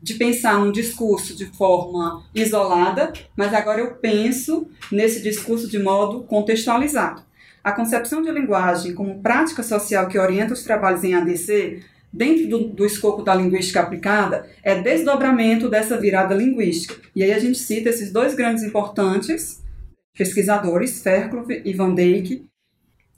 de 0.00 0.14
pensar 0.14 0.58
num 0.58 0.72
discurso 0.72 1.36
de 1.36 1.46
forma 1.46 2.24
isolada, 2.34 3.12
mas 3.36 3.52
agora 3.52 3.80
eu 3.80 3.94
penso 3.96 4.68
nesse 4.90 5.22
discurso 5.22 5.68
de 5.68 5.78
modo 5.78 6.24
contextualizado. 6.24 7.22
a 7.62 7.72
concepção 7.72 8.20
de 8.20 8.30
linguagem 8.30 8.94
como 8.94 9.22
prática 9.22 9.62
social 9.62 10.06
que 10.06 10.18
orienta 10.18 10.52
os 10.52 10.62
trabalhos 10.62 11.02
em 11.02 11.14
ADC, 11.14 11.82
dentro 12.14 12.48
do, 12.48 12.68
do, 12.68 12.86
escopo 12.86 13.22
da 13.22 13.34
linguística 13.34 13.80
aplicada, 13.80 14.48
é 14.62 14.80
desdobramento 14.80 15.68
dessa 15.68 15.98
virada 15.98 16.32
linguística. 16.32 16.94
E 17.14 17.24
aí 17.24 17.32
a 17.32 17.38
gente 17.40 17.58
cita 17.58 17.88
esses 17.88 18.12
dois 18.12 18.34
grandes 18.34 18.62
importantes 18.62 19.60
pesquisadores, 20.16 21.02
Fairclough 21.02 21.50
e 21.50 21.72
Van 21.72 21.92
Dijk, 21.92 22.46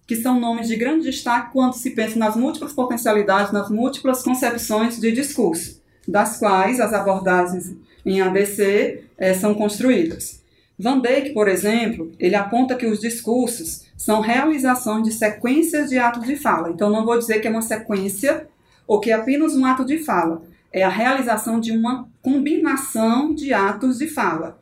que 0.06 0.16
são 0.16 0.40
nomes 0.40 0.68
de 0.68 0.76
grande 0.76 1.10
destaque 1.10 1.52
quando 1.52 1.74
se 1.74 1.90
pensa 1.90 2.18
nas 2.18 2.36
múltiplas 2.36 2.72
potencialidades, 2.72 3.52
nas 3.52 3.68
múltiplas 3.68 4.22
concepções 4.22 4.98
de 4.98 5.12
discurso, 5.12 5.82
das 6.08 6.38
quais 6.38 6.80
as 6.80 6.94
abordagens 6.94 7.76
em 8.04 8.22
ADC 8.22 9.04
eh, 9.18 9.34
são 9.34 9.54
construídas. 9.54 10.42
Van 10.78 11.00
Dijk, 11.00 11.34
por 11.34 11.48
exemplo, 11.48 12.12
ele 12.18 12.34
aponta 12.34 12.74
que 12.74 12.86
os 12.86 13.00
discursos 13.00 13.84
são 13.94 14.20
realizações 14.20 15.02
de 15.02 15.12
sequências 15.12 15.90
de 15.90 15.98
atos 15.98 16.26
de 16.26 16.36
fala. 16.36 16.70
Então, 16.70 16.88
não 16.88 17.04
vou 17.04 17.18
dizer 17.18 17.40
que 17.40 17.46
é 17.46 17.50
uma 17.50 17.62
sequência 17.62 18.48
ou 18.86 19.00
que 19.00 19.10
é 19.10 19.14
apenas 19.14 19.54
um 19.54 19.64
ato 19.64 19.84
de 19.84 19.98
fala. 19.98 20.42
É 20.72 20.82
a 20.82 20.88
realização 20.88 21.58
de 21.58 21.72
uma 21.72 22.08
combinação 22.22 23.34
de 23.34 23.52
atos 23.52 23.98
de 23.98 24.06
fala 24.08 24.60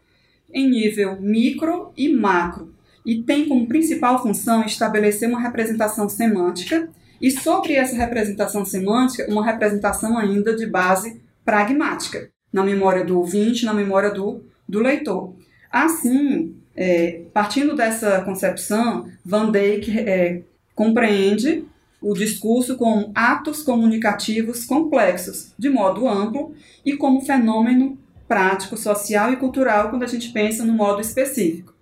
em 0.52 0.70
nível 0.70 1.20
micro 1.20 1.92
e 1.96 2.08
macro 2.08 2.72
e 3.04 3.22
tem 3.22 3.48
como 3.48 3.66
principal 3.66 4.22
função 4.22 4.64
estabelecer 4.64 5.28
uma 5.28 5.40
representação 5.40 6.08
semântica 6.08 6.88
e 7.20 7.30
sobre 7.30 7.74
essa 7.74 7.96
representação 7.96 8.64
semântica 8.64 9.30
uma 9.30 9.44
representação 9.44 10.16
ainda 10.16 10.54
de 10.54 10.66
base 10.66 11.20
pragmática 11.44 12.30
na 12.52 12.62
memória 12.62 13.04
do 13.04 13.18
ouvinte, 13.18 13.66
na 13.66 13.74
memória 13.74 14.10
do, 14.10 14.44
do 14.68 14.78
leitor. 14.78 15.34
Assim, 15.70 16.54
é, 16.76 17.22
partindo 17.32 17.74
dessa 17.74 18.20
concepção, 18.22 19.08
Van 19.24 19.50
Dijk 19.50 19.98
é, 19.98 20.42
compreende 20.74 21.64
o 22.04 22.12
discurso 22.12 22.76
como 22.76 23.10
atos 23.14 23.62
comunicativos 23.62 24.66
complexos, 24.66 25.52
de 25.58 25.70
modo 25.70 26.06
amplo, 26.06 26.52
e 26.84 26.96
como 26.96 27.24
fenômeno 27.24 27.98
prático, 28.28 28.76
social 28.76 29.32
e 29.32 29.36
cultural 29.36 29.88
quando 29.88 30.02
a 30.02 30.06
gente 30.06 30.30
pensa 30.30 30.64
no 30.64 30.74
modo 30.74 31.00
específico. 31.00 31.72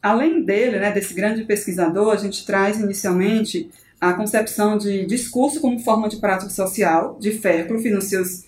Além 0.00 0.42
dele, 0.42 0.78
né, 0.78 0.90
desse 0.90 1.12
grande 1.12 1.44
pesquisador, 1.44 2.14
a 2.14 2.16
gente 2.16 2.46
traz 2.46 2.80
inicialmente 2.80 3.70
a 4.00 4.14
concepção 4.14 4.78
de 4.78 5.04
discurso 5.04 5.60
como 5.60 5.80
forma 5.80 6.08
de 6.08 6.16
prática 6.16 6.50
social, 6.50 7.18
de 7.20 7.32
Fairclough, 7.32 7.82
nos 7.90 8.04
seus 8.04 8.44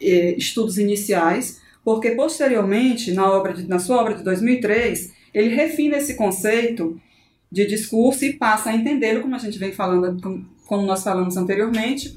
eh, 0.00 0.34
estudos 0.38 0.78
iniciais, 0.78 1.60
porque 1.84 2.12
posteriormente, 2.12 3.12
na, 3.12 3.30
obra 3.30 3.52
de, 3.52 3.68
na 3.68 3.78
sua 3.78 4.00
obra 4.00 4.14
de 4.14 4.22
2003, 4.22 5.12
ele 5.34 5.54
refina 5.54 5.98
esse 5.98 6.14
conceito 6.14 6.98
de 7.50 7.66
discurso 7.66 8.24
e 8.24 8.32
passa 8.32 8.70
a 8.70 8.74
entendê-lo, 8.74 9.20
como 9.20 9.34
a 9.36 9.38
gente 9.38 9.58
vem 9.58 9.72
falando, 9.72 10.42
como 10.72 10.86
nós 10.86 11.04
falamos 11.04 11.36
anteriormente, 11.36 12.16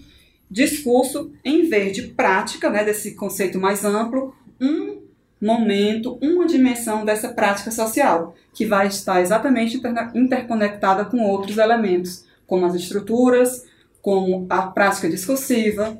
discurso 0.49 1.29
em 1.43 1.67
vez 1.67 1.91
de 1.91 2.03
prática, 2.03 2.69
né, 2.69 2.85
desse 2.85 3.13
conceito 3.13 3.59
mais 3.59 3.83
amplo, 3.83 4.33
um 4.61 5.01
momento, 5.41 6.17
uma 6.21 6.47
dimensão 6.47 7.03
dessa 7.03 7.27
prática 7.33 7.69
social, 7.69 8.33
que 8.53 8.65
vai 8.65 8.87
estar 8.87 9.19
exatamente 9.19 9.81
interconectada 10.15 11.03
com 11.03 11.21
outros 11.21 11.57
elementos, 11.57 12.23
como 12.47 12.65
as 12.65 12.73
estruturas, 12.75 13.65
como 14.01 14.45
a 14.49 14.67
prática 14.67 15.09
discursiva. 15.09 15.97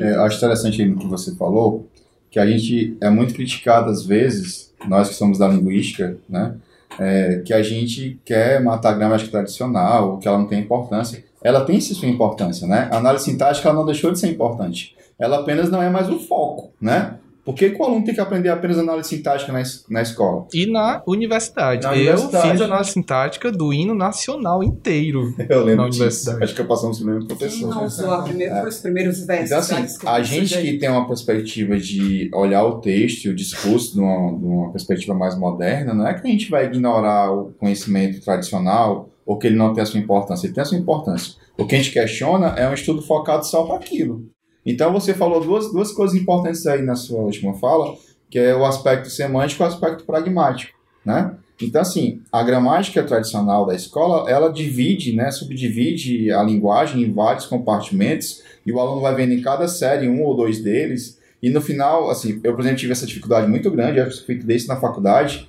É, 0.00 0.16
acho 0.16 0.38
interessante 0.38 0.82
o 0.82 0.98
que 0.98 1.06
você 1.06 1.36
falou, 1.36 1.88
que 2.32 2.40
a 2.40 2.46
gente 2.48 2.96
é 3.00 3.10
muito 3.10 3.32
criticado 3.32 3.92
às 3.92 4.04
vezes, 4.04 4.74
nós 4.88 5.08
que 5.08 5.14
somos 5.14 5.38
da 5.38 5.46
linguística, 5.46 6.18
né, 6.28 6.56
é, 6.98 7.42
que 7.44 7.54
a 7.54 7.62
gente 7.62 8.18
quer 8.24 8.60
matar 8.60 8.90
a 8.90 8.94
gramática 8.94 9.30
tradicional, 9.30 10.18
que 10.18 10.26
ela 10.26 10.38
não 10.38 10.48
tem 10.48 10.58
importância. 10.58 11.30
Ela 11.44 11.64
tem 11.64 11.80
sim 11.80 11.94
sua 11.94 12.08
importância, 12.08 12.66
né? 12.66 12.88
A 12.90 12.98
análise 12.98 13.24
sintática 13.24 13.68
ela 13.68 13.78
não 13.78 13.86
deixou 13.86 14.10
de 14.12 14.18
ser 14.18 14.28
importante. 14.28 14.94
Ela 15.18 15.40
apenas 15.40 15.70
não 15.70 15.82
é 15.82 15.90
mais 15.90 16.08
o 16.08 16.18
foco, 16.18 16.72
né? 16.80 17.18
Por 17.44 17.56
que, 17.56 17.70
que 17.70 17.82
o 17.82 17.84
aluno 17.84 18.04
tem 18.04 18.14
que 18.14 18.20
aprender 18.20 18.50
apenas 18.50 18.78
análise 18.78 19.08
sintática 19.08 19.52
na, 19.52 19.60
na 19.90 20.00
escola? 20.00 20.46
E 20.54 20.64
na 20.64 21.02
universidade. 21.04 21.82
Na 21.82 21.96
eu 21.96 22.02
universidade. 22.02 22.50
fiz 22.52 22.60
análise 22.60 22.92
sintática 22.92 23.50
do 23.50 23.72
hino 23.72 23.94
nacional 23.94 24.62
inteiro. 24.62 25.34
Eu 25.50 25.64
lembro 25.64 25.84
Na 25.84 25.90
disso. 25.90 26.30
Acho 26.40 26.54
que 26.54 26.60
eu 26.60 26.66
passamos 26.66 26.98
pelo 27.00 27.10
mesmo 27.14 27.26
Quem 27.26 27.36
professor. 27.36 27.68
não 27.68 27.84
usou 27.84 28.12
a 28.12 28.22
primeira, 28.22 28.68
os 28.68 28.78
primeiros 28.78 29.26
versos? 29.26 29.46
Então, 29.46 29.58
assim, 29.58 29.84
escrita 29.84 30.12
a 30.12 30.22
gente 30.22 30.56
que 30.56 30.78
tem 30.78 30.88
uma 30.88 31.06
perspectiva 31.06 31.76
de 31.78 32.30
olhar 32.32 32.64
o 32.64 32.80
texto 32.80 33.24
e 33.24 33.30
o 33.30 33.34
discurso 33.34 33.94
de 33.94 34.00
uma, 34.00 34.38
de 34.38 34.44
uma 34.44 34.70
perspectiva 34.70 35.12
mais 35.12 35.36
moderna, 35.36 35.92
não 35.92 36.06
é 36.06 36.14
que 36.14 36.24
a 36.26 36.30
gente 36.30 36.48
vai 36.48 36.66
ignorar 36.66 37.32
o 37.32 37.52
conhecimento 37.58 38.20
tradicional 38.24 39.08
ou 39.26 39.38
que 39.38 39.46
ele 39.46 39.56
não 39.56 39.72
tem 39.72 39.82
a 39.82 39.86
sua 39.86 40.00
importância. 40.00 40.46
Ele 40.46 40.54
tem 40.54 40.62
a 40.62 40.66
sua 40.66 40.78
importância. 40.78 41.34
O 41.56 41.66
que 41.66 41.74
a 41.74 41.78
gente 41.78 41.92
questiona 41.92 42.48
é 42.48 42.68
um 42.68 42.74
estudo 42.74 43.02
focado 43.02 43.46
só 43.46 43.64
para 43.64 43.76
aquilo. 43.76 44.26
Então, 44.64 44.92
você 44.92 45.12
falou 45.12 45.40
duas, 45.40 45.72
duas 45.72 45.92
coisas 45.92 46.16
importantes 46.16 46.66
aí 46.66 46.82
na 46.82 46.94
sua 46.94 47.20
última 47.20 47.54
fala, 47.54 47.96
que 48.30 48.38
é 48.38 48.54
o 48.54 48.64
aspecto 48.64 49.10
semântico 49.10 49.62
e 49.62 49.64
o 49.64 49.68
aspecto 49.68 50.04
pragmático, 50.04 50.78
né? 51.04 51.34
Então, 51.60 51.80
assim, 51.80 52.20
a 52.32 52.42
gramática 52.42 53.02
tradicional 53.02 53.66
da 53.66 53.74
escola, 53.74 54.28
ela 54.28 54.52
divide, 54.52 55.14
né, 55.14 55.30
subdivide 55.30 56.32
a 56.32 56.42
linguagem 56.42 57.02
em 57.02 57.12
vários 57.12 57.46
compartimentos 57.46 58.42
e 58.66 58.72
o 58.72 58.80
aluno 58.80 59.00
vai 59.00 59.14
vendo 59.14 59.32
em 59.32 59.42
cada 59.42 59.68
série 59.68 60.08
um 60.08 60.22
ou 60.22 60.36
dois 60.36 60.60
deles 60.60 61.20
e 61.42 61.50
no 61.50 61.60
final, 61.60 62.08
assim, 62.08 62.40
eu, 62.44 62.54
por 62.54 62.60
exemplo, 62.60 62.78
tive 62.78 62.92
essa 62.92 63.04
dificuldade 63.04 63.48
muito 63.48 63.68
grande, 63.70 63.98
eu 63.98 64.08
fiz 64.08 64.44
isso 64.48 64.68
na 64.68 64.76
faculdade, 64.76 65.48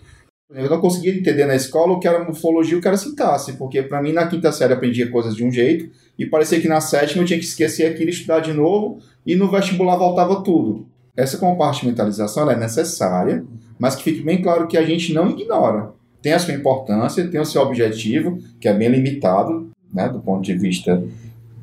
eu 0.55 0.69
não 0.69 0.79
conseguia 0.79 1.13
entender 1.13 1.45
na 1.45 1.55
escola 1.55 1.93
o 1.93 1.99
que 1.99 2.07
era 2.07 2.23
morfologia 2.23 2.75
e 2.75 2.77
o 2.77 2.81
que 2.81 2.87
era 2.87 2.97
sintaxe, 2.97 3.53
porque 3.53 3.81
para 3.81 4.01
mim 4.01 4.11
na 4.11 4.27
quinta 4.27 4.51
série 4.51 4.73
eu 4.73 4.77
aprendia 4.77 5.09
coisas 5.09 5.35
de 5.35 5.43
um 5.43 5.51
jeito 5.51 5.89
e 6.17 6.25
parecia 6.25 6.61
que 6.61 6.67
na 6.67 6.79
sétima 6.79 7.23
eu 7.23 7.25
tinha 7.25 7.39
que 7.39 7.45
esquecer 7.45 7.85
aquilo, 7.85 8.09
estudar 8.09 8.39
de 8.39 8.53
novo 8.53 8.99
e 9.25 9.35
no 9.35 9.49
vestibular 9.49 9.95
voltava 9.95 10.43
tudo. 10.43 10.85
Essa 11.15 11.37
compartimentalização 11.37 12.49
é 12.49 12.55
necessária, 12.55 13.43
mas 13.79 13.95
que 13.95 14.03
fique 14.03 14.21
bem 14.21 14.41
claro 14.41 14.67
que 14.67 14.77
a 14.77 14.83
gente 14.83 15.13
não 15.13 15.29
ignora. 15.29 15.91
Tem 16.21 16.33
a 16.33 16.39
sua 16.39 16.53
importância, 16.53 17.27
tem 17.27 17.41
o 17.41 17.45
seu 17.45 17.61
objetivo, 17.61 18.39
que 18.59 18.67
é 18.67 18.73
bem 18.73 18.89
limitado, 18.89 19.69
né, 19.93 20.07
do 20.07 20.19
ponto 20.19 20.43
de 20.43 20.55
vista 20.55 21.03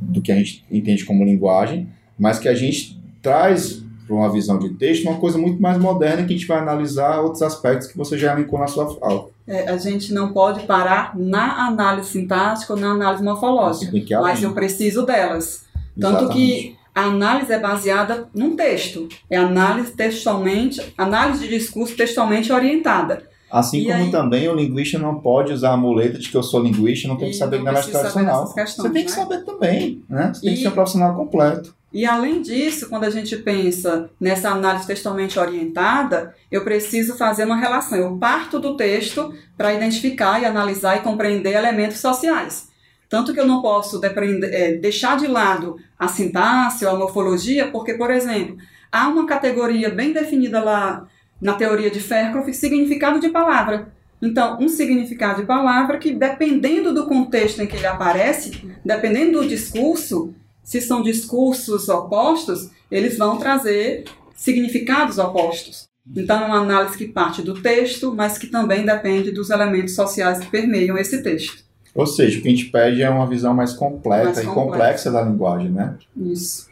do 0.00 0.20
que 0.20 0.32
a 0.32 0.36
gente 0.36 0.64
entende 0.70 1.04
como 1.04 1.24
linguagem, 1.24 1.88
mas 2.18 2.38
que 2.38 2.48
a 2.48 2.54
gente 2.54 3.00
traz 3.22 3.79
para 4.10 4.16
uma 4.18 4.32
visão 4.32 4.58
de 4.58 4.70
texto 4.70 5.04
uma 5.08 5.18
coisa 5.20 5.38
muito 5.38 5.62
mais 5.62 5.78
moderna 5.78 6.24
que 6.26 6.34
a 6.34 6.36
gente 6.36 6.46
vai 6.46 6.58
analisar 6.58 7.20
outros 7.20 7.42
aspectos 7.42 7.86
que 7.86 7.96
você 7.96 8.18
já 8.18 8.32
elencou 8.32 8.58
na 8.58 8.66
sua 8.66 8.92
fala. 8.98 9.26
É, 9.46 9.68
a 9.70 9.76
gente 9.76 10.12
não 10.12 10.32
pode 10.32 10.64
parar 10.66 11.16
na 11.16 11.66
análise 11.68 12.10
sintática 12.10 12.72
ou 12.72 12.78
na 12.78 12.88
análise 12.90 13.22
morfológica, 13.22 13.92
que 13.92 14.16
mas 14.16 14.42
eu 14.42 14.52
preciso 14.52 15.06
delas. 15.06 15.62
Tanto 15.98 16.24
Exatamente. 16.24 16.32
que 16.34 16.76
a 16.92 17.02
análise 17.04 17.52
é 17.52 17.58
baseada 17.58 18.26
num 18.34 18.56
texto. 18.56 19.08
É 19.30 19.36
análise 19.36 19.92
textualmente, 19.92 20.92
análise 20.98 21.46
de 21.46 21.48
discurso 21.56 21.96
textualmente 21.96 22.52
orientada. 22.52 23.22
Assim 23.50 23.80
E 23.80 23.84
como 23.86 23.96
aí- 24.04 24.10
também 24.12 24.48
o 24.48 24.54
linguista 24.54 24.96
não 24.98 25.20
pode 25.20 25.52
usar 25.52 25.72
a 25.72 25.76
muleta 25.76 26.18
de 26.18 26.28
que 26.28 26.36
eu 26.36 26.42
sou 26.42 26.62
linguista, 26.62 27.06
não 27.08 27.16
tem 27.16 27.30
que 27.30 27.34
E 27.34 27.38
saber 27.38 27.56
não 27.58 27.64
gramática 27.64 27.90
precisa 27.98 28.12
saber 28.12 28.24
tradicional. 28.26 28.54
questões, 28.54 28.86
Você 28.88 28.92
tem 28.92 29.04
que 29.04 29.10
né? 29.10 29.16
saber 29.16 29.44
também, 29.44 30.02
né? 30.08 30.30
Você 30.34 30.40
tem 30.42 30.54
que 30.54 30.60
E- 30.60 30.62
ser 30.62 30.68
um 30.68 30.72
profissional 30.72 31.14
completo. 31.16 31.74
E 31.92 32.06
além 32.06 32.40
disso, 32.40 32.88
quando 32.88 33.04
a 33.04 33.10
gente 33.10 33.36
pensa 33.36 34.08
nessa 34.20 34.50
análise 34.50 34.86
textualmente 34.86 35.38
orientada, 35.38 36.34
eu 36.50 36.62
preciso 36.62 37.16
fazer 37.16 37.44
uma 37.44 37.56
relação. 37.56 37.98
Eu 37.98 38.16
parto 38.16 38.60
do 38.60 38.76
texto 38.76 39.34
para 39.56 39.74
identificar 39.74 40.40
e 40.40 40.44
analisar 40.44 40.96
e 40.96 41.00
compreender 41.00 41.54
elementos 41.54 41.98
sociais. 41.98 42.68
Tanto 43.08 43.34
que 43.34 43.40
eu 43.40 43.46
não 43.46 43.60
posso 43.60 44.00
eh, 44.04 44.74
deixar 44.74 45.16
de 45.16 45.26
lado 45.26 45.76
a 45.98 46.06
sintaxe 46.06 46.86
ou 46.86 46.92
a 46.92 46.98
morfologia, 46.98 47.66
porque, 47.68 47.94
por 47.94 48.08
exemplo, 48.08 48.56
há 48.92 49.08
uma 49.08 49.26
categoria 49.26 49.90
bem 49.90 50.12
definida 50.12 50.62
lá 50.62 51.08
na 51.40 51.54
teoria 51.54 51.90
de 51.90 51.98
Faircroft, 51.98 52.52
significado 52.52 53.18
de 53.18 53.30
palavra. 53.30 53.92
Então, 54.22 54.58
um 54.60 54.68
significado 54.68 55.40
de 55.40 55.46
palavra 55.46 55.98
que, 55.98 56.12
dependendo 56.12 56.94
do 56.94 57.06
contexto 57.06 57.60
em 57.60 57.66
que 57.66 57.74
ele 57.74 57.86
aparece, 57.86 58.64
dependendo 58.84 59.40
do 59.40 59.48
discurso, 59.48 60.32
se 60.62 60.80
são 60.80 61.02
discursos 61.02 61.88
opostos, 61.88 62.70
eles 62.90 63.18
vão 63.18 63.38
trazer 63.38 64.04
significados 64.34 65.18
opostos. 65.18 65.88
Então, 66.16 66.42
é 66.42 66.46
uma 66.46 66.60
análise 66.60 66.96
que 66.96 67.06
parte 67.06 67.42
do 67.42 67.60
texto, 67.60 68.14
mas 68.14 68.38
que 68.38 68.46
também 68.46 68.84
depende 68.84 69.30
dos 69.30 69.50
elementos 69.50 69.94
sociais 69.94 70.38
que 70.40 70.50
permeiam 70.50 70.96
esse 70.98 71.22
texto. 71.22 71.62
Ou 71.94 72.06
seja, 72.06 72.38
o 72.38 72.42
que 72.42 72.48
a 72.48 72.50
gente 72.50 72.66
pede 72.66 73.02
é 73.02 73.10
uma 73.10 73.26
visão 73.26 73.52
mais 73.52 73.72
completa 73.72 74.24
Mais 74.24 74.38
e 74.38 74.44
complexa. 74.44 74.70
complexa 74.70 75.10
da 75.10 75.22
linguagem, 75.22 75.70
né? 75.70 75.96
Isso. 76.16 76.68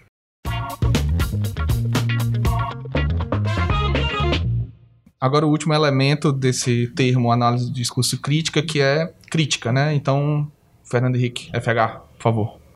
Agora 5.21 5.45
o 5.45 5.51
último 5.51 5.75
elemento 5.75 6.33
desse 6.33 6.87
termo 6.95 7.33
análise 7.33 7.67
de 7.67 7.73
discurso 7.73 8.21
crítica, 8.21 8.63
que 8.63 8.81
é 8.81 9.13
crítica, 9.29 9.73
né? 9.73 9.93
Então, 9.93 10.51
Fernando 10.85 11.17
Henrique, 11.17 11.51
FH, 11.53 12.01
por 12.17 12.23
favor. 12.23 12.68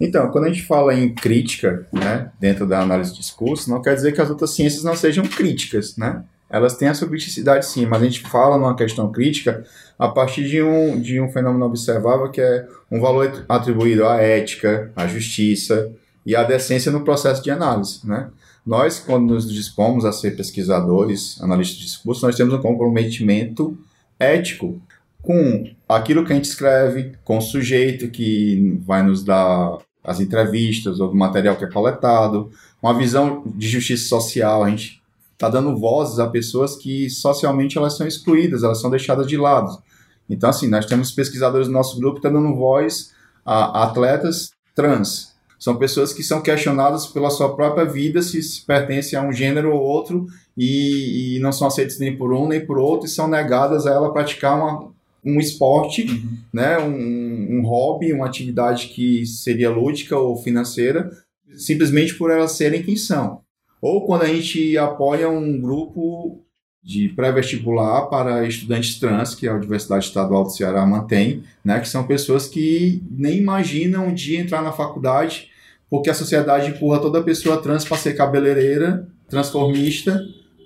Então, 0.00 0.30
quando 0.30 0.44
a 0.44 0.48
gente 0.48 0.64
fala 0.64 0.94
em 0.94 1.12
crítica, 1.12 1.86
né, 1.92 2.30
dentro 2.38 2.66
da 2.66 2.80
análise 2.80 3.12
de 3.12 3.18
discurso, 3.18 3.68
não 3.68 3.82
quer 3.82 3.94
dizer 3.94 4.12
que 4.12 4.20
as 4.20 4.30
outras 4.30 4.50
ciências 4.50 4.84
não 4.84 4.94
sejam 4.94 5.24
críticas, 5.24 5.96
né? 5.96 6.22
elas 6.50 6.76
têm 6.76 6.88
a 6.88 6.94
sua 6.94 7.08
criticidade 7.08 7.66
sim, 7.66 7.84
mas 7.84 8.00
a 8.00 8.04
gente 8.04 8.22
fala 8.22 8.56
numa 8.56 8.74
questão 8.74 9.12
crítica 9.12 9.64
a 9.98 10.08
partir 10.08 10.48
de 10.48 10.62
um, 10.62 10.98
de 10.98 11.20
um 11.20 11.30
fenômeno 11.30 11.66
observável 11.66 12.30
que 12.30 12.40
é 12.40 12.66
um 12.90 13.00
valor 13.00 13.44
atribuído 13.48 14.06
à 14.06 14.16
ética, 14.16 14.90
à 14.96 15.06
justiça 15.06 15.92
e 16.24 16.34
à 16.34 16.42
decência 16.42 16.90
no 16.90 17.04
processo 17.04 17.42
de 17.42 17.50
análise, 17.50 18.00
né? 18.04 18.30
Nós, 18.64 18.98
quando 18.98 19.32
nos 19.32 19.50
dispomos 19.50 20.04
a 20.04 20.12
ser 20.12 20.36
pesquisadores, 20.36 21.40
analistas 21.40 21.78
de 21.78 21.84
discurso, 21.86 22.26
nós 22.26 22.36
temos 22.36 22.52
um 22.52 22.60
comprometimento 22.60 23.78
ético 24.18 24.80
com 25.22 25.70
aquilo 25.88 26.24
que 26.24 26.32
a 26.32 26.36
gente 26.36 26.44
escreve, 26.44 27.12
com 27.24 27.38
o 27.38 27.40
sujeito 27.42 28.10
que 28.10 28.78
vai 28.84 29.02
nos 29.02 29.24
dar 29.24 29.78
as 30.02 30.20
entrevistas 30.20 31.00
ou 31.00 31.08
do 31.08 31.14
material 31.14 31.56
que 31.56 31.64
é 31.64 31.70
coletado, 31.70 32.50
uma 32.82 32.96
visão 32.96 33.42
de 33.46 33.68
justiça 33.68 34.08
social, 34.08 34.64
a 34.64 34.70
gente 34.70 35.02
está 35.32 35.48
dando 35.48 35.76
vozes 35.76 36.18
a 36.18 36.26
pessoas 36.26 36.76
que 36.76 37.08
socialmente 37.10 37.78
elas 37.78 37.96
são 37.96 38.06
excluídas, 38.06 38.62
elas 38.62 38.80
são 38.80 38.90
deixadas 38.90 39.26
de 39.26 39.36
lado. 39.36 39.82
Então, 40.28 40.50
assim, 40.50 40.68
nós 40.68 40.86
temos 40.86 41.12
pesquisadores 41.12 41.68
do 41.68 41.72
nosso 41.72 41.98
grupo 41.98 42.20
que 42.20 42.26
estão 42.26 42.42
dando 42.42 42.56
voz 42.56 43.12
a 43.44 43.84
atletas 43.84 44.50
trans, 44.74 45.38
são 45.58 45.76
pessoas 45.76 46.12
que 46.12 46.22
são 46.22 46.40
questionadas 46.40 47.06
pela 47.06 47.30
sua 47.30 47.54
própria 47.54 47.84
vida 47.84 48.22
se, 48.22 48.40
se 48.42 48.64
pertencem 48.64 49.18
a 49.18 49.22
um 49.22 49.32
gênero 49.32 49.72
ou 49.74 49.82
outro 49.82 50.26
e, 50.56 51.36
e, 51.36 51.40
não 51.40 51.50
são 51.50 51.66
aceitas 51.66 51.98
nem 51.98 52.16
por 52.16 52.32
um 52.32 52.46
nem 52.46 52.64
por 52.64 52.78
outro 52.78 53.06
e 53.06 53.10
são 53.10 53.26
negadas 53.26 53.86
a 53.86 53.90
ela 53.90 54.12
praticar 54.12 54.56
uma, 54.56 54.92
um 55.28 55.38
esporte, 55.38 56.02
uhum. 56.02 56.38
né, 56.52 56.78
um, 56.78 57.58
um 57.58 57.62
hobby, 57.62 58.12
uma 58.12 58.26
atividade 58.26 58.88
que 58.88 59.26
seria 59.26 59.70
lúdica 59.70 60.16
ou 60.16 60.36
financeira, 60.36 61.10
simplesmente 61.56 62.14
por 62.14 62.30
elas 62.30 62.52
serem 62.52 62.82
quem 62.82 62.96
são. 62.96 63.40
Ou 63.80 64.06
quando 64.06 64.22
a 64.22 64.26
gente 64.26 64.76
apoia 64.78 65.28
um 65.28 65.60
grupo 65.60 66.42
de 66.82 67.08
pré-vestibular 67.10 68.06
para 68.06 68.46
estudantes 68.46 68.98
trans, 68.98 69.34
que 69.34 69.46
a 69.46 69.54
Universidade 69.54 70.06
Estadual 70.06 70.44
do 70.44 70.50
Ceará 70.50 70.86
mantém, 70.86 71.42
né, 71.64 71.78
que 71.80 71.88
são 71.88 72.06
pessoas 72.06 72.48
que 72.48 73.02
nem 73.10 73.36
imaginam 73.36 74.08
um 74.08 74.14
dia 74.14 74.40
entrar 74.40 74.62
na 74.62 74.72
faculdade, 74.72 75.50
porque 75.90 76.08
a 76.08 76.14
sociedade 76.14 76.70
empurra 76.70 77.00
toda 77.00 77.22
pessoa 77.22 77.60
trans 77.60 77.84
para 77.84 77.96
ser 77.96 78.14
cabeleireira, 78.16 79.06
transformista 79.28 80.20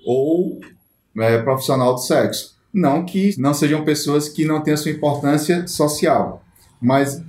ou 0.05 0.59
é, 1.17 1.41
profissional 1.41 1.93
do 1.93 1.99
sexo. 1.99 2.53
Não 2.73 3.05
que 3.05 3.39
não 3.39 3.53
sejam 3.53 3.83
pessoas 3.83 4.27
que 4.27 4.45
não 4.45 4.61
tenham 4.61 4.77
sua 4.77 4.91
importância 4.91 5.67
social, 5.67 6.43
mas 6.81 7.23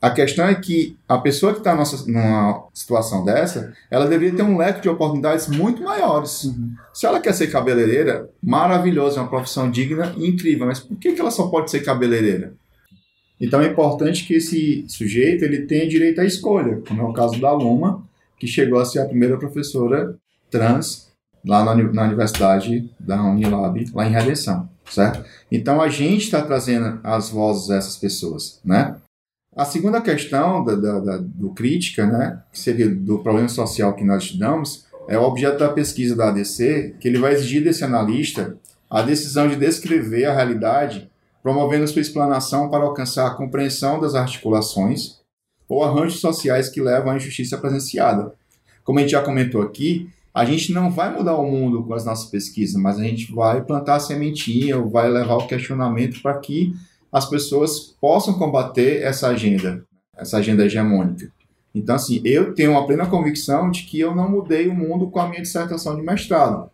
a 0.00 0.10
questão 0.10 0.46
é 0.46 0.54
que 0.54 0.96
a 1.06 1.18
pessoa 1.18 1.52
que 1.52 1.58
está 1.58 1.74
numa 1.74 2.64
situação 2.72 3.22
dessa, 3.22 3.74
ela 3.90 4.06
deveria 4.06 4.34
ter 4.34 4.42
um 4.42 4.56
leque 4.56 4.80
de 4.80 4.88
oportunidades 4.88 5.46
muito 5.46 5.82
maiores. 5.82 6.44
Uhum. 6.44 6.74
Se 6.94 7.04
ela 7.04 7.20
quer 7.20 7.34
ser 7.34 7.48
cabeleireira, 7.48 8.30
maravilhoso, 8.42 9.18
é 9.18 9.20
uma 9.20 9.28
profissão 9.28 9.70
digna 9.70 10.14
e 10.16 10.26
incrível, 10.26 10.66
mas 10.66 10.80
por 10.80 10.96
que, 10.96 11.12
que 11.12 11.20
ela 11.20 11.30
só 11.30 11.48
pode 11.48 11.70
ser 11.70 11.80
cabeleireira? 11.80 12.54
Então 13.38 13.60
é 13.60 13.66
importante 13.66 14.26
que 14.26 14.34
esse 14.34 14.86
sujeito 14.88 15.44
ele 15.44 15.66
tenha 15.66 15.86
direito 15.86 16.20
à 16.20 16.24
escolha, 16.24 16.80
como 16.88 17.02
é 17.02 17.04
o 17.04 17.12
caso 17.12 17.38
da 17.38 17.52
Luma, 17.52 18.02
que 18.38 18.46
chegou 18.46 18.80
a 18.80 18.86
ser 18.86 19.00
a 19.00 19.06
primeira 19.06 19.36
professora 19.36 20.16
trans 20.50 21.09
lá 21.44 21.64
na, 21.64 21.74
na 21.74 22.04
Universidade 22.04 22.90
da 22.98 23.22
Unilab, 23.22 23.90
lá 23.94 24.06
em 24.06 24.12
Redenção, 24.12 24.68
certo? 24.90 25.24
Então 25.50 25.80
a 25.80 25.88
gente 25.88 26.24
está 26.24 26.42
trazendo 26.42 27.00
as 27.02 27.30
vozes 27.30 27.68
dessas 27.68 27.96
pessoas, 27.96 28.60
né? 28.64 28.96
A 29.56 29.64
segunda 29.64 30.00
questão 30.00 30.64
da, 30.64 30.76
da, 30.76 31.00
da, 31.00 31.16
do 31.18 31.50
crítica, 31.50 32.06
né, 32.06 32.40
que 32.52 32.58
seria 32.58 32.88
do 32.88 33.18
problema 33.18 33.48
social 33.48 33.94
que 33.94 34.04
nós 34.04 34.22
estudamos, 34.22 34.86
é 35.08 35.18
o 35.18 35.22
objeto 35.22 35.58
da 35.58 35.68
pesquisa 35.68 36.14
da 36.14 36.28
ADC, 36.28 36.94
que 37.00 37.08
ele 37.08 37.18
vai 37.18 37.32
exigir 37.32 37.64
desse 37.64 37.82
analista 37.82 38.56
a 38.88 39.02
decisão 39.02 39.48
de 39.48 39.56
descrever 39.56 40.26
a 40.26 40.34
realidade, 40.34 41.10
promovendo 41.42 41.86
sua 41.88 42.00
explanação 42.00 42.70
para 42.70 42.84
alcançar 42.84 43.26
a 43.26 43.34
compreensão 43.34 44.00
das 44.00 44.14
articulações 44.14 45.20
ou 45.68 45.82
arranjos 45.82 46.20
sociais 46.20 46.68
que 46.68 46.80
levam 46.80 47.12
à 47.12 47.16
injustiça 47.16 47.58
presenciada. 47.58 48.32
Como 48.84 48.98
a 48.98 49.02
gente 49.02 49.12
já 49.12 49.22
comentou 49.22 49.62
aqui, 49.62 50.08
a 50.32 50.44
gente 50.44 50.72
não 50.72 50.90
vai 50.90 51.14
mudar 51.14 51.36
o 51.36 51.50
mundo 51.50 51.82
com 51.82 51.92
as 51.92 52.04
nossas 52.04 52.30
pesquisas, 52.30 52.80
mas 52.80 52.98
a 52.98 53.02
gente 53.02 53.32
vai 53.32 53.62
plantar 53.62 53.96
a 53.96 54.00
sementinha, 54.00 54.78
vai 54.78 55.10
levar 55.10 55.36
o 55.36 55.46
questionamento 55.46 56.22
para 56.22 56.38
que 56.38 56.72
as 57.12 57.28
pessoas 57.28 57.96
possam 58.00 58.34
combater 58.34 59.02
essa 59.02 59.28
agenda, 59.28 59.84
essa 60.16 60.38
agenda 60.38 60.64
hegemônica. 60.64 61.32
Então, 61.74 61.94
assim, 61.94 62.20
eu 62.24 62.54
tenho 62.54 62.72
uma 62.72 62.86
plena 62.86 63.06
convicção 63.06 63.70
de 63.70 63.82
que 63.82 63.98
eu 63.98 64.14
não 64.14 64.30
mudei 64.30 64.68
o 64.68 64.74
mundo 64.74 65.10
com 65.10 65.20
a 65.20 65.28
minha 65.28 65.42
dissertação 65.42 65.96
de 65.96 66.02
mestrado. 66.02 66.70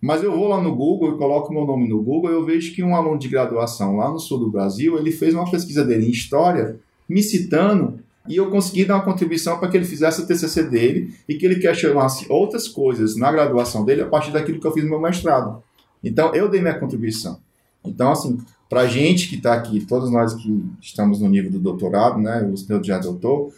Mas 0.00 0.22
eu 0.22 0.36
vou 0.36 0.48
lá 0.48 0.60
no 0.60 0.74
Google 0.74 1.14
e 1.14 1.18
coloco 1.18 1.52
meu 1.52 1.64
nome 1.64 1.88
no 1.88 2.02
Google 2.02 2.30
e 2.30 2.34
eu 2.34 2.44
vejo 2.44 2.74
que 2.74 2.82
um 2.82 2.94
aluno 2.94 3.18
de 3.18 3.28
graduação 3.28 3.96
lá 3.96 4.10
no 4.10 4.18
sul 4.18 4.38
do 4.38 4.50
Brasil, 4.50 4.98
ele 4.98 5.10
fez 5.10 5.34
uma 5.34 5.50
pesquisa 5.50 5.84
dele 5.84 6.06
em 6.06 6.10
História, 6.10 6.78
me 7.08 7.22
citando, 7.22 8.00
e 8.28 8.36
eu 8.36 8.50
consegui 8.50 8.84
dar 8.84 8.96
uma 8.96 9.04
contribuição 9.04 9.58
para 9.58 9.68
que 9.68 9.76
ele 9.76 9.84
fizesse 9.84 10.20
o 10.20 10.26
TCC 10.26 10.64
dele 10.64 11.14
e 11.28 11.34
que 11.34 11.46
ele 11.46 11.56
questionasse 11.56 12.26
outras 12.28 12.68
coisas 12.68 13.16
na 13.16 13.30
graduação 13.30 13.84
dele 13.84 14.02
a 14.02 14.06
partir 14.06 14.30
daquilo 14.32 14.60
que 14.60 14.66
eu 14.66 14.72
fiz 14.72 14.84
no 14.84 14.90
meu 14.90 15.00
mestrado. 15.00 15.62
Então, 16.02 16.34
eu 16.34 16.48
dei 16.48 16.60
minha 16.60 16.78
contribuição. 16.78 17.40
Então, 17.84 18.12
assim, 18.12 18.38
para 18.68 18.82
a 18.82 18.86
gente 18.86 19.28
que 19.28 19.36
está 19.36 19.54
aqui, 19.54 19.84
todos 19.84 20.10
nós 20.10 20.34
que 20.34 20.64
estamos 20.80 21.20
no 21.20 21.28
nível 21.28 21.50
do 21.50 21.58
doutorado, 21.58 22.18
né, 22.18 22.42
o 22.42 22.50
Luciano 22.50 22.82
já 22.82 22.96
é 22.96 23.00
doutor, 23.00 23.52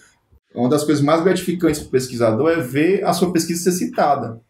uma 0.55 0.69
das 0.69 0.85
coisas 0.85 1.03
mais 1.03 1.23
gratificantes 1.23 1.81
para 1.81 1.89
o 1.89 1.91
pesquisador 1.91 2.51
é 2.51 2.61
ver 2.61 3.05
a 3.05 3.12
sua 3.12 3.33
pesquisa 3.33 3.71
ser 3.71 3.73
citada. 3.73 4.41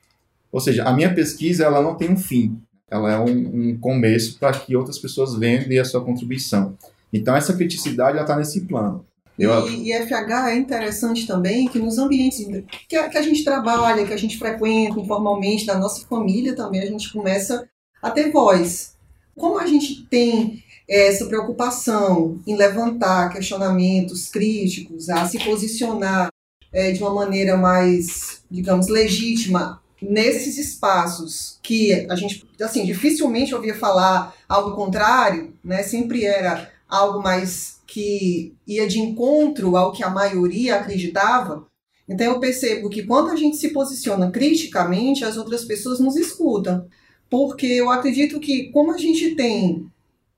Ou 0.51 0.61
seja, 0.61 0.85
a 0.85 0.93
minha 0.93 1.15
pesquisa 1.15 1.65
ela 1.65 1.83
não 1.83 1.95
tem 1.95 2.11
um 2.11 2.17
fim, 2.17 2.59
ela 2.91 3.13
é 3.13 3.19
um, 3.19 3.71
um 3.71 3.79
começo 3.79 4.39
para 4.39 4.53
que 4.53 4.75
outras 4.75 4.99
pessoas 4.99 5.35
venham 5.35 5.71
e 5.71 5.79
a 5.79 5.85
sua 5.85 6.05
contribuição. 6.05 6.77
Então, 7.13 7.37
essa 7.37 7.55
criticidade 7.55 8.19
está 8.19 8.37
nesse 8.37 8.63
plano. 8.63 9.05
Eu... 9.39 9.69
E, 9.69 9.91
e, 9.91 10.07
FH 10.07 10.49
é 10.49 10.57
interessante 10.57 11.27
também 11.27 11.69
que 11.69 11.79
nos 11.79 11.97
ambientes 11.97 12.45
que 12.89 12.97
a, 12.97 13.09
que 13.09 13.17
a 13.17 13.23
gente 13.23 13.45
trabalha, 13.45 14.05
que 14.05 14.13
a 14.13 14.17
gente 14.17 14.37
frequenta 14.37 14.99
informalmente, 14.99 15.67
na 15.67 15.79
nossa 15.79 16.05
família 16.07 16.57
também, 16.57 16.83
a 16.83 16.87
gente 16.87 17.13
começa 17.13 17.69
a 18.03 18.11
ter 18.11 18.33
voz. 18.33 18.97
Como 19.37 19.59
a 19.59 19.67
gente 19.67 20.05
tem 20.07 20.65
essa 20.89 21.27
preocupação 21.27 22.41
em 22.47 22.57
levantar 22.57 23.29
questionamentos 23.33 24.29
críticos, 24.29 25.09
a 25.09 25.27
se 25.29 25.39
posicionar 25.39 26.31
é, 26.73 26.91
de 26.93 27.01
uma 27.01 27.15
maneira 27.15 27.57
mais, 27.57 28.43
digamos, 28.51 28.89
legítima 28.89 29.81
nesses 30.01 30.59
espaços 30.59 31.59
que 31.63 32.07
a 32.09 32.17
gente, 32.17 32.47
assim, 32.61 32.85
dificilmente 32.85 33.55
ouvia 33.55 33.75
falar 33.75 34.35
algo 34.49 34.75
contrário, 34.75 35.53
né? 35.63 35.83
Sempre 35.83 36.25
era 36.25 36.71
algo 36.89 37.23
mais 37.23 37.78
que 37.89 38.55
ia 38.67 38.87
de 38.87 39.01
encontro 39.01 39.77
ao 39.77 39.93
que 39.93 40.05
a 40.05 40.11
maioria 40.11 40.77
acreditava. 40.77 41.67
Então 42.07 42.27
eu 42.27 42.39
percebo 42.39 42.91
que 42.91 43.03
quando 43.03 43.31
a 43.31 43.37
gente 43.37 43.57
se 43.57 43.71
posiciona 43.71 44.31
criticamente, 44.31 45.25
as 45.25 45.37
outras 45.37 45.65
pessoas 45.65 45.99
nos 45.99 46.15
escutam 46.15 46.87
porque 47.31 47.67
eu 47.67 47.91
acredito 47.91 48.41
que, 48.41 48.71
como 48.71 48.93
a 48.93 48.99
gente 48.99 49.35
tem, 49.35 49.87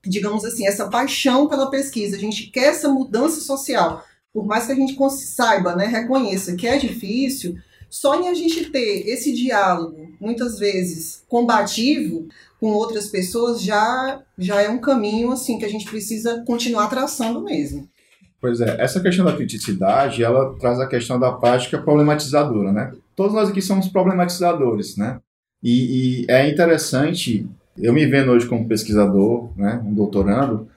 digamos 0.03 0.43
assim, 0.43 0.67
essa 0.67 0.89
paixão 0.89 1.47
pela 1.47 1.69
pesquisa, 1.69 2.17
a 2.17 2.19
gente 2.19 2.47
quer 2.47 2.67
essa 2.67 2.89
mudança 2.89 3.39
social, 3.39 4.03
por 4.33 4.45
mais 4.45 4.65
que 4.65 4.73
a 4.73 4.75
gente 4.75 4.97
saiba, 5.11 5.75
né, 5.75 5.85
reconheça 5.85 6.55
que 6.55 6.67
é 6.67 6.77
difícil, 6.77 7.57
só 7.89 8.21
em 8.21 8.29
a 8.29 8.33
gente 8.33 8.69
ter 8.69 9.07
esse 9.07 9.33
diálogo, 9.33 10.13
muitas 10.19 10.57
vezes 10.57 11.23
combativo, 11.27 12.27
com 12.61 12.67
outras 12.67 13.07
pessoas, 13.07 13.59
já, 13.59 14.21
já 14.37 14.61
é 14.61 14.69
um 14.69 14.79
caminho 14.79 15.31
assim 15.31 15.57
que 15.57 15.65
a 15.65 15.69
gente 15.69 15.89
precisa 15.89 16.43
continuar 16.45 16.87
traçando 16.87 17.43
mesmo. 17.43 17.89
Pois 18.39 18.61
é, 18.61 18.75
essa 18.79 18.99
questão 18.99 19.25
da 19.25 19.35
criticidade, 19.35 20.23
ela 20.23 20.55
traz 20.59 20.79
a 20.79 20.87
questão 20.87 21.19
da 21.19 21.31
prática 21.31 21.81
problematizadora, 21.81 22.71
né? 22.71 22.91
Todos 23.15 23.33
nós 23.33 23.49
aqui 23.49 23.63
somos 23.63 23.87
problematizadores, 23.87 24.95
né? 24.95 25.19
E, 25.63 26.21
e, 26.21 26.25
é 26.29 26.47
interessante, 26.47 27.47
eu 27.77 27.93
me 27.93 28.05
vendo 28.05 28.31
hoje 28.31 28.47
como 28.47 28.67
pesquisador, 28.67 29.51
né, 29.55 29.81
um 29.83 29.93
doutorando, 29.93 30.67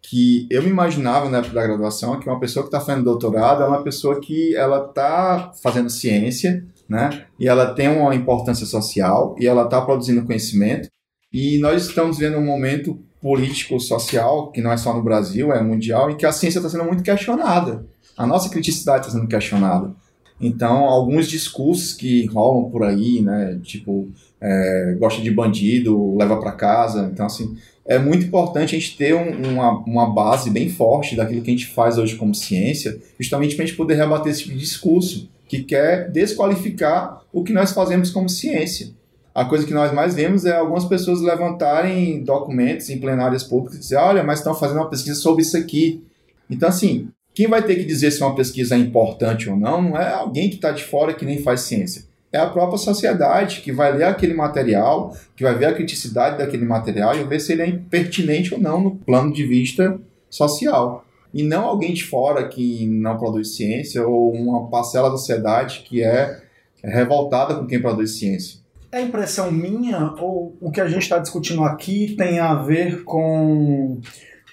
que 0.00 0.48
eu 0.50 0.62
me 0.62 0.68
imaginava 0.68 1.28
na 1.28 1.38
época 1.38 1.54
da 1.54 1.62
graduação 1.62 2.18
que 2.18 2.28
uma 2.28 2.40
pessoa 2.40 2.64
que 2.64 2.68
está 2.68 2.80
fazendo 2.80 3.04
doutorado 3.04 3.62
é 3.62 3.66
uma 3.66 3.84
pessoa 3.84 4.20
que 4.20 4.54
ela 4.56 4.86
está 4.86 5.52
fazendo 5.62 5.90
ciência, 5.90 6.64
né, 6.88 7.24
e 7.38 7.48
ela 7.48 7.72
tem 7.72 7.88
uma 7.88 8.14
importância 8.14 8.66
social 8.66 9.36
e 9.38 9.46
ela 9.46 9.64
está 9.64 9.80
produzindo 9.80 10.26
conhecimento. 10.26 10.88
E 11.32 11.58
nós 11.58 11.86
estamos 11.86 12.18
vendo 12.18 12.36
um 12.36 12.44
momento 12.44 12.98
político, 13.20 13.78
social, 13.80 14.50
que 14.50 14.60
não 14.60 14.72
é 14.72 14.76
só 14.76 14.92
no 14.92 15.02
Brasil, 15.02 15.52
é 15.52 15.62
mundial, 15.62 16.10
em 16.10 16.16
que 16.16 16.26
a 16.26 16.32
ciência 16.32 16.58
está 16.58 16.68
sendo 16.68 16.84
muito 16.84 17.02
questionada. 17.02 17.86
A 18.16 18.26
nossa 18.26 18.48
criticidade 18.48 19.06
está 19.06 19.18
sendo 19.18 19.28
questionada. 19.28 19.94
Então, 20.40 20.84
alguns 20.84 21.28
discursos 21.28 21.94
que 21.94 22.26
rolam 22.26 22.68
por 22.68 22.82
aí, 22.82 23.22
né, 23.22 23.60
tipo, 23.62 24.08
é, 24.40 24.96
gosta 24.98 25.22
de 25.22 25.30
bandido, 25.30 26.16
leva 26.16 26.36
para 26.36 26.50
casa. 26.50 27.08
Então, 27.12 27.26
assim, 27.26 27.56
é 27.86 27.96
muito 27.96 28.26
importante 28.26 28.74
a 28.74 28.78
gente 28.78 28.96
ter 28.96 29.14
um, 29.14 29.52
uma, 29.52 29.78
uma 29.84 30.12
base 30.12 30.50
bem 30.50 30.68
forte 30.68 31.14
daquilo 31.14 31.42
que 31.42 31.50
a 31.50 31.54
gente 31.54 31.68
faz 31.68 31.96
hoje 31.96 32.16
como 32.16 32.34
ciência, 32.34 32.98
justamente 33.18 33.54
para 33.54 33.64
a 33.64 33.66
gente 33.66 33.76
poder 33.76 33.94
rebater 33.94 34.32
esse 34.32 34.42
tipo 34.42 34.54
de 34.54 34.60
discurso 34.60 35.30
que 35.46 35.62
quer 35.62 36.10
desqualificar 36.10 37.22
o 37.32 37.44
que 37.44 37.52
nós 37.52 37.72
fazemos 37.72 38.10
como 38.10 38.28
ciência. 38.28 38.90
A 39.34 39.44
coisa 39.44 39.66
que 39.66 39.72
nós 39.72 39.92
mais 39.92 40.14
vemos 40.14 40.44
é 40.44 40.56
algumas 40.56 40.84
pessoas 40.84 41.20
levantarem 41.20 42.22
documentos 42.22 42.90
em 42.90 42.98
plenárias 42.98 43.42
públicas 43.42 43.76
e 43.78 43.80
dizer, 43.80 43.96
olha, 43.96 44.22
mas 44.22 44.40
estão 44.40 44.54
fazendo 44.54 44.78
uma 44.78 44.90
pesquisa 44.90 45.18
sobre 45.18 45.42
isso 45.42 45.56
aqui. 45.56 46.04
Então, 46.50 46.68
assim, 46.68 47.08
quem 47.34 47.48
vai 47.48 47.62
ter 47.62 47.76
que 47.76 47.84
dizer 47.84 48.10
se 48.10 48.22
uma 48.22 48.34
pesquisa 48.34 48.74
é 48.74 48.78
importante 48.78 49.48
ou 49.48 49.56
não, 49.56 49.80
não 49.80 49.96
é 49.96 50.12
alguém 50.12 50.50
que 50.50 50.56
está 50.56 50.70
de 50.70 50.84
fora 50.84 51.14
que 51.14 51.24
nem 51.24 51.38
faz 51.38 51.62
ciência. 51.62 52.04
É 52.30 52.38
a 52.38 52.48
própria 52.48 52.78
sociedade 52.78 53.60
que 53.60 53.72
vai 53.72 53.96
ler 53.96 54.04
aquele 54.04 54.34
material, 54.34 55.16
que 55.34 55.42
vai 55.42 55.54
ver 55.54 55.66
a 55.66 55.74
criticidade 55.74 56.38
daquele 56.38 56.64
material 56.64 57.16
e 57.16 57.24
ver 57.24 57.40
se 57.40 57.52
ele 57.52 57.62
é 57.62 57.78
pertinente 57.90 58.54
ou 58.54 58.60
não 58.60 58.80
no 58.82 58.96
plano 58.96 59.32
de 59.32 59.46
vista 59.46 59.98
social. 60.28 61.04
E 61.32 61.42
não 61.42 61.64
alguém 61.64 61.94
de 61.94 62.04
fora 62.04 62.46
que 62.48 62.86
não 62.86 63.18
produz 63.18 63.56
ciência 63.56 64.06
ou 64.06 64.32
uma 64.32 64.68
parcela 64.68 65.10
da 65.10 65.16
sociedade 65.16 65.84
que 65.86 66.02
é 66.02 66.42
revoltada 66.82 67.54
com 67.54 67.66
quem 67.66 67.80
produz 67.80 68.18
ciência. 68.18 68.61
É 68.94 69.00
impressão 69.00 69.50
minha 69.50 70.12
ou 70.18 70.54
o 70.60 70.70
que 70.70 70.78
a 70.78 70.86
gente 70.86 71.04
está 71.04 71.16
discutindo 71.16 71.64
aqui 71.64 72.14
tem 72.14 72.38
a 72.38 72.54
ver 72.56 73.04
com 73.04 73.98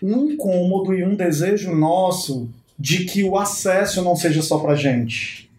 um 0.02 0.30
incômodo 0.30 0.94
e 0.94 1.04
um 1.04 1.14
desejo 1.14 1.76
nosso 1.76 2.50
de 2.80 3.04
que 3.04 3.22
o 3.22 3.38
acesso 3.38 4.02
não 4.02 4.16
seja 4.16 4.42
só 4.42 4.58
para 4.60 4.76
gente? 4.76 5.52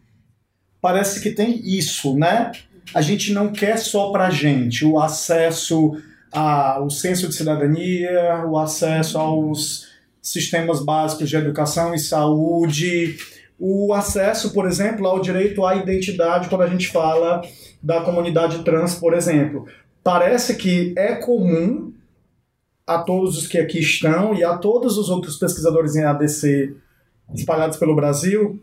Parece 0.80 1.20
que 1.20 1.30
tem 1.30 1.60
isso, 1.62 2.16
né? 2.16 2.52
A 2.94 3.02
gente 3.02 3.34
não 3.34 3.52
quer 3.52 3.76
só 3.76 4.10
para 4.10 4.30
gente 4.30 4.82
o 4.82 4.98
acesso 4.98 6.00
ao 6.32 6.88
senso 6.88 7.28
de 7.28 7.34
cidadania, 7.34 8.46
o 8.46 8.56
acesso 8.56 9.18
aos 9.18 9.90
sistemas 10.22 10.82
básicos 10.82 11.28
de 11.28 11.36
educação 11.36 11.94
e 11.94 11.98
saúde, 11.98 13.18
o 13.58 13.92
acesso, 13.92 14.54
por 14.54 14.66
exemplo, 14.66 15.06
ao 15.06 15.20
direito 15.20 15.66
à 15.66 15.76
identidade 15.76 16.48
quando 16.48 16.62
a 16.62 16.68
gente 16.68 16.88
fala 16.88 17.42
da 17.82 18.02
comunidade 18.02 18.62
trans, 18.62 18.94
por 18.94 19.14
exemplo. 19.14 19.66
Parece 20.02 20.56
que 20.56 20.94
é 20.96 21.14
comum 21.14 21.92
a 22.86 22.98
todos 22.98 23.38
os 23.38 23.46
que 23.46 23.58
aqui 23.58 23.78
estão 23.78 24.34
e 24.34 24.42
a 24.42 24.56
todos 24.58 24.98
os 24.98 25.08
outros 25.08 25.36
pesquisadores 25.36 25.94
em 25.94 26.04
ADC 26.04 26.74
espalhados 27.34 27.76
pelo 27.76 27.94
Brasil 27.94 28.60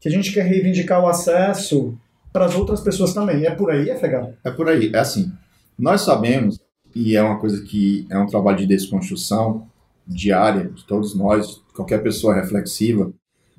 que 0.00 0.08
a 0.08 0.10
gente 0.10 0.32
quer 0.32 0.44
reivindicar 0.44 1.02
o 1.02 1.06
acesso 1.06 1.96
para 2.32 2.44
as 2.44 2.54
outras 2.54 2.80
pessoas 2.80 3.14
também. 3.14 3.46
É 3.46 3.50
por 3.50 3.70
aí, 3.70 3.88
é 3.88 3.96
FEGAL? 3.96 4.34
É 4.44 4.50
por 4.50 4.68
aí. 4.68 4.90
É 4.92 4.98
assim, 4.98 5.32
nós 5.78 6.02
sabemos, 6.02 6.60
e 6.94 7.16
é 7.16 7.22
uma 7.22 7.38
coisa 7.38 7.62
que 7.62 8.06
é 8.10 8.18
um 8.18 8.26
trabalho 8.26 8.58
de 8.58 8.66
desconstrução 8.66 9.66
diária 10.06 10.68
de 10.68 10.84
todos 10.84 11.14
nós, 11.14 11.62
qualquer 11.74 12.02
pessoa 12.02 12.34
reflexiva, 12.34 13.12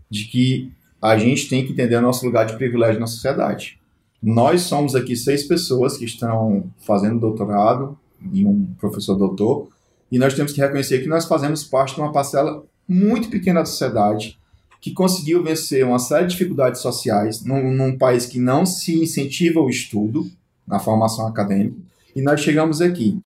de 0.09 0.25
que 0.25 0.71
a 1.01 1.17
gente 1.17 1.49
tem 1.49 1.65
que 1.65 1.71
entender 1.71 1.95
o 1.95 2.01
nosso 2.01 2.25
lugar 2.25 2.45
de 2.45 2.55
privilégio 2.55 2.99
na 2.99 3.07
sociedade. 3.07 3.79
Nós 4.26 4.61
somos 4.61 4.95
aqui 4.95 5.15
seis 5.15 5.43
pessoas 5.43 5.97
que 5.97 6.05
estão 6.05 6.65
fazendo 6.80 7.19
doutorado 7.19 7.95
e 8.34 8.43
um 8.43 8.65
professor 8.80 9.13
doutor, 9.13 9.67
e 10.11 10.17
nós 10.17 10.34
temos 10.34 10.51
que 10.51 10.59
reconhecer 10.59 11.03
que 11.03 11.07
nós 11.07 11.26
fazemos 11.26 11.63
parte 11.63 11.93
de 11.93 12.01
uma 12.01 12.11
parcela 12.11 12.65
muito 12.88 13.30
pequena 13.30 13.59
da 13.59 13.67
sociedade 13.67 14.39
que 14.82 14.91
conseguiu 14.93 15.43
vencer 15.43 15.86
uma 15.86 15.99
série 15.99 16.26
de 16.26 16.32
dificuldades 16.32 16.82
sociais 16.82 17.45
num, 17.45 17.71
num 17.71 17.95
país 17.99 18.26
que 18.26 18.39
não 18.39 18.65
se 18.65 18.99
incentiva 18.99 19.59
o 19.59 19.69
estudo 19.69 20.28
na 20.67 20.80
formação 20.80 21.28
acadêmica, 21.28 21.78
e 22.15 22.21
nós 22.23 22.41
chegamos 22.41 22.82
aqui. 22.82 23.19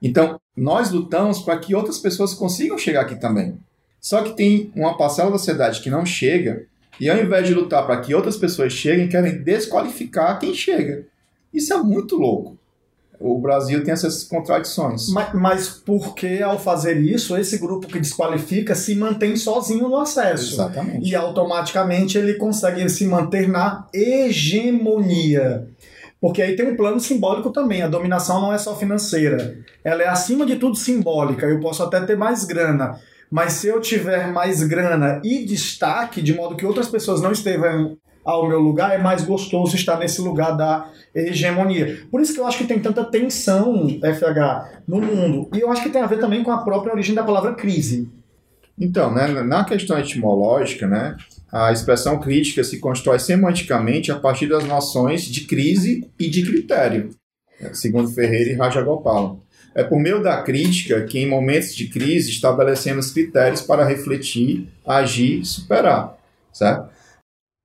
Então, 0.00 0.40
nós 0.56 0.90
lutamos 0.90 1.40
para 1.40 1.58
que 1.58 1.74
outras 1.74 1.98
pessoas 1.98 2.32
consigam 2.32 2.78
chegar 2.78 3.02
aqui 3.02 3.16
também. 3.16 3.58
Só 4.00 4.22
que 4.22 4.34
tem 4.34 4.72
uma 4.74 4.96
parcela 4.96 5.30
da 5.30 5.36
sociedade 5.36 5.82
que 5.82 5.90
não 5.90 6.06
chega, 6.06 6.66
e 7.00 7.08
ao 7.08 7.18
invés 7.18 7.46
de 7.46 7.54
lutar 7.54 7.86
para 7.86 8.00
que 8.00 8.14
outras 8.14 8.36
pessoas 8.36 8.72
cheguem, 8.72 9.08
querem 9.08 9.42
desqualificar 9.42 10.38
quem 10.38 10.54
chega. 10.54 11.06
Isso 11.52 11.72
é 11.72 11.78
muito 11.78 12.16
louco. 12.16 12.58
O 13.18 13.38
Brasil 13.38 13.84
tem 13.84 13.92
essas 13.92 14.24
contradições. 14.24 15.10
Mas, 15.10 15.34
mas 15.34 15.68
por 15.68 16.14
que, 16.14 16.42
ao 16.42 16.58
fazer 16.58 16.98
isso, 16.98 17.36
esse 17.36 17.58
grupo 17.58 17.86
que 17.86 18.00
desqualifica 18.00 18.74
se 18.74 18.94
mantém 18.94 19.36
sozinho 19.36 19.88
no 19.88 19.98
acesso? 19.98 20.54
Exatamente. 20.54 21.06
E 21.06 21.14
automaticamente 21.14 22.16
ele 22.16 22.34
consegue 22.34 22.88
se 22.88 23.06
manter 23.06 23.46
na 23.46 23.86
hegemonia. 23.92 25.68
Porque 26.18 26.40
aí 26.40 26.56
tem 26.56 26.66
um 26.66 26.76
plano 26.76 26.98
simbólico 26.98 27.50
também. 27.50 27.82
A 27.82 27.88
dominação 27.88 28.40
não 28.40 28.54
é 28.54 28.58
só 28.58 28.74
financeira. 28.74 29.58
Ela 29.84 30.02
é, 30.02 30.08
acima 30.08 30.46
de 30.46 30.56
tudo, 30.56 30.76
simbólica. 30.76 31.46
Eu 31.46 31.60
posso 31.60 31.82
até 31.82 32.00
ter 32.00 32.16
mais 32.16 32.44
grana. 32.44 32.98
Mas 33.30 33.54
se 33.54 33.68
eu 33.68 33.80
tiver 33.80 34.32
mais 34.32 34.62
grana 34.62 35.20
e 35.24 35.44
destaque, 35.44 36.20
de 36.20 36.34
modo 36.34 36.56
que 36.56 36.66
outras 36.66 36.88
pessoas 36.88 37.22
não 37.22 37.30
estejam 37.30 37.96
ao 38.24 38.48
meu 38.48 38.58
lugar, 38.58 38.92
é 38.92 38.98
mais 38.98 39.22
gostoso 39.22 39.76
estar 39.76 39.98
nesse 39.98 40.20
lugar 40.20 40.56
da 40.56 40.90
hegemonia. 41.14 42.06
Por 42.10 42.20
isso 42.20 42.34
que 42.34 42.40
eu 42.40 42.46
acho 42.46 42.58
que 42.58 42.66
tem 42.66 42.78
tanta 42.78 43.04
tensão, 43.04 43.88
FH, 43.88 44.82
no 44.86 45.00
mundo. 45.00 45.48
E 45.54 45.60
eu 45.60 45.70
acho 45.70 45.82
que 45.82 45.90
tem 45.90 46.02
a 46.02 46.06
ver 46.06 46.18
também 46.18 46.42
com 46.42 46.50
a 46.50 46.62
própria 46.62 46.92
origem 46.92 47.14
da 47.14 47.22
palavra 47.22 47.54
crise. 47.54 48.08
Então, 48.78 49.12
né, 49.12 49.28
na 49.42 49.64
questão 49.64 49.98
etimológica, 49.98 50.86
né, 50.86 51.16
a 51.52 51.70
expressão 51.70 52.18
crítica 52.18 52.64
se 52.64 52.78
constrói 52.78 53.18
semanticamente 53.18 54.10
a 54.10 54.18
partir 54.18 54.46
das 54.46 54.64
noções 54.64 55.22
de 55.22 55.42
crise 55.42 56.08
e 56.18 56.28
de 56.28 56.42
critério, 56.42 57.10
segundo 57.72 58.08
Ferreira 58.08 58.50
e 58.50 58.54
Rajagopala. 58.54 59.36
É 59.74 59.84
por 59.84 60.00
meio 60.00 60.22
da 60.22 60.42
crítica 60.42 61.04
que, 61.04 61.18
em 61.18 61.28
momentos 61.28 61.74
de 61.74 61.88
crise, 61.88 62.30
estabelecemos 62.30 63.12
critérios 63.12 63.60
para 63.60 63.84
refletir, 63.84 64.68
agir 64.84 65.40
e 65.40 65.44
superar, 65.44 66.18
certo? 66.52 66.90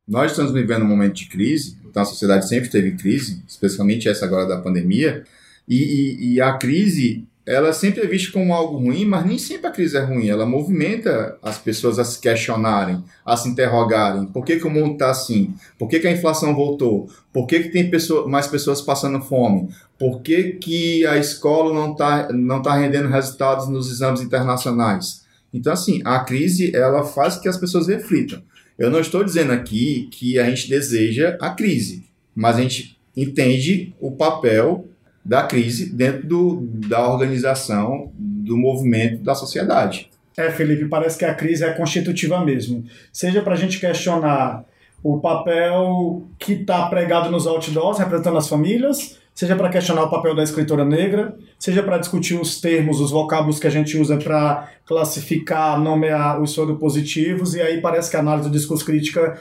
Nós 0.08 0.32
estamos 0.32 0.54
vivendo 0.54 0.84
um 0.84 0.88
momento 0.88 1.16
de 1.16 1.28
crise, 1.28 1.78
então 1.84 2.04
a 2.04 2.06
sociedade 2.06 2.48
sempre 2.48 2.70
teve 2.70 2.92
crise, 2.92 3.44
especialmente 3.48 4.08
essa 4.08 4.26
agora 4.26 4.48
da 4.48 4.62
pandemia, 4.62 5.24
e, 5.68 5.78
e, 5.78 6.34
e 6.34 6.42
a 6.42 6.58
crise 6.58 7.28
ela 7.46 7.72
sempre 7.74 8.02
é 8.02 8.08
vista 8.08 8.32
como 8.32 8.54
algo 8.54 8.78
ruim, 8.78 9.06
mas 9.06 9.24
nem 9.24 9.38
sempre 9.38 9.68
a 9.68 9.72
crise 9.72 9.96
é 9.96 10.02
ruim. 10.02 10.28
Ela 10.28 10.48
movimenta 10.48 11.38
as 11.44 11.60
pessoas 11.60 12.00
a 12.00 12.04
se 12.04 12.20
questionarem, 12.20 13.04
a 13.24 13.38
se 13.38 13.48
interrogarem. 13.48 14.26
Por 14.26 14.44
que, 14.44 14.58
que 14.58 14.66
o 14.66 14.70
mundo 14.70 14.94
está 14.94 15.12
assim? 15.12 15.54
Por 15.78 15.88
que, 15.88 16.00
que 16.00 16.08
a 16.08 16.12
inflação 16.12 16.56
voltou? 16.56 17.08
Por 17.32 17.46
que, 17.46 17.60
que 17.60 17.70
tem 17.70 17.90
pessoa, 17.90 18.28
mais 18.28 18.48
pessoas 18.48 18.82
passando 18.82 19.22
fome? 19.22 19.70
Por 19.98 20.22
que, 20.22 20.54
que 20.54 21.06
a 21.06 21.18
escola 21.18 21.72
não 21.72 21.92
está 21.92 22.30
não 22.34 22.62
tá 22.64 22.76
rendendo 22.76 23.10
resultados 23.10 23.68
nos 23.68 23.92
exames 23.92 24.22
internacionais? 24.22 25.24
Então, 25.54 25.72
assim, 25.72 26.02
a 26.04 26.20
crise 26.20 26.76
ela 26.76 27.04
faz 27.04 27.38
que 27.38 27.48
as 27.48 27.58
pessoas 27.58 27.88
reflitam. 27.88 28.42
Eu 28.78 28.90
não 28.90 29.00
estou 29.00 29.24
dizendo 29.24 29.54
aqui 29.54 30.10
que 30.12 30.40
a 30.40 30.50
gente 30.50 30.68
deseja 30.68 31.38
a 31.40 31.52
crise, 31.52 32.06
mas 32.36 32.58
a 32.58 32.62
gente 32.62 33.00
entende 33.16 33.94
o 34.00 34.12
papel 34.12 34.90
da 35.26 35.44
crise 35.44 35.92
dentro 35.92 36.28
do, 36.28 36.62
da 36.88 37.10
organização, 37.10 38.12
do 38.16 38.56
movimento, 38.56 39.24
da 39.24 39.34
sociedade. 39.34 40.12
É, 40.38 40.52
Felipe, 40.52 40.86
parece 40.86 41.18
que 41.18 41.26
a 41.26 41.34
crise 41.34 41.64
é 41.64 41.72
constitutiva 41.72 42.44
mesmo. 42.46 42.84
Seja 43.12 43.42
para 43.42 43.54
a 43.54 43.58
gente 43.58 43.80
questionar 43.80 44.64
o 45.02 45.20
papel 45.20 46.24
que 46.38 46.54
está 46.54 46.88
pregado 46.88 47.32
nos 47.32 47.48
outdoors 47.48 47.98
representando 47.98 48.38
as 48.38 48.48
famílias, 48.48 49.18
seja 49.34 49.56
para 49.56 49.70
questionar 49.70 50.04
o 50.04 50.10
papel 50.10 50.36
da 50.36 50.44
escritora 50.44 50.84
negra, 50.86 51.36
seja 51.58 51.82
para 51.82 51.98
discutir 51.98 52.40
os 52.40 52.60
termos, 52.60 53.00
os 53.00 53.12
vocábulos 53.12 53.60
que 53.60 53.68
a 53.68 53.70
gente 53.70 53.98
usa 53.98 54.18
para 54.18 54.70
classificar, 54.86 55.80
nomear 55.80 56.42
os 56.42 56.56
positivos, 56.80 57.56
e 57.56 57.62
aí 57.62 57.82
parece 57.82 58.10
que 58.10 58.18
a 58.18 58.20
análise 58.20 58.50
do 58.50 58.56
discurso 58.56 58.86
crítica 58.86 59.40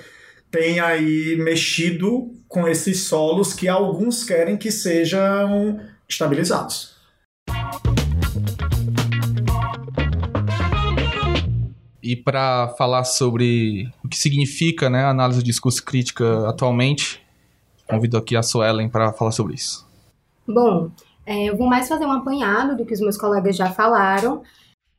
tem 0.54 0.78
aí 0.78 1.36
mexido 1.36 2.30
com 2.46 2.68
esses 2.68 3.08
solos 3.08 3.52
que 3.52 3.66
alguns 3.66 4.22
querem 4.22 4.56
que 4.56 4.70
sejam 4.70 5.80
estabilizados. 6.08 6.94
E 12.00 12.14
para 12.14 12.68
falar 12.78 13.02
sobre 13.02 13.90
o 14.04 14.08
que 14.08 14.16
significa 14.16 14.88
né, 14.88 15.02
a 15.02 15.10
análise 15.10 15.40
do 15.40 15.44
discurso 15.44 15.84
crítica 15.84 16.48
atualmente, 16.48 17.20
convido 17.88 18.16
aqui 18.16 18.36
a 18.36 18.42
Suelen 18.42 18.88
para 18.88 19.12
falar 19.12 19.32
sobre 19.32 19.54
isso. 19.54 19.84
Bom, 20.46 20.88
é, 21.26 21.46
eu 21.46 21.56
vou 21.56 21.66
mais 21.66 21.88
fazer 21.88 22.06
um 22.06 22.12
apanhado 22.12 22.76
do 22.76 22.86
que 22.86 22.94
os 22.94 23.00
meus 23.00 23.16
colegas 23.16 23.56
já 23.56 23.72
falaram 23.72 24.44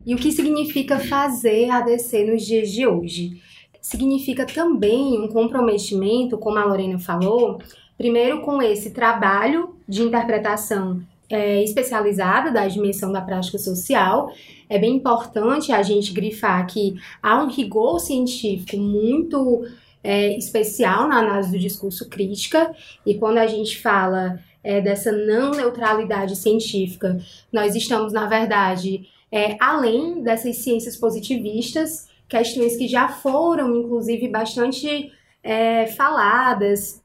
e 0.06 0.14
o 0.14 0.18
que 0.18 0.34
significa 0.34 1.00
fazer 1.00 1.70
ADC 1.70 2.26
nos 2.26 2.46
dias 2.46 2.70
de 2.70 2.86
hoje 2.86 3.42
significa 3.86 4.48
também 4.48 5.22
um 5.22 5.28
comprometimento, 5.28 6.40
como 6.40 6.58
a 6.58 6.66
Lorena 6.66 6.98
falou, 6.98 7.62
primeiro 7.96 8.42
com 8.42 8.60
esse 8.60 8.90
trabalho 8.90 9.76
de 9.88 10.02
interpretação 10.02 11.04
é, 11.30 11.64
especializada 11.64 12.52
da 12.52 12.68
dimensão 12.68 13.12
da 13.12 13.22
prática 13.22 13.60
social. 13.60 14.32
É 14.68 14.80
bem 14.80 14.96
importante 14.96 15.72
a 15.72 15.84
gente 15.84 16.14
grifar 16.14 16.66
que 16.66 16.96
há 17.22 17.44
um 17.44 17.48
rigor 17.48 18.00
científico 18.00 18.76
muito 18.76 19.64
é, 20.04 20.36
especial 20.36 21.08
na 21.08 21.20
análise 21.20 21.52
do 21.52 21.60
discurso 21.60 22.10
crítica, 22.10 22.76
e 23.06 23.14
quando 23.14 23.38
a 23.38 23.46
gente 23.46 23.80
fala 23.80 24.40
é, 24.64 24.82
dessa 24.82 25.12
não 25.12 25.52
neutralidade 25.52 26.36
científica, 26.36 27.20
nós 27.54 27.76
estamos, 27.76 28.12
na 28.12 28.26
verdade, 28.26 29.08
é, 29.32 29.56
além 29.60 30.24
dessas 30.24 30.58
ciências 30.58 30.98
positivistas 30.98 32.15
questões 32.30 32.78
que 32.78 32.88
já 32.88 33.08
foram, 33.08 33.76
inclusive, 33.76 34.28
bastante 34.28 35.12
é, 35.44 35.88
faladas, 35.88 37.02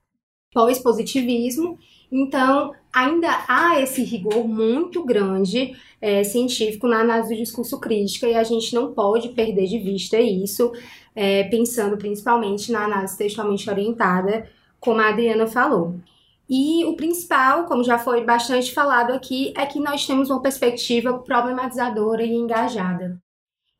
pós-positivismo, 0.52 1.78
Então, 2.12 2.72
ainda 2.92 3.28
há 3.46 3.80
esse 3.80 4.02
rigor 4.02 4.46
muito 4.46 5.04
grande 5.04 5.76
é, 6.00 6.24
científico 6.24 6.88
na 6.88 7.00
análise 7.00 7.34
do 7.34 7.38
discurso 7.38 7.78
crítica 7.78 8.26
e 8.26 8.34
a 8.34 8.42
gente 8.42 8.74
não 8.74 8.92
pode 8.92 9.28
perder 9.30 9.66
de 9.66 9.78
vista 9.78 10.18
isso, 10.18 10.72
é, 11.14 11.44
pensando 11.44 11.96
principalmente 11.96 12.72
na 12.72 12.84
análise 12.84 13.16
textualmente 13.16 13.70
orientada, 13.70 14.50
como 14.80 15.00
a 15.00 15.08
Adriana 15.10 15.46
falou. 15.46 16.00
E 16.48 16.84
o 16.84 16.96
principal, 16.96 17.66
como 17.66 17.84
já 17.84 17.96
foi 17.96 18.24
bastante 18.24 18.72
falado 18.72 19.12
aqui, 19.12 19.54
é 19.56 19.64
que 19.66 19.78
nós 19.78 20.04
temos 20.04 20.30
uma 20.30 20.42
perspectiva 20.42 21.16
problematizadora 21.20 22.24
e 22.24 22.32
engajada. 22.32 23.20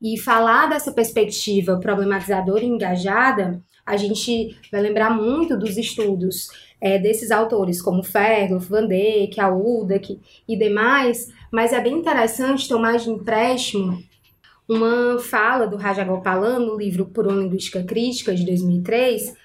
E 0.01 0.19
falar 0.19 0.67
dessa 0.67 0.91
perspectiva 0.91 1.79
problematizadora 1.79 2.63
e 2.63 2.67
engajada, 2.67 3.63
a 3.85 3.97
gente 3.97 4.57
vai 4.71 4.81
lembrar 4.81 5.09
muito 5.11 5.57
dos 5.57 5.77
estudos 5.77 6.47
é, 6.79 6.97
desses 6.97 7.29
autores, 7.29 7.81
como 7.81 8.03
Ferloff, 8.03 8.67
Van 8.67 8.87
Dijk, 8.87 9.39
Aludek 9.39 10.19
e 10.47 10.57
demais, 10.57 11.27
mas 11.51 11.73
é 11.73 11.79
bem 11.79 11.93
interessante 11.93 12.67
tomar 12.67 12.97
de 12.97 13.09
empréstimo 13.09 14.01
uma 14.67 15.19
fala 15.19 15.67
do 15.67 15.75
Rajagopalan 15.75 16.59
no 16.59 16.77
livro 16.77 17.05
Por 17.05 17.27
uma 17.27 17.41
Linguística 17.41 17.83
Crítica, 17.83 18.33
de 18.33 18.45
2003, 18.45 19.35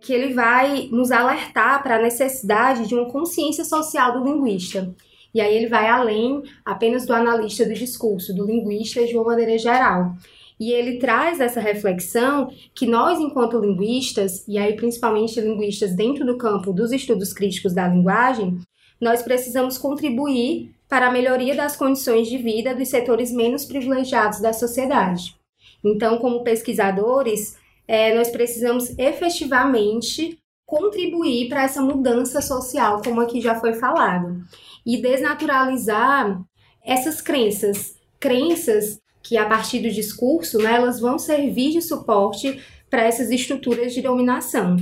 que 0.00 0.12
ele 0.12 0.34
vai 0.34 0.88
nos 0.90 1.12
alertar 1.12 1.82
para 1.82 1.96
a 1.96 2.02
necessidade 2.02 2.88
de 2.88 2.94
uma 2.94 3.08
consciência 3.08 3.64
social 3.64 4.12
do 4.12 4.24
linguista. 4.24 4.92
E 5.34 5.40
aí 5.40 5.54
ele 5.54 5.68
vai 5.68 5.88
além 5.88 6.42
apenas 6.64 7.06
do 7.06 7.12
analista 7.12 7.64
do 7.64 7.74
discurso, 7.74 8.34
do 8.34 8.44
linguista 8.44 9.06
de 9.06 9.14
uma 9.14 9.24
maneira 9.24 9.56
geral. 9.56 10.14
E 10.60 10.72
ele 10.72 10.98
traz 10.98 11.40
essa 11.40 11.60
reflexão 11.60 12.52
que 12.74 12.86
nós, 12.86 13.18
enquanto 13.18 13.58
linguistas, 13.58 14.46
e 14.46 14.58
aí 14.58 14.76
principalmente 14.76 15.40
linguistas 15.40 15.96
dentro 15.96 16.24
do 16.24 16.36
campo 16.36 16.72
dos 16.72 16.92
estudos 16.92 17.32
críticos 17.32 17.74
da 17.74 17.88
linguagem, 17.88 18.58
nós 19.00 19.22
precisamos 19.22 19.76
contribuir 19.76 20.70
para 20.88 21.08
a 21.08 21.10
melhoria 21.10 21.56
das 21.56 21.74
condições 21.74 22.28
de 22.28 22.36
vida 22.38 22.74
dos 22.74 22.88
setores 22.88 23.32
menos 23.32 23.64
privilegiados 23.64 24.40
da 24.40 24.52
sociedade. 24.52 25.34
Então, 25.82 26.18
como 26.18 26.44
pesquisadores, 26.44 27.56
é, 27.88 28.14
nós 28.14 28.30
precisamos 28.30 28.96
efetivamente 28.98 30.38
contribuir 30.64 31.48
para 31.48 31.64
essa 31.64 31.82
mudança 31.82 32.40
social, 32.40 33.02
como 33.02 33.20
aqui 33.20 33.40
já 33.40 33.58
foi 33.58 33.74
falado, 33.74 34.42
e 34.84 35.00
desnaturalizar 35.00 36.42
essas 36.84 37.20
crenças, 37.20 37.94
crenças 38.18 39.00
que 39.22 39.36
a 39.36 39.46
partir 39.46 39.80
do 39.80 39.90
discurso, 39.90 40.58
né, 40.58 40.74
elas 40.74 41.00
vão 41.00 41.18
servir 41.18 41.70
de 41.70 41.80
suporte 41.80 42.60
para 42.90 43.04
essas 43.04 43.30
estruturas 43.30 43.94
de 43.94 44.02
dominação. 44.02 44.76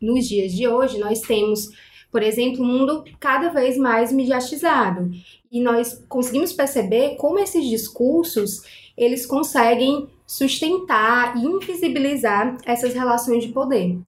Nos 0.00 0.26
dias 0.26 0.52
de 0.52 0.66
hoje, 0.66 0.98
nós 0.98 1.20
temos, 1.20 1.68
por 2.10 2.22
exemplo, 2.22 2.64
um 2.64 2.66
mundo 2.66 3.04
cada 3.20 3.50
vez 3.50 3.76
mais 3.76 4.10
mediatizado, 4.10 5.10
e 5.52 5.60
nós 5.60 6.02
conseguimos 6.08 6.52
perceber 6.52 7.16
como 7.16 7.38
esses 7.38 7.68
discursos, 7.68 8.62
eles 8.96 9.26
conseguem 9.26 10.08
sustentar 10.26 11.36
e 11.36 11.44
invisibilizar 11.44 12.56
essas 12.64 12.94
relações 12.94 13.44
de 13.44 13.52
poder. 13.52 13.98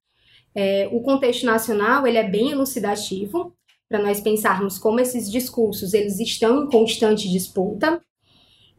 É, 0.55 0.87
o 0.91 1.01
contexto 1.01 1.45
nacional 1.45 2.07
ele 2.07 2.17
é 2.17 2.23
bem 2.23 2.51
elucidativo 2.51 3.53
para 3.93 4.01
nós 4.01 4.19
pensarmos 4.19 4.79
como 4.79 4.99
esses 4.99 5.31
discursos 5.31 5.93
eles 5.93 6.19
estão 6.19 6.63
em 6.63 6.67
constante 6.67 7.29
disputa. 7.29 8.01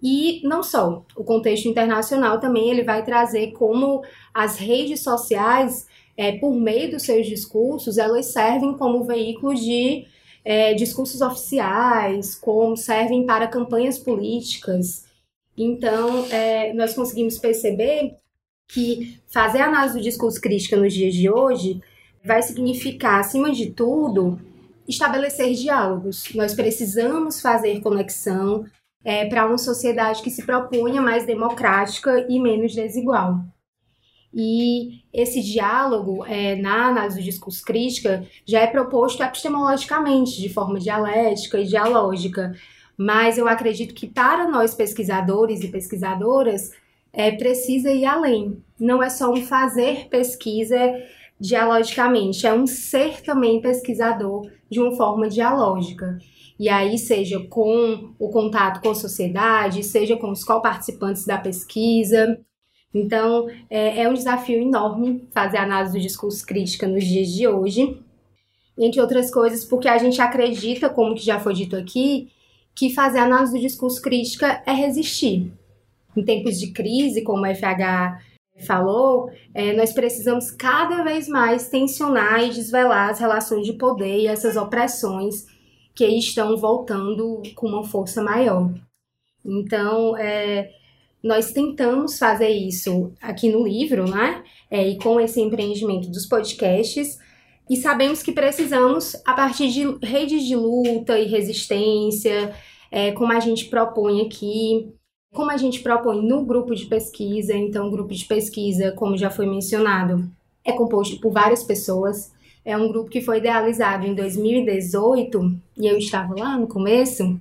E 0.03 0.41
não 0.43 0.61
só 0.61 1.05
o 1.17 1.23
contexto 1.23 1.69
internacional 1.69 2.41
também 2.41 2.69
ele 2.69 2.83
vai 2.83 3.05
trazer 3.05 3.53
como 3.53 4.03
as 4.35 4.59
redes 4.59 5.05
sociais 5.05 5.87
é, 6.17 6.33
por 6.33 6.53
meio 6.53 6.91
dos 6.91 7.05
seus 7.05 7.29
discursos 7.29 7.97
elas 7.97 8.27
servem 8.27 8.77
como 8.77 9.05
veículo 9.05 9.55
de 9.55 10.05
é, 10.45 10.75
discursos 10.75 11.21
oficiais 11.21 12.35
como 12.35 12.77
servem 12.77 13.25
para 13.25 13.47
campanhas 13.47 13.97
políticas. 13.97 15.05
Então, 15.57 16.27
é, 16.27 16.73
nós 16.73 16.93
conseguimos 16.93 17.39
perceber 17.39 18.17
que 18.67 19.21
fazer 19.29 19.61
análise 19.61 19.97
do 19.97 20.03
discurso 20.03 20.41
crítica 20.41 20.77
nos 20.77 20.93
dias 20.93 21.15
de 21.15 21.31
hoje 21.31 21.81
vai 22.25 22.43
significar, 22.43 23.21
acima 23.21 23.53
de 23.53 23.71
tudo, 23.71 24.41
estabelecer 24.89 25.53
diálogos. 25.55 26.33
Nós 26.35 26.55
precisamos 26.55 27.41
fazer 27.41 27.81
conexão 27.81 28.65
é, 29.05 29.27
para 29.27 29.47
uma 29.47 29.59
sociedade 29.59 30.23
que 30.23 30.31
se 30.31 30.45
propunha 30.45 31.03
mais 31.03 31.27
democrática 31.27 32.27
e 32.29 32.41
menos 32.41 32.75
desigual. 32.75 33.41
E 34.33 35.03
esse 35.13 35.41
diálogo 35.41 36.25
é, 36.27 36.57
na 36.57 36.89
análise 36.89 37.19
do 37.19 37.25
discurso 37.25 37.63
crítica 37.65 38.27
já 38.45 38.61
é 38.61 38.67
proposto 38.67 39.23
epistemologicamente, 39.23 40.41
de 40.41 40.49
forma 40.49 40.81
dialética 40.81 41.59
e 41.59 41.67
dialógica, 41.67 42.53
mas 42.97 43.39
eu 43.39 43.47
acredito 43.47 43.95
que 43.95 44.09
para 44.09 44.49
nós 44.49 44.75
pesquisadores 44.75 45.63
e 45.63 45.69
pesquisadoras 45.69 46.73
é, 47.13 47.31
precisa 47.31 47.93
ir 47.93 48.05
além. 48.05 48.61
Não 48.79 49.01
é 49.01 49.09
só 49.09 49.33
um 49.33 49.43
fazer 49.43 50.09
pesquisa 50.09 50.77
dialogicamente, 51.41 52.47
é 52.47 52.55
um 52.55 52.67
ser 52.67 53.23
também 53.23 53.61
pesquisador 53.61 54.51
de 54.71 54.81
uma 54.81 54.97
forma 54.97 55.29
dialógica. 55.29 56.19
E 56.59 56.69
aí, 56.69 56.97
seja 56.99 57.41
com 57.41 58.15
o 58.19 58.29
contato 58.29 58.81
com 58.81 58.91
a 58.91 58.95
sociedade, 58.95 59.83
seja 59.83 60.17
com 60.17 60.31
os 60.31 60.45
co-participantes 60.45 61.27
da 61.27 61.37
pesquisa. 61.37 62.39
Então, 62.95 63.49
é, 63.69 64.03
é 64.03 64.09
um 64.09 64.15
desafio 64.15 64.63
enorme 64.63 65.29
fazer 65.33 65.59
análise 65.59 65.95
do 65.95 66.01
discurso 66.01 66.47
crítica 66.47 66.87
nos 66.87 67.05
dias 67.05 67.29
de 67.29 67.49
hoje. 67.49 68.01
Entre 68.79 69.01
outras 69.01 69.33
coisas, 69.33 69.65
porque 69.65 69.89
a 69.89 69.99
gente 69.99 70.21
acredita, 70.21 70.89
como 70.89 71.15
que 71.15 71.25
já 71.25 71.41
foi 71.41 71.55
dito 71.55 71.77
aqui, 71.77 72.31
que 72.75 72.91
fazer 72.91 73.19
análise 73.19 73.53
do 73.53 73.61
discurso 73.61 74.01
crítica 74.01 74.63
é 74.67 74.73
resistir. 74.73 75.53
Em 76.17 76.25
tempos 76.25 76.59
de 76.59 76.73
crise, 76.73 77.23
como 77.23 77.45
o 77.45 77.55
FH 77.55 78.34
falou, 78.61 79.31
é, 79.53 79.73
nós 79.73 79.93
precisamos 79.93 80.51
cada 80.51 81.03
vez 81.03 81.29
mais 81.29 81.69
tensionar 81.69 82.43
e 82.43 82.51
desvelar 82.51 83.11
as 83.11 83.19
relações 83.19 83.67
de 83.67 83.73
poder 83.73 84.21
e 84.21 84.27
essas 84.27 84.57
opressões 84.57 85.47
que 85.95 86.07
estão 86.07 86.57
voltando 86.57 87.43
com 87.55 87.69
uma 87.69 87.85
força 87.85 88.23
maior. 88.23 88.73
Então, 89.45 90.17
é, 90.17 90.71
nós 91.23 91.53
tentamos 91.53 92.19
fazer 92.19 92.51
isso 92.51 93.13
aqui 93.21 93.51
no 93.51 93.67
livro, 93.67 94.09
né? 94.09 94.43
É, 94.71 94.87
e 94.87 94.99
com 94.99 95.21
esse 95.21 95.41
empreendimento 95.41 96.11
dos 96.11 96.27
podcasts, 96.27 97.19
e 97.69 97.77
sabemos 97.77 98.23
que 98.23 98.33
precisamos, 98.33 99.15
a 99.25 99.33
partir 99.33 99.71
de 99.71 99.85
redes 100.07 100.45
de 100.45 100.55
luta 100.55 101.19
e 101.19 101.27
resistência, 101.27 102.55
é, 102.91 103.13
como 103.13 103.33
a 103.33 103.41
gente 103.41 103.67
propõe 103.67 104.21
aqui, 104.21 104.93
como 105.35 105.51
a 105.51 105.57
gente 105.57 105.81
propõe 105.81 106.23
no 106.23 106.45
grupo 106.45 106.75
de 106.75 106.87
pesquisa. 106.87 107.55
Então, 107.55 107.89
o 107.89 107.91
grupo 107.91 108.15
de 108.15 108.25
pesquisa, 108.25 108.93
como 108.93 109.19
já 109.19 109.29
foi 109.29 109.47
mencionado, 109.47 110.31
é 110.65 110.73
composto 110.73 111.21
por 111.21 111.33
várias 111.33 111.63
pessoas. 111.63 112.33
É 112.65 112.75
um 112.77 112.89
grupo 112.89 113.11
que 113.11 113.21
foi 113.21 113.39
idealizado 113.39 114.07
em 114.07 114.15
2018, 114.15 115.61
e 115.77 115.87
eu 115.87 115.99
estava 115.99 116.35
lá 116.39 116.57
no 116.57 116.67
começo, 116.67 117.37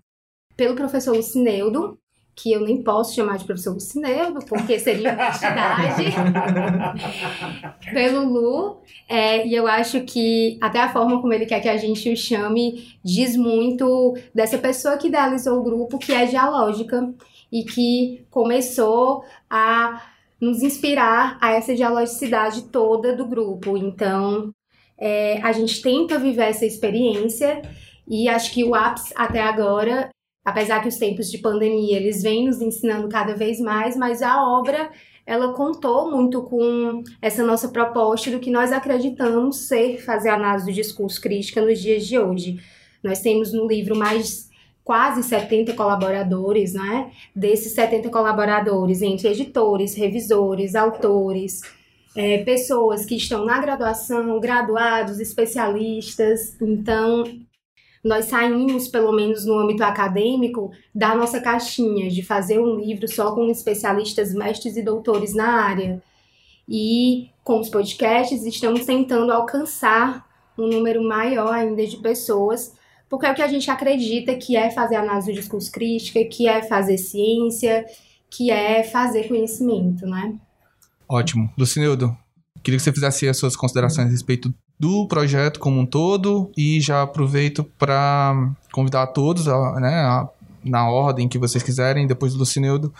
pelo 0.58 0.76
professor 0.76 1.16
Lucineudo, 1.16 1.98
que 2.36 2.52
eu 2.52 2.62
nem 2.62 2.82
posso 2.82 3.16
chamar 3.16 3.38
de 3.38 3.46
professor 3.46 3.74
Lucineudo, 3.74 4.44
porque 4.46 4.80
seria 4.80 5.14
honestidade, 5.14 6.06
pelo 7.94 8.28
Lu, 8.28 8.82
é, 9.08 9.48
e 9.48 9.54
eu 9.54 9.68
acho 9.68 10.02
que 10.02 10.58
até 10.60 10.80
a 10.80 10.91
forma 10.91 11.22
como 11.22 11.32
ele 11.32 11.46
quer 11.46 11.62
que 11.62 11.70
a 11.70 11.78
gente 11.78 12.12
o 12.12 12.18
chame 12.18 12.98
diz 13.04 13.38
muito 13.38 14.18
dessa 14.34 14.58
pessoa 14.58 14.98
que 14.98 15.08
idealizou 15.08 15.60
o 15.60 15.64
grupo, 15.64 16.00
que 16.00 16.12
é 16.12 16.26
dialógica, 16.26 17.14
e 17.54 17.64
que 17.64 18.26
começou 18.32 19.24
a 19.49 20.01
nos 20.41 20.64
inspirar 20.64 21.38
a 21.39 21.51
essa 21.51 21.76
dialogicidade 21.76 22.64
toda 22.64 23.16
do 23.16 23.28
grupo. 23.28 23.78
Então, 23.78 24.51
é, 24.97 25.39
a 25.41 25.51
gente 25.51 25.82
tenta 25.82 26.18
viver 26.18 26.49
essa 26.49 26.66
experiência, 26.66 27.62
e 28.08 28.28
acho 28.28 28.51
que 28.51 28.64
o 28.66 28.76
ápice 28.76 29.14
até 29.16 29.41
agora 29.41 30.10
apesar 30.43 30.82
que 30.82 30.89
os 30.89 30.97
tempos 30.97 31.32
de 31.32 31.38
pandemia 31.38 31.97
eles 31.97 32.22
vêm 32.22 32.45
nos 32.45 32.62
ensinando 32.62 33.08
cada 33.08 33.34
vez 33.34 33.60
mais, 33.60 33.95
mas 33.95 34.22
a 34.22 34.43
obra 34.45 34.91
ela 35.26 35.54
contou 35.54 36.12
muito 36.12 36.41
com 36.43 37.01
essa 37.22 37.43
nossa 37.43 37.70
proposta 37.70 38.30
do 38.30 38.39
que 38.39 38.51
nós 38.51 38.74
acreditamos 38.74 39.68
ser 39.68 40.04
fazer 40.04 40.30
análise 40.30 40.66
do 40.66 40.74
discurso 40.74 41.22
crítica 41.22 41.62
nos 41.62 41.80
dias 41.80 42.06
de 42.06 42.20
hoje. 42.20 42.60
Nós 43.01 43.22
temos 43.22 43.54
no 43.54 43.66
livro 43.66 43.95
mais 43.95 44.49
quase 44.84 45.23
70 45.23 45.73
colaboradores, 45.73 46.73
né? 46.73 47.11
Desses 47.36 47.73
70 47.73 48.09
colaboradores, 48.09 49.01
entre 49.01 49.29
editores, 49.29 49.95
revisores, 49.95 50.75
autores, 50.75 51.61
é, 52.15 52.43
pessoas 52.43 53.05
que 53.05 53.15
estão 53.15 53.45
na 53.45 53.59
graduação, 53.59 54.39
graduados, 54.39 55.19
especialistas. 55.19 56.55
Então, 56.61 57.23
nós 58.03 58.25
saímos, 58.25 58.88
pelo 58.89 59.13
menos 59.13 59.45
no 59.45 59.57
âmbito 59.57 59.84
acadêmico, 59.84 60.71
da 60.93 61.15
nossa 61.15 61.39
caixinha 61.39 62.09
de 62.09 62.21
fazer 62.21 62.59
um 62.59 62.75
livro 62.75 63.07
só 63.07 63.34
com 63.34 63.49
especialistas, 63.49 64.34
mestres 64.34 64.75
e 64.75 64.84
doutores 64.84 65.34
na 65.34 65.63
área. 65.63 66.03
E 66.67 67.29
com 67.43 67.59
os 67.59 67.69
podcasts 67.69 68.45
estamos 68.45 68.86
tentando 68.86 69.31
alcançar 69.31 70.27
um 70.57 70.67
número 70.67 71.01
maior 71.01 71.53
ainda 71.53 71.86
de 71.86 71.97
pessoas, 71.97 72.75
porque 73.14 73.28
é 73.28 73.32
o 73.32 73.36
que 73.36 73.43
a 73.43 73.47
gente 73.47 73.70
acredita 73.70 74.34
que 74.34 74.55
é 74.55 74.72
fazer 74.72 74.95
análise 74.95 75.32
do 75.32 75.36
discurso 75.36 75.72
crítica, 75.72 76.26
que 76.26 76.47
é 76.47 76.64
fazer 76.64 76.97
ciência, 76.97 77.86
que 78.28 78.49
é 78.49 78.82
fazer 78.82 79.28
conhecimento, 79.28 80.07
né? 80.07 80.34
Ótimo. 81.07 81.47
Lucinildo, 81.55 82.18
queria 82.64 82.80
que 82.80 82.84
você 82.84 82.91
fizesse 82.91 83.30
as 83.30 83.38
suas 83.38 83.55
considerações 83.55 84.07
a 84.07 84.09
respeito 84.09 84.51
do 84.80 85.07
projeto 85.07 85.59
como 85.59 85.80
um 85.80 85.86
todo 85.86 86.51
e 86.57 86.82
já 86.82 87.03
aproveito 87.03 87.64
para 87.78 88.51
convidar 88.72 89.03
a 89.03 89.07
todos, 89.07 89.47
a, 89.47 89.80
né, 89.80 89.93
a, 89.93 90.28
na 90.66 90.89
ordem 90.89 91.30
que 91.30 91.38
vocês 91.38 91.64
quiserem, 91.64 92.07
depois 92.07 92.34
do 92.34 92.39
Lucinildo, 92.39 92.91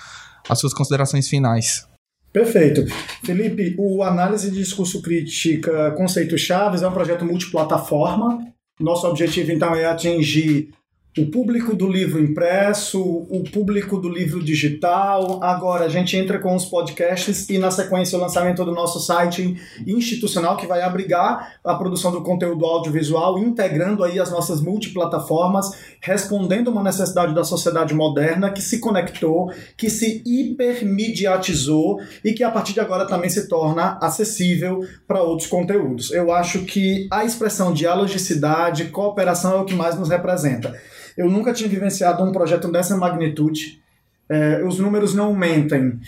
as 0.47 0.59
suas 0.59 0.76
considerações 0.76 1.28
finais. 1.28 1.88
Perfeito. 2.32 2.86
Felipe, 3.24 3.74
o 3.80 4.03
Análise 4.03 4.51
de 4.51 4.59
Discurso 4.59 5.01
Crítica 5.01 5.89
Conceitos 5.97 6.39
Chaves 6.41 6.84
é 6.84 6.88
um 6.88 6.93
projeto 6.93 7.26
multiplataforma. 7.26 8.53
Nosso 8.84 9.07
objetivo, 9.07 9.51
então, 9.51 9.73
é 9.73 9.86
atingir 9.86 10.69
o 11.18 11.28
público 11.28 11.76
do 11.76 11.88
livro 11.88 12.20
impresso, 12.20 12.99
o 12.99 13.43
público 13.43 13.99
do 13.99 14.09
livro 14.09 14.43
digital. 14.43 15.43
Agora 15.43 15.86
a 15.86 15.89
gente 15.89 16.18
entra 16.18 16.39
com 16.39 16.55
os 16.55 16.66
podcasts 16.66 17.47
e 17.49 17.59
na 17.59 17.70
sequência 17.70 18.18
o 18.18 18.22
lançamento 18.22 18.66
do 18.66 18.72
nosso 18.72 18.99
site 18.99 19.55
institucional 19.86 20.57
que 20.57 20.66
vai 20.66 20.82
abrigar 20.82 21.59
a 21.64 21.76
produção 21.76 22.11
do 22.11 22.24
conteúdo 22.24 22.66
audiovisual, 22.66 23.38
integrando 23.38 24.03
aí 24.03 24.20
as 24.20 24.32
nossas 24.32 24.59
multiplataformas, 24.59 25.70
respondendo 26.01 26.70
uma 26.70 26.82
necessidade 26.82 27.36
da 27.36 27.43
sociedade 27.43 27.93
moderna 27.93 28.49
que 28.49 28.61
se 28.61 28.80
conectou, 28.80 29.51
que 29.78 29.91
se 29.91 30.24
hipermediatizou 30.26 31.99
e 32.26 32.34
que 32.34 32.43
a 32.43 32.49
partir 32.49 32.74
de 32.74 32.80
agora 32.80 33.05
também 33.05 33.30
se 33.30 33.47
torna 33.47 33.99
acessível 34.01 34.80
para 35.07 35.22
outros 35.22 35.47
conteúdos. 35.47 36.11
Eu 36.11 36.32
acho 36.32 36.64
que 36.66 37.07
a 37.11 37.24
expressão 37.24 37.72
dialogicidade, 37.72 38.86
cooperação 38.86 39.59
é 39.59 39.61
o 39.61 39.66
que 39.66 39.76
mais 39.76 39.95
nos 39.97 40.09
representa. 40.09 40.74
Eu 41.18 41.30
nunca 41.30 41.53
tinha 41.53 41.70
vivenciado 41.70 42.24
um 42.24 42.32
projeto 42.32 42.72
dessa 42.72 42.97
magnitude. 42.97 43.82
É, 44.30 44.64
os 44.64 44.80
números 44.80 45.14
não 45.14 45.34
mentem. 45.36 45.99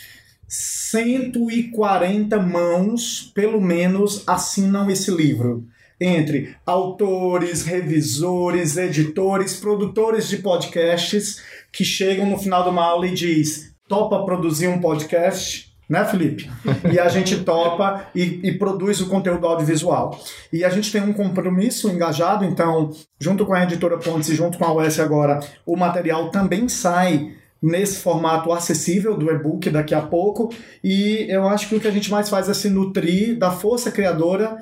140 0.48 2.40
mãos, 2.40 3.32
pelo 3.34 3.60
menos, 3.62 4.24
assinam 4.28 4.90
esse 4.90 5.12
livro. 5.12 5.66
Entre 6.00 6.56
autores, 6.66 7.64
revisores, 7.64 8.76
editores, 8.78 9.56
produtores 9.56 10.28
de 10.28 10.38
podcasts 10.38 11.42
que 11.72 11.86
chegam 11.86 12.30
no 12.30 12.38
final 12.38 12.64
de 12.64 12.70
uma 12.70 12.84
aula 12.84 13.08
e 13.08 13.14
diz: 13.14 13.74
topa 13.88 14.26
produzir 14.26 14.68
um 14.68 14.82
podcast? 14.82 15.65
Né, 15.90 16.04
Felipe? 16.06 16.50
E 16.92 17.00
a 17.00 17.08
gente 17.08 17.44
topa 17.44 18.08
e, 18.14 18.42
e, 18.44 18.52
produz 18.58 19.02
o 19.02 19.08
conteúdo 19.08 19.46
audiovisual. 19.46 20.20
E 20.52 20.64
a 20.64 20.70
gente 20.70 20.92
tem 20.92 21.02
um 21.02 21.14
compromisso 21.14 21.90
engajado, 21.90 22.44
então, 22.44 22.90
junto 23.20 23.46
com 23.46 23.54
a 23.54 23.64
editora 23.64 23.98
Pontes 23.98 24.30
e 24.30 24.36
junto 24.36 24.58
com 24.58 24.66
a 24.66 24.74
UES 24.74 25.00
agora, 25.00 25.40
o 25.66 25.76
material 25.76 26.30
também 26.30 26.68
sai 26.68 27.34
nesse 27.62 28.00
formato 28.00 28.52
acessível 28.52 29.18
do 29.18 29.32
e-book 29.32 29.70
daqui 29.70 29.96
a 29.96 30.02
pouco. 30.02 30.54
E 30.84 31.26
eu 31.30 31.48
acho 31.48 31.68
que 31.68 31.76
o 31.76 31.80
que 31.80 31.88
a 31.88 31.92
gente 31.92 32.12
mais 32.12 32.30
faz 32.30 32.50
é 32.50 32.54
se 32.54 32.70
nutrir 32.70 33.38
da 33.38 33.52
força 33.52 33.92
criadora 33.92 34.58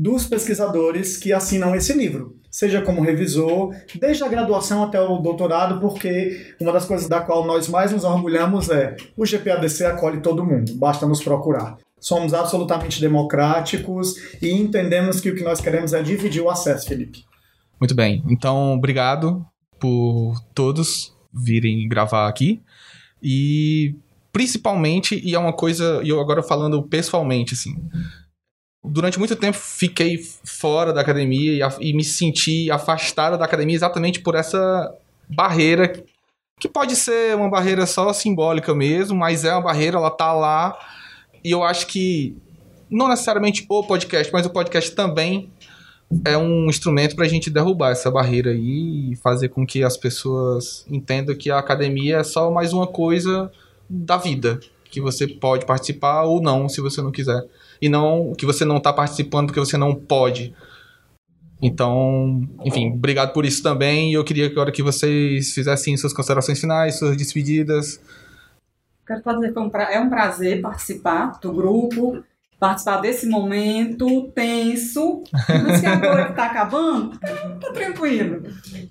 dos 0.00 0.26
pesquisadores 0.26 1.18
que 1.18 1.30
assinam 1.30 1.76
esse 1.76 1.92
livro, 1.92 2.34
seja 2.50 2.80
como 2.80 3.02
revisor, 3.02 3.74
desde 4.00 4.24
a 4.24 4.28
graduação 4.28 4.82
até 4.82 4.98
o 4.98 5.18
doutorado, 5.18 5.78
porque 5.78 6.54
uma 6.58 6.72
das 6.72 6.86
coisas 6.86 7.06
da 7.06 7.20
qual 7.20 7.46
nós 7.46 7.68
mais 7.68 7.92
nos 7.92 8.02
orgulhamos 8.02 8.70
é 8.70 8.96
o 9.14 9.26
GPADC 9.26 9.84
acolhe 9.84 10.22
todo 10.22 10.42
mundo, 10.42 10.74
basta 10.76 11.06
nos 11.06 11.22
procurar. 11.22 11.76
Somos 12.00 12.32
absolutamente 12.32 12.98
democráticos 12.98 14.14
e 14.40 14.50
entendemos 14.50 15.20
que 15.20 15.28
o 15.28 15.34
que 15.34 15.44
nós 15.44 15.60
queremos 15.60 15.92
é 15.92 16.02
dividir 16.02 16.40
o 16.40 16.48
acesso, 16.48 16.88
Felipe. 16.88 17.26
Muito 17.78 17.94
bem, 17.94 18.24
então 18.26 18.72
obrigado 18.72 19.44
por 19.78 20.40
todos 20.54 21.14
virem 21.30 21.86
gravar 21.86 22.26
aqui 22.26 22.62
e 23.22 23.94
principalmente, 24.32 25.20
e 25.22 25.34
é 25.34 25.38
uma 25.38 25.52
coisa, 25.52 26.00
e 26.02 26.08
eu 26.08 26.20
agora 26.20 26.42
falando 26.42 26.82
pessoalmente, 26.84 27.52
assim, 27.52 27.76
durante 28.82 29.18
muito 29.18 29.36
tempo 29.36 29.56
fiquei 29.56 30.18
fora 30.44 30.92
da 30.92 31.00
academia 31.00 31.68
e, 31.80 31.90
e, 31.90 31.92
me 31.92 32.02
senti 32.02 32.70
afastado 32.70 33.36
da 33.38 33.44
academia 33.44 33.76
exatamente 33.76 34.20
por 34.20 34.34
essa 34.34 34.94
barreira 35.28 36.02
que 36.58 36.68
pode 36.68 36.94
ser 36.94 37.34
uma 37.36 37.48
barreira 37.48 37.86
só 37.86 38.12
simbólica 38.12 38.74
mesmo, 38.74 39.16
mas 39.16 39.44
é 39.44 39.52
uma 39.52 39.62
barreira, 39.62 39.96
ela 39.96 40.10
tá 40.10 40.30
lá. 40.32 40.78
E 41.42 41.50
eu 41.50 41.64
acho 41.64 41.86
que 41.86 42.36
não 42.90 43.08
necessariamente 43.08 43.64
o 43.66 43.82
podcast, 43.82 44.30
mas 44.30 44.44
o 44.44 44.50
podcast 44.50 44.94
também 44.94 45.50
é 46.24 46.36
um 46.36 46.68
instrumento 46.68 47.16
para 47.16 47.24
a 47.24 47.28
gente 47.28 47.48
derrubar 47.48 47.92
essa 47.92 48.10
barreira 48.10 48.50
aí 48.50 49.12
e 49.12 49.16
fazer 49.16 49.48
com 49.48 49.64
que 49.64 49.82
as 49.82 49.96
pessoas 49.96 50.84
entendam 50.90 51.34
que 51.34 51.50
a 51.50 51.58
academia 51.58 52.18
é 52.18 52.24
só 52.24 52.50
mais 52.50 52.74
uma 52.74 52.86
coisa 52.86 53.50
da 53.88 54.18
vida 54.18 54.60
que 54.90 55.00
você 55.00 55.26
pode 55.26 55.64
participar 55.64 56.24
ou 56.24 56.42
não, 56.42 56.68
se 56.68 56.80
você 56.80 57.00
não 57.00 57.12
quiser 57.12 57.46
e 57.80 57.88
não 57.88 58.32
que 58.34 58.46
você 58.46 58.64
não 58.64 58.76
está 58.76 58.92
participando 58.92 59.46
porque 59.46 59.60
você 59.60 59.76
não 59.76 59.94
pode. 59.94 60.54
Então, 61.62 62.48
enfim, 62.64 62.92
obrigado 62.92 63.32
por 63.32 63.44
isso 63.44 63.62
também. 63.62 64.10
E 64.10 64.14
eu 64.14 64.24
queria 64.24 64.46
agora 64.46 64.72
que 64.72 64.82
vocês 64.82 65.52
fizessem 65.52 65.96
suas 65.96 66.12
considerações 66.12 66.58
finais, 66.58 66.98
suas 66.98 67.16
despedidas. 67.16 68.00
Quero 69.06 69.22
só 69.22 69.32
dizer 69.32 69.52
que 69.52 69.58
é 69.58 70.00
um 70.00 70.08
prazer 70.08 70.60
participar 70.62 71.38
do 71.40 71.52
grupo, 71.52 72.22
participar 72.58 72.98
desse 72.98 73.26
momento 73.26 74.30
tenso, 74.34 75.22
mas 75.32 75.80
que 75.80 75.86
agora 75.86 76.26
que 76.26 76.30
está 76.30 76.46
acabando, 76.46 77.18
tá 77.18 77.72
tranquilo. 77.72 78.42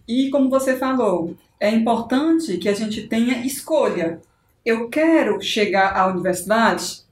E 0.08 0.30
como 0.30 0.50
você 0.50 0.76
falou, 0.76 1.36
é 1.60 1.72
importante 1.72 2.58
que 2.58 2.68
a 2.68 2.74
gente 2.74 3.08
tenha 3.08 3.46
escolha. 3.46 4.20
Eu 4.66 4.90
quero 4.90 5.42
chegar 5.42 5.96
à 5.96 6.08
universidade 6.08 7.04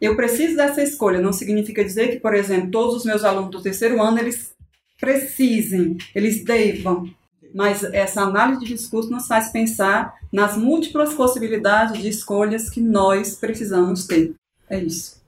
eu 0.00 0.16
preciso 0.16 0.56
dessa 0.56 0.82
escolha. 0.82 1.20
Não 1.20 1.32
significa 1.32 1.84
dizer 1.84 2.08
que, 2.08 2.20
por 2.20 2.34
exemplo, 2.34 2.70
todos 2.70 2.96
os 2.96 3.04
meus 3.04 3.24
alunos 3.24 3.50
do 3.50 3.62
terceiro 3.62 4.00
ano 4.02 4.18
eles 4.18 4.52
precisem, 4.98 5.96
eles 6.14 6.44
devam. 6.44 7.08
Mas 7.54 7.82
essa 7.84 8.22
análise 8.22 8.60
de 8.60 8.74
discurso 8.74 9.10
nos 9.10 9.26
faz 9.26 9.50
pensar 9.50 10.14
nas 10.32 10.56
múltiplas 10.56 11.14
possibilidades 11.14 12.00
de 12.02 12.08
escolhas 12.08 12.68
que 12.68 12.80
nós 12.80 13.36
precisamos 13.36 14.06
ter. 14.06 14.34
É 14.68 14.78
isso. 14.78 15.22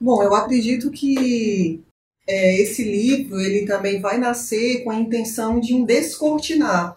Bom, 0.00 0.22
eu 0.22 0.34
acredito 0.34 0.90
que 0.90 1.82
é, 2.26 2.62
esse 2.62 2.84
livro 2.84 3.40
ele 3.40 3.66
também 3.66 4.00
vai 4.00 4.16
nascer 4.16 4.84
com 4.84 4.90
a 4.90 4.98
intenção 4.98 5.58
de 5.58 5.74
um 5.74 5.84
descortinar 5.84 6.94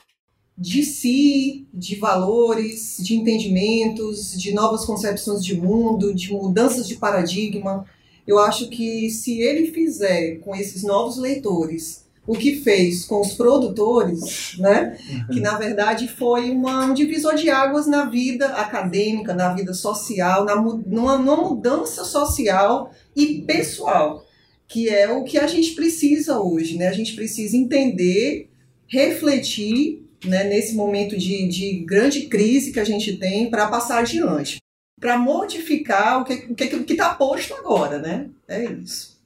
de 0.61 0.83
si, 0.83 1.65
de 1.73 1.95
valores, 1.95 2.97
de 2.99 3.15
entendimentos, 3.15 4.39
de 4.39 4.53
novas 4.53 4.85
concepções 4.85 5.43
de 5.43 5.55
mundo, 5.59 6.13
de 6.13 6.31
mudanças 6.31 6.87
de 6.87 6.97
paradigma. 6.97 7.83
Eu 8.27 8.37
acho 8.37 8.69
que 8.69 9.09
se 9.09 9.41
ele 9.41 9.71
fizer 9.71 10.35
com 10.35 10.55
esses 10.55 10.83
novos 10.83 11.17
leitores 11.17 12.05
o 12.27 12.35
que 12.35 12.57
fez 12.57 13.05
com 13.05 13.21
os 13.21 13.33
produtores, 13.33 14.55
né, 14.59 14.95
que 15.33 15.39
na 15.39 15.57
verdade 15.57 16.07
foi 16.07 16.51
uma, 16.51 16.85
um 16.85 16.93
divisor 16.93 17.33
de 17.33 17.49
águas 17.49 17.87
na 17.87 18.05
vida 18.05 18.45
acadêmica, 18.49 19.33
na 19.33 19.55
vida 19.55 19.73
social, 19.73 20.45
na, 20.45 20.55
numa, 20.55 21.17
numa 21.17 21.37
mudança 21.37 22.05
social 22.05 22.91
e 23.15 23.41
pessoal, 23.41 24.23
que 24.67 24.87
é 24.87 25.11
o 25.11 25.23
que 25.23 25.39
a 25.39 25.47
gente 25.47 25.71
precisa 25.71 26.39
hoje. 26.39 26.77
Né? 26.77 26.87
A 26.87 26.93
gente 26.93 27.15
precisa 27.15 27.57
entender, 27.57 28.47
refletir 28.87 30.01
né, 30.25 30.43
nesse 30.43 30.75
momento 30.75 31.17
de, 31.17 31.47
de 31.47 31.83
grande 31.85 32.27
crise 32.27 32.71
que 32.71 32.79
a 32.79 32.83
gente 32.83 33.17
tem 33.17 33.49
para 33.49 33.67
passar 33.67 33.99
adiante, 33.99 34.57
para 34.99 35.17
modificar 35.17 36.21
o 36.21 36.25
que 36.25 36.73
está 36.93 37.13
posto 37.15 37.53
agora, 37.55 37.97
né? 37.99 38.29
É 38.47 38.63
isso. 38.65 39.19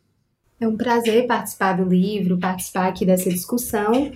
É 0.59 0.67
um 0.67 0.77
prazer 0.77 1.27
participar 1.27 1.73
do 1.73 1.83
livro, 1.83 2.39
participar 2.39 2.87
aqui 2.87 3.05
dessa 3.05 3.29
discussão 3.29 4.11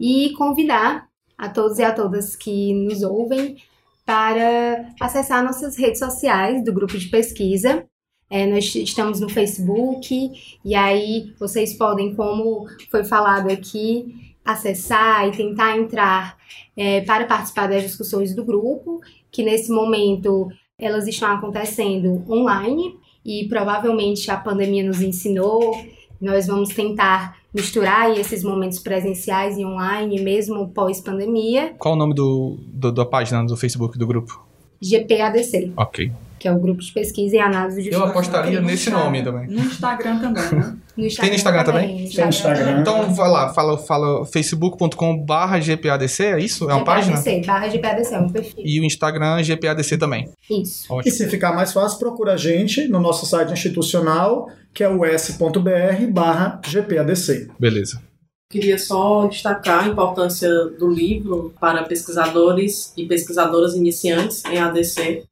e 0.00 0.32
convidar 0.32 1.08
a 1.36 1.48
todos 1.48 1.78
e 1.78 1.82
a 1.82 1.92
todas 1.92 2.34
que 2.34 2.72
nos 2.72 3.02
ouvem 3.02 3.56
para 4.04 4.92
acessar 5.00 5.44
nossas 5.44 5.76
redes 5.76 5.98
sociais 5.98 6.64
do 6.64 6.72
grupo 6.72 6.96
de 6.96 7.08
pesquisa. 7.08 7.84
É, 8.30 8.46
nós 8.46 8.74
estamos 8.74 9.20
no 9.20 9.28
Facebook 9.28 10.58
e 10.64 10.74
aí 10.74 11.32
vocês 11.38 11.74
podem, 11.74 12.14
como 12.14 12.66
foi 12.90 13.04
falado 13.04 13.50
aqui, 13.50 14.33
acessar 14.44 15.26
e 15.28 15.32
tentar 15.32 15.76
entrar 15.76 16.36
é, 16.76 17.00
para 17.00 17.24
participar 17.24 17.68
das 17.68 17.82
discussões 17.82 18.34
do 18.34 18.44
grupo, 18.44 19.00
que 19.30 19.42
nesse 19.42 19.72
momento 19.72 20.48
elas 20.78 21.06
estão 21.06 21.32
acontecendo 21.32 22.22
online 22.28 22.96
e 23.24 23.46
provavelmente 23.48 24.30
a 24.30 24.36
pandemia 24.36 24.84
nos 24.84 25.00
ensinou. 25.00 25.76
Nós 26.20 26.46
vamos 26.46 26.70
tentar 26.70 27.38
misturar 27.52 28.10
esses 28.18 28.42
momentos 28.42 28.78
presenciais 28.78 29.56
e 29.56 29.64
online, 29.64 30.20
mesmo 30.20 30.68
pós-pandemia. 30.68 31.74
Qual 31.78 31.94
o 31.94 31.96
nome 31.96 32.14
do, 32.14 32.58
do, 32.66 32.92
da 32.92 33.06
página 33.06 33.44
do 33.44 33.56
Facebook 33.56 33.96
do 33.96 34.06
grupo? 34.06 34.44
GPADC. 34.82 35.72
Ok. 35.76 36.12
Que 36.44 36.48
é 36.48 36.52
o 36.52 36.58
grupo 36.58 36.82
de 36.82 36.92
pesquisa 36.92 37.36
e 37.36 37.38
análise 37.38 37.82
de 37.82 37.90
Eu 37.90 38.04
apostaria 38.04 38.60
nesse 38.60 38.90
nome 38.90 39.22
também. 39.24 39.46
No 39.46 39.60
Instagram 39.60 40.18
também, 40.18 40.60
né? 40.60 40.76
No 40.94 41.08
Tem 41.08 41.30
no 41.30 41.36
Instagram 41.36 41.64
também? 41.64 42.10
Tem 42.10 42.24
no 42.24 42.28
Instagram. 42.28 42.80
Então 42.82 43.14
vai 43.14 43.30
lá, 43.30 43.54
fala, 43.54 43.78
fala 43.78 44.26
facebook.com 44.26 45.16
barra 45.24 45.58
GPADC, 45.58 46.22
é 46.22 46.40
isso? 46.40 46.70
É 46.70 46.74
uma 46.74 46.84
página? 46.84 47.16
GPADC, 47.16 47.46
barra 47.46 47.68
GPADC, 47.68 48.14
é 48.14 48.18
um 48.18 48.28
perfil. 48.28 48.62
E 48.62 48.78
o 48.78 48.84
Instagram 48.84 49.42
GPADC 49.42 49.96
também. 49.96 50.28
Isso. 50.50 50.84
E 50.86 50.92
Ótimo. 50.92 51.16
se 51.16 51.30
ficar 51.30 51.54
mais 51.54 51.72
fácil, 51.72 51.98
procura 51.98 52.34
a 52.34 52.36
gente 52.36 52.86
no 52.88 53.00
nosso 53.00 53.24
site 53.24 53.50
institucional, 53.50 54.50
que 54.74 54.84
é 54.84 54.88
o 54.90 55.02
s.br 55.02 56.06
barra 56.12 56.60
GPADC. 56.62 57.48
Beleza. 57.58 58.02
Queria 58.50 58.78
só 58.78 59.26
destacar 59.28 59.84
a 59.84 59.88
importância 59.88 60.50
do 60.78 60.90
livro 60.90 61.54
para 61.58 61.84
pesquisadores 61.84 62.92
e 62.98 63.06
pesquisadoras 63.06 63.74
iniciantes 63.74 64.44
em 64.44 64.58
ADC. 64.58 65.24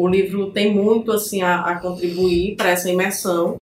O 0.00 0.08
livro 0.08 0.50
tem 0.50 0.74
muito 0.74 1.12
assim 1.12 1.42
a, 1.42 1.60
a 1.60 1.78
contribuir 1.78 2.56
para 2.56 2.70
essa 2.70 2.90
imersão, 2.90 3.56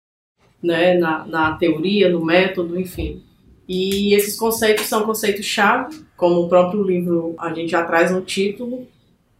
né, 0.62 0.98
na, 0.98 1.26
na 1.26 1.56
teoria, 1.56 2.10
no 2.10 2.26
método, 2.26 2.78
enfim. 2.78 3.24
E 3.66 4.14
esses 4.14 4.38
conceitos 4.38 4.86
são 4.86 5.06
conceitos-chave, 5.06 6.06
como 6.18 6.42
o 6.42 6.50
próprio 6.50 6.84
livro 6.84 7.36
a 7.40 7.54
gente 7.54 7.72
já 7.72 7.86
traz 7.86 8.12
no 8.12 8.20
título, 8.20 8.86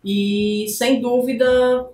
e 0.06 0.68
sem 0.70 1.02
dúvida 1.02 1.90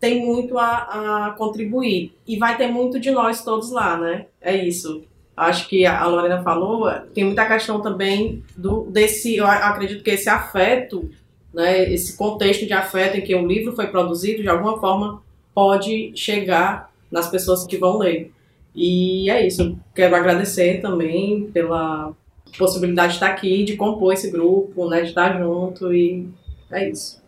tem 0.00 0.26
muito 0.26 0.58
a, 0.58 1.28
a 1.28 1.30
contribuir. 1.38 2.12
E 2.26 2.36
vai 2.36 2.56
ter 2.56 2.66
muito 2.66 2.98
de 2.98 3.12
nós 3.12 3.44
todos 3.44 3.70
lá, 3.70 3.96
né? 3.96 4.26
É 4.40 4.56
isso 4.56 5.04
acho 5.40 5.68
que 5.68 5.86
a 5.86 6.04
Lorena 6.06 6.42
falou, 6.42 6.90
tem 7.14 7.24
muita 7.24 7.46
questão 7.46 7.80
também 7.80 8.42
do 8.54 8.82
desse, 8.90 9.36
eu 9.36 9.46
acredito 9.46 10.04
que 10.04 10.10
esse 10.10 10.28
afeto, 10.28 11.10
né, 11.52 11.92
esse 11.92 12.16
contexto 12.16 12.66
de 12.66 12.72
afeto 12.72 13.16
em 13.16 13.20
que 13.20 13.34
o 13.34 13.46
livro 13.46 13.74
foi 13.74 13.86
produzido, 13.88 14.42
de 14.42 14.48
alguma 14.48 14.78
forma 14.78 15.22
pode 15.54 16.12
chegar 16.14 16.90
nas 17.10 17.28
pessoas 17.28 17.66
que 17.66 17.76
vão 17.76 17.98
ler. 17.98 18.32
E 18.74 19.28
é 19.28 19.46
isso, 19.46 19.78
quero 19.94 20.14
agradecer 20.14 20.80
também 20.80 21.50
pela 21.52 22.12
possibilidade 22.56 23.12
de 23.12 23.16
estar 23.16 23.28
aqui, 23.28 23.64
de 23.64 23.76
compor 23.76 24.12
esse 24.12 24.30
grupo, 24.30 24.88
né, 24.88 25.02
de 25.02 25.08
estar 25.08 25.38
junto 25.38 25.92
e 25.92 26.28
é 26.70 26.88
isso. 26.88 27.20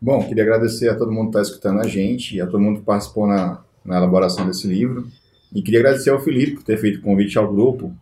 Bom, 0.00 0.26
queria 0.26 0.42
agradecer 0.42 0.88
a 0.88 0.96
todo 0.96 1.12
mundo 1.12 1.30
que 1.30 1.38
está 1.38 1.42
escutando 1.42 1.80
a 1.80 1.86
gente 1.86 2.36
e 2.36 2.40
a 2.40 2.46
todo 2.46 2.60
mundo 2.60 2.80
que 2.80 2.86
participou 2.86 3.26
na, 3.26 3.62
na 3.84 3.98
elaboração 3.98 4.46
desse 4.46 4.66
livro. 4.66 5.06
E 5.54 5.62
queria 5.62 5.80
agradecer 5.80 6.10
ao 6.10 6.20
Felipe 6.20 6.54
por 6.54 6.64
ter 6.64 6.78
feito 6.78 6.98
o 6.98 7.02
convite 7.02 7.38
ao 7.38 7.52
grupo. 7.52 7.94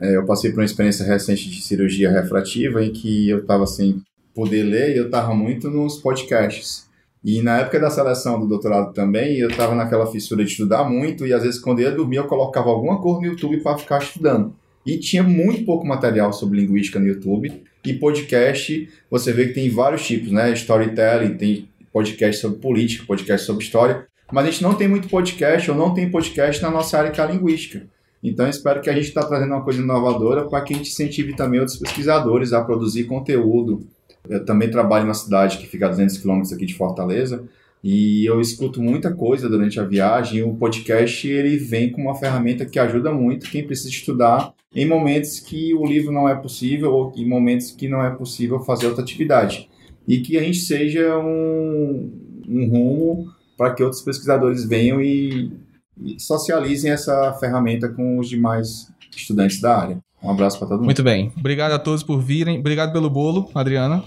É, 0.00 0.16
eu 0.16 0.26
passei 0.26 0.50
por 0.50 0.58
uma 0.58 0.64
experiência 0.64 1.06
recente 1.06 1.48
de 1.48 1.62
cirurgia 1.62 2.10
refrativa 2.10 2.84
em 2.84 2.92
que 2.92 3.30
eu 3.30 3.38
estava 3.38 3.66
sem 3.66 4.02
poder 4.38 4.62
ler 4.62 4.96
eu 4.96 5.06
estava 5.06 5.34
muito 5.34 5.68
nos 5.68 5.96
podcasts. 5.96 6.86
E 7.24 7.42
na 7.42 7.58
época 7.58 7.80
da 7.80 7.90
seleção 7.90 8.38
do 8.38 8.46
doutorado 8.46 8.92
também, 8.92 9.36
eu 9.36 9.48
estava 9.48 9.74
naquela 9.74 10.06
fissura 10.06 10.44
de 10.44 10.52
estudar 10.52 10.84
muito 10.84 11.26
e 11.26 11.32
às 11.32 11.42
vezes 11.42 11.58
quando 11.58 11.80
eu 11.80 11.88
ia 11.88 11.96
dormir 11.96 12.18
eu 12.18 12.28
colocava 12.28 12.70
alguma 12.70 13.00
coisa 13.00 13.20
no 13.20 13.26
YouTube 13.26 13.60
para 13.60 13.76
ficar 13.76 13.98
estudando. 13.98 14.54
E 14.86 14.96
tinha 14.98 15.24
muito 15.24 15.64
pouco 15.64 15.84
material 15.84 16.32
sobre 16.32 16.60
linguística 16.60 17.00
no 17.00 17.08
YouTube. 17.08 17.64
E 17.84 17.94
podcast, 17.94 18.88
você 19.10 19.32
vê 19.32 19.48
que 19.48 19.54
tem 19.54 19.68
vários 19.68 20.06
tipos, 20.06 20.30
né? 20.30 20.52
Storytelling, 20.52 21.36
tem 21.36 21.68
podcast 21.92 22.40
sobre 22.40 22.58
política, 22.60 23.04
podcast 23.06 23.44
sobre 23.44 23.64
história 23.64 24.06
mas 24.30 24.44
a 24.44 24.50
gente 24.50 24.62
não 24.62 24.74
tem 24.74 24.86
muito 24.86 25.08
podcast 25.08 25.70
ou 25.70 25.76
não 25.76 25.94
tem 25.94 26.10
podcast 26.10 26.62
na 26.62 26.70
nossa 26.70 26.98
área 26.98 27.10
que 27.10 27.20
é 27.20 27.24
a 27.24 27.26
linguística. 27.26 27.86
Então 28.22 28.48
espero 28.48 28.80
que 28.80 28.90
a 28.90 28.92
gente 28.92 29.08
está 29.08 29.24
trazendo 29.24 29.54
uma 29.54 29.64
coisa 29.64 29.80
inovadora 29.80 30.46
para 30.46 30.60
que 30.62 30.74
a 30.74 30.76
gente 30.76 30.90
incentive 30.90 31.34
também 31.34 31.60
outros 31.60 31.78
pesquisadores 31.78 32.52
a 32.52 32.62
produzir 32.62 33.04
conteúdo. 33.04 33.86
Eu 34.28 34.44
também 34.44 34.70
trabalho 34.70 35.04
numa 35.04 35.14
cidade 35.14 35.58
que 35.58 35.66
fica 35.66 35.86
a 35.86 35.88
200 35.90 36.18
quilômetros 36.18 36.52
aqui 36.52 36.66
de 36.66 36.74
Fortaleza 36.74 37.44
e 37.82 38.26
eu 38.26 38.40
escuto 38.40 38.82
muita 38.82 39.12
coisa 39.12 39.48
durante 39.48 39.78
a 39.78 39.84
viagem. 39.84 40.42
O 40.42 40.54
podcast 40.54 41.26
ele 41.26 41.56
vem 41.56 41.90
com 41.90 42.02
uma 42.02 42.14
ferramenta 42.14 42.66
que 42.66 42.78
ajuda 42.78 43.12
muito 43.12 43.50
quem 43.50 43.64
precisa 43.64 43.88
estudar 43.88 44.52
em 44.74 44.86
momentos 44.86 45.40
que 45.40 45.72
o 45.74 45.86
livro 45.86 46.12
não 46.12 46.28
é 46.28 46.34
possível 46.34 46.92
ou 46.92 47.12
em 47.16 47.26
momentos 47.26 47.70
que 47.70 47.88
não 47.88 48.04
é 48.04 48.10
possível 48.10 48.60
fazer 48.60 48.86
outra 48.86 49.02
atividade. 49.02 49.68
E 50.06 50.20
que 50.20 50.36
a 50.36 50.42
gente 50.42 50.58
seja 50.58 51.18
um, 51.18 52.10
um 52.48 52.68
rumo 52.68 53.26
para 53.56 53.74
que 53.74 53.82
outros 53.82 54.02
pesquisadores 54.02 54.64
venham 54.64 55.00
e, 55.00 55.52
e, 56.00 56.18
socializem 56.20 56.90
essa 56.90 57.32
ferramenta 57.34 57.88
com 57.88 58.18
os 58.18 58.28
demais 58.28 58.90
estudantes 59.14 59.60
da 59.60 59.76
área. 59.76 59.98
Um 60.22 60.30
abraço 60.30 60.58
para 60.58 60.68
todo 60.68 60.78
mundo. 60.78 60.86
Muito 60.86 61.02
bem. 61.02 61.32
Obrigado 61.36 61.72
a 61.72 61.78
todos 61.78 62.02
por 62.02 62.20
virem. 62.20 62.58
Obrigado 62.58 62.92
pelo 62.92 63.10
bolo, 63.10 63.50
Adriana. 63.54 64.02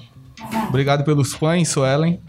Obrigado 0.69 1.03
pelos 1.03 1.35
pães, 1.35 1.69
Suelen. 1.69 2.21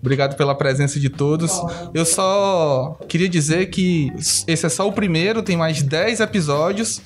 Obrigado 0.00 0.36
pela 0.36 0.54
presença 0.54 0.98
de 0.98 1.08
todos. 1.08 1.52
Eu 1.94 2.04
só 2.04 2.98
queria 3.08 3.28
dizer 3.28 3.66
que 3.66 4.12
esse 4.48 4.66
é 4.66 4.68
só 4.68 4.88
o 4.88 4.92
primeiro, 4.92 5.42
tem 5.42 5.56
mais 5.56 5.80
10 5.82 6.20
episódios 6.20 7.00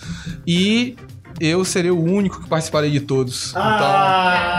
e 0.47 0.97
eu 1.39 1.63
serei 1.65 1.91
o 1.91 2.03
único 2.03 2.41
que 2.41 2.49
participarei 2.49 2.91
de 2.91 3.01
todos. 3.01 3.51
Então, 3.51 3.63
Ah! 3.63 4.59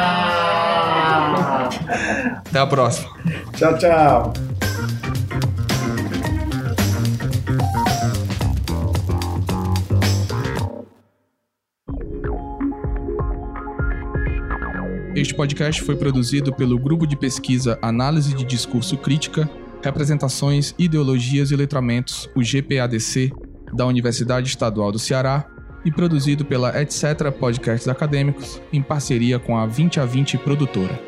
até 2.47 2.59
a 2.59 2.67
próxima. 2.67 3.09
Tchau, 3.55 3.77
tchau. 3.77 4.33
Este 15.18 15.34
podcast 15.34 15.82
foi 15.82 15.95
produzido 15.95 16.53
pelo 16.53 16.78
Grupo 16.78 17.07
de 17.07 17.18
Pesquisa 17.18 17.80
Análise 17.82 18.36
de 18.36 18.45
Discurso 18.45 18.95
Crítica, 18.95 19.49
Representações, 19.84 20.76
Ideologias 20.78 21.49
e 21.49 21.55
Letramentos, 21.55 22.30
o 22.36 22.43
GPADC, 22.43 23.32
da 23.74 23.88
Universidade 23.88 24.47
Estadual 24.47 24.91
do 24.91 24.99
Ceará, 24.99 25.49
e 25.84 25.91
produzido 25.91 26.45
pela 26.45 26.80
Etc. 26.80 27.32
Podcasts 27.32 27.88
Acadêmicos, 27.88 28.61
em 28.72 28.80
parceria 28.80 29.39
com 29.39 29.57
a 29.57 29.65
20 29.65 29.99
a 29.99 30.05
20 30.05 30.38
Produtora. 30.38 31.07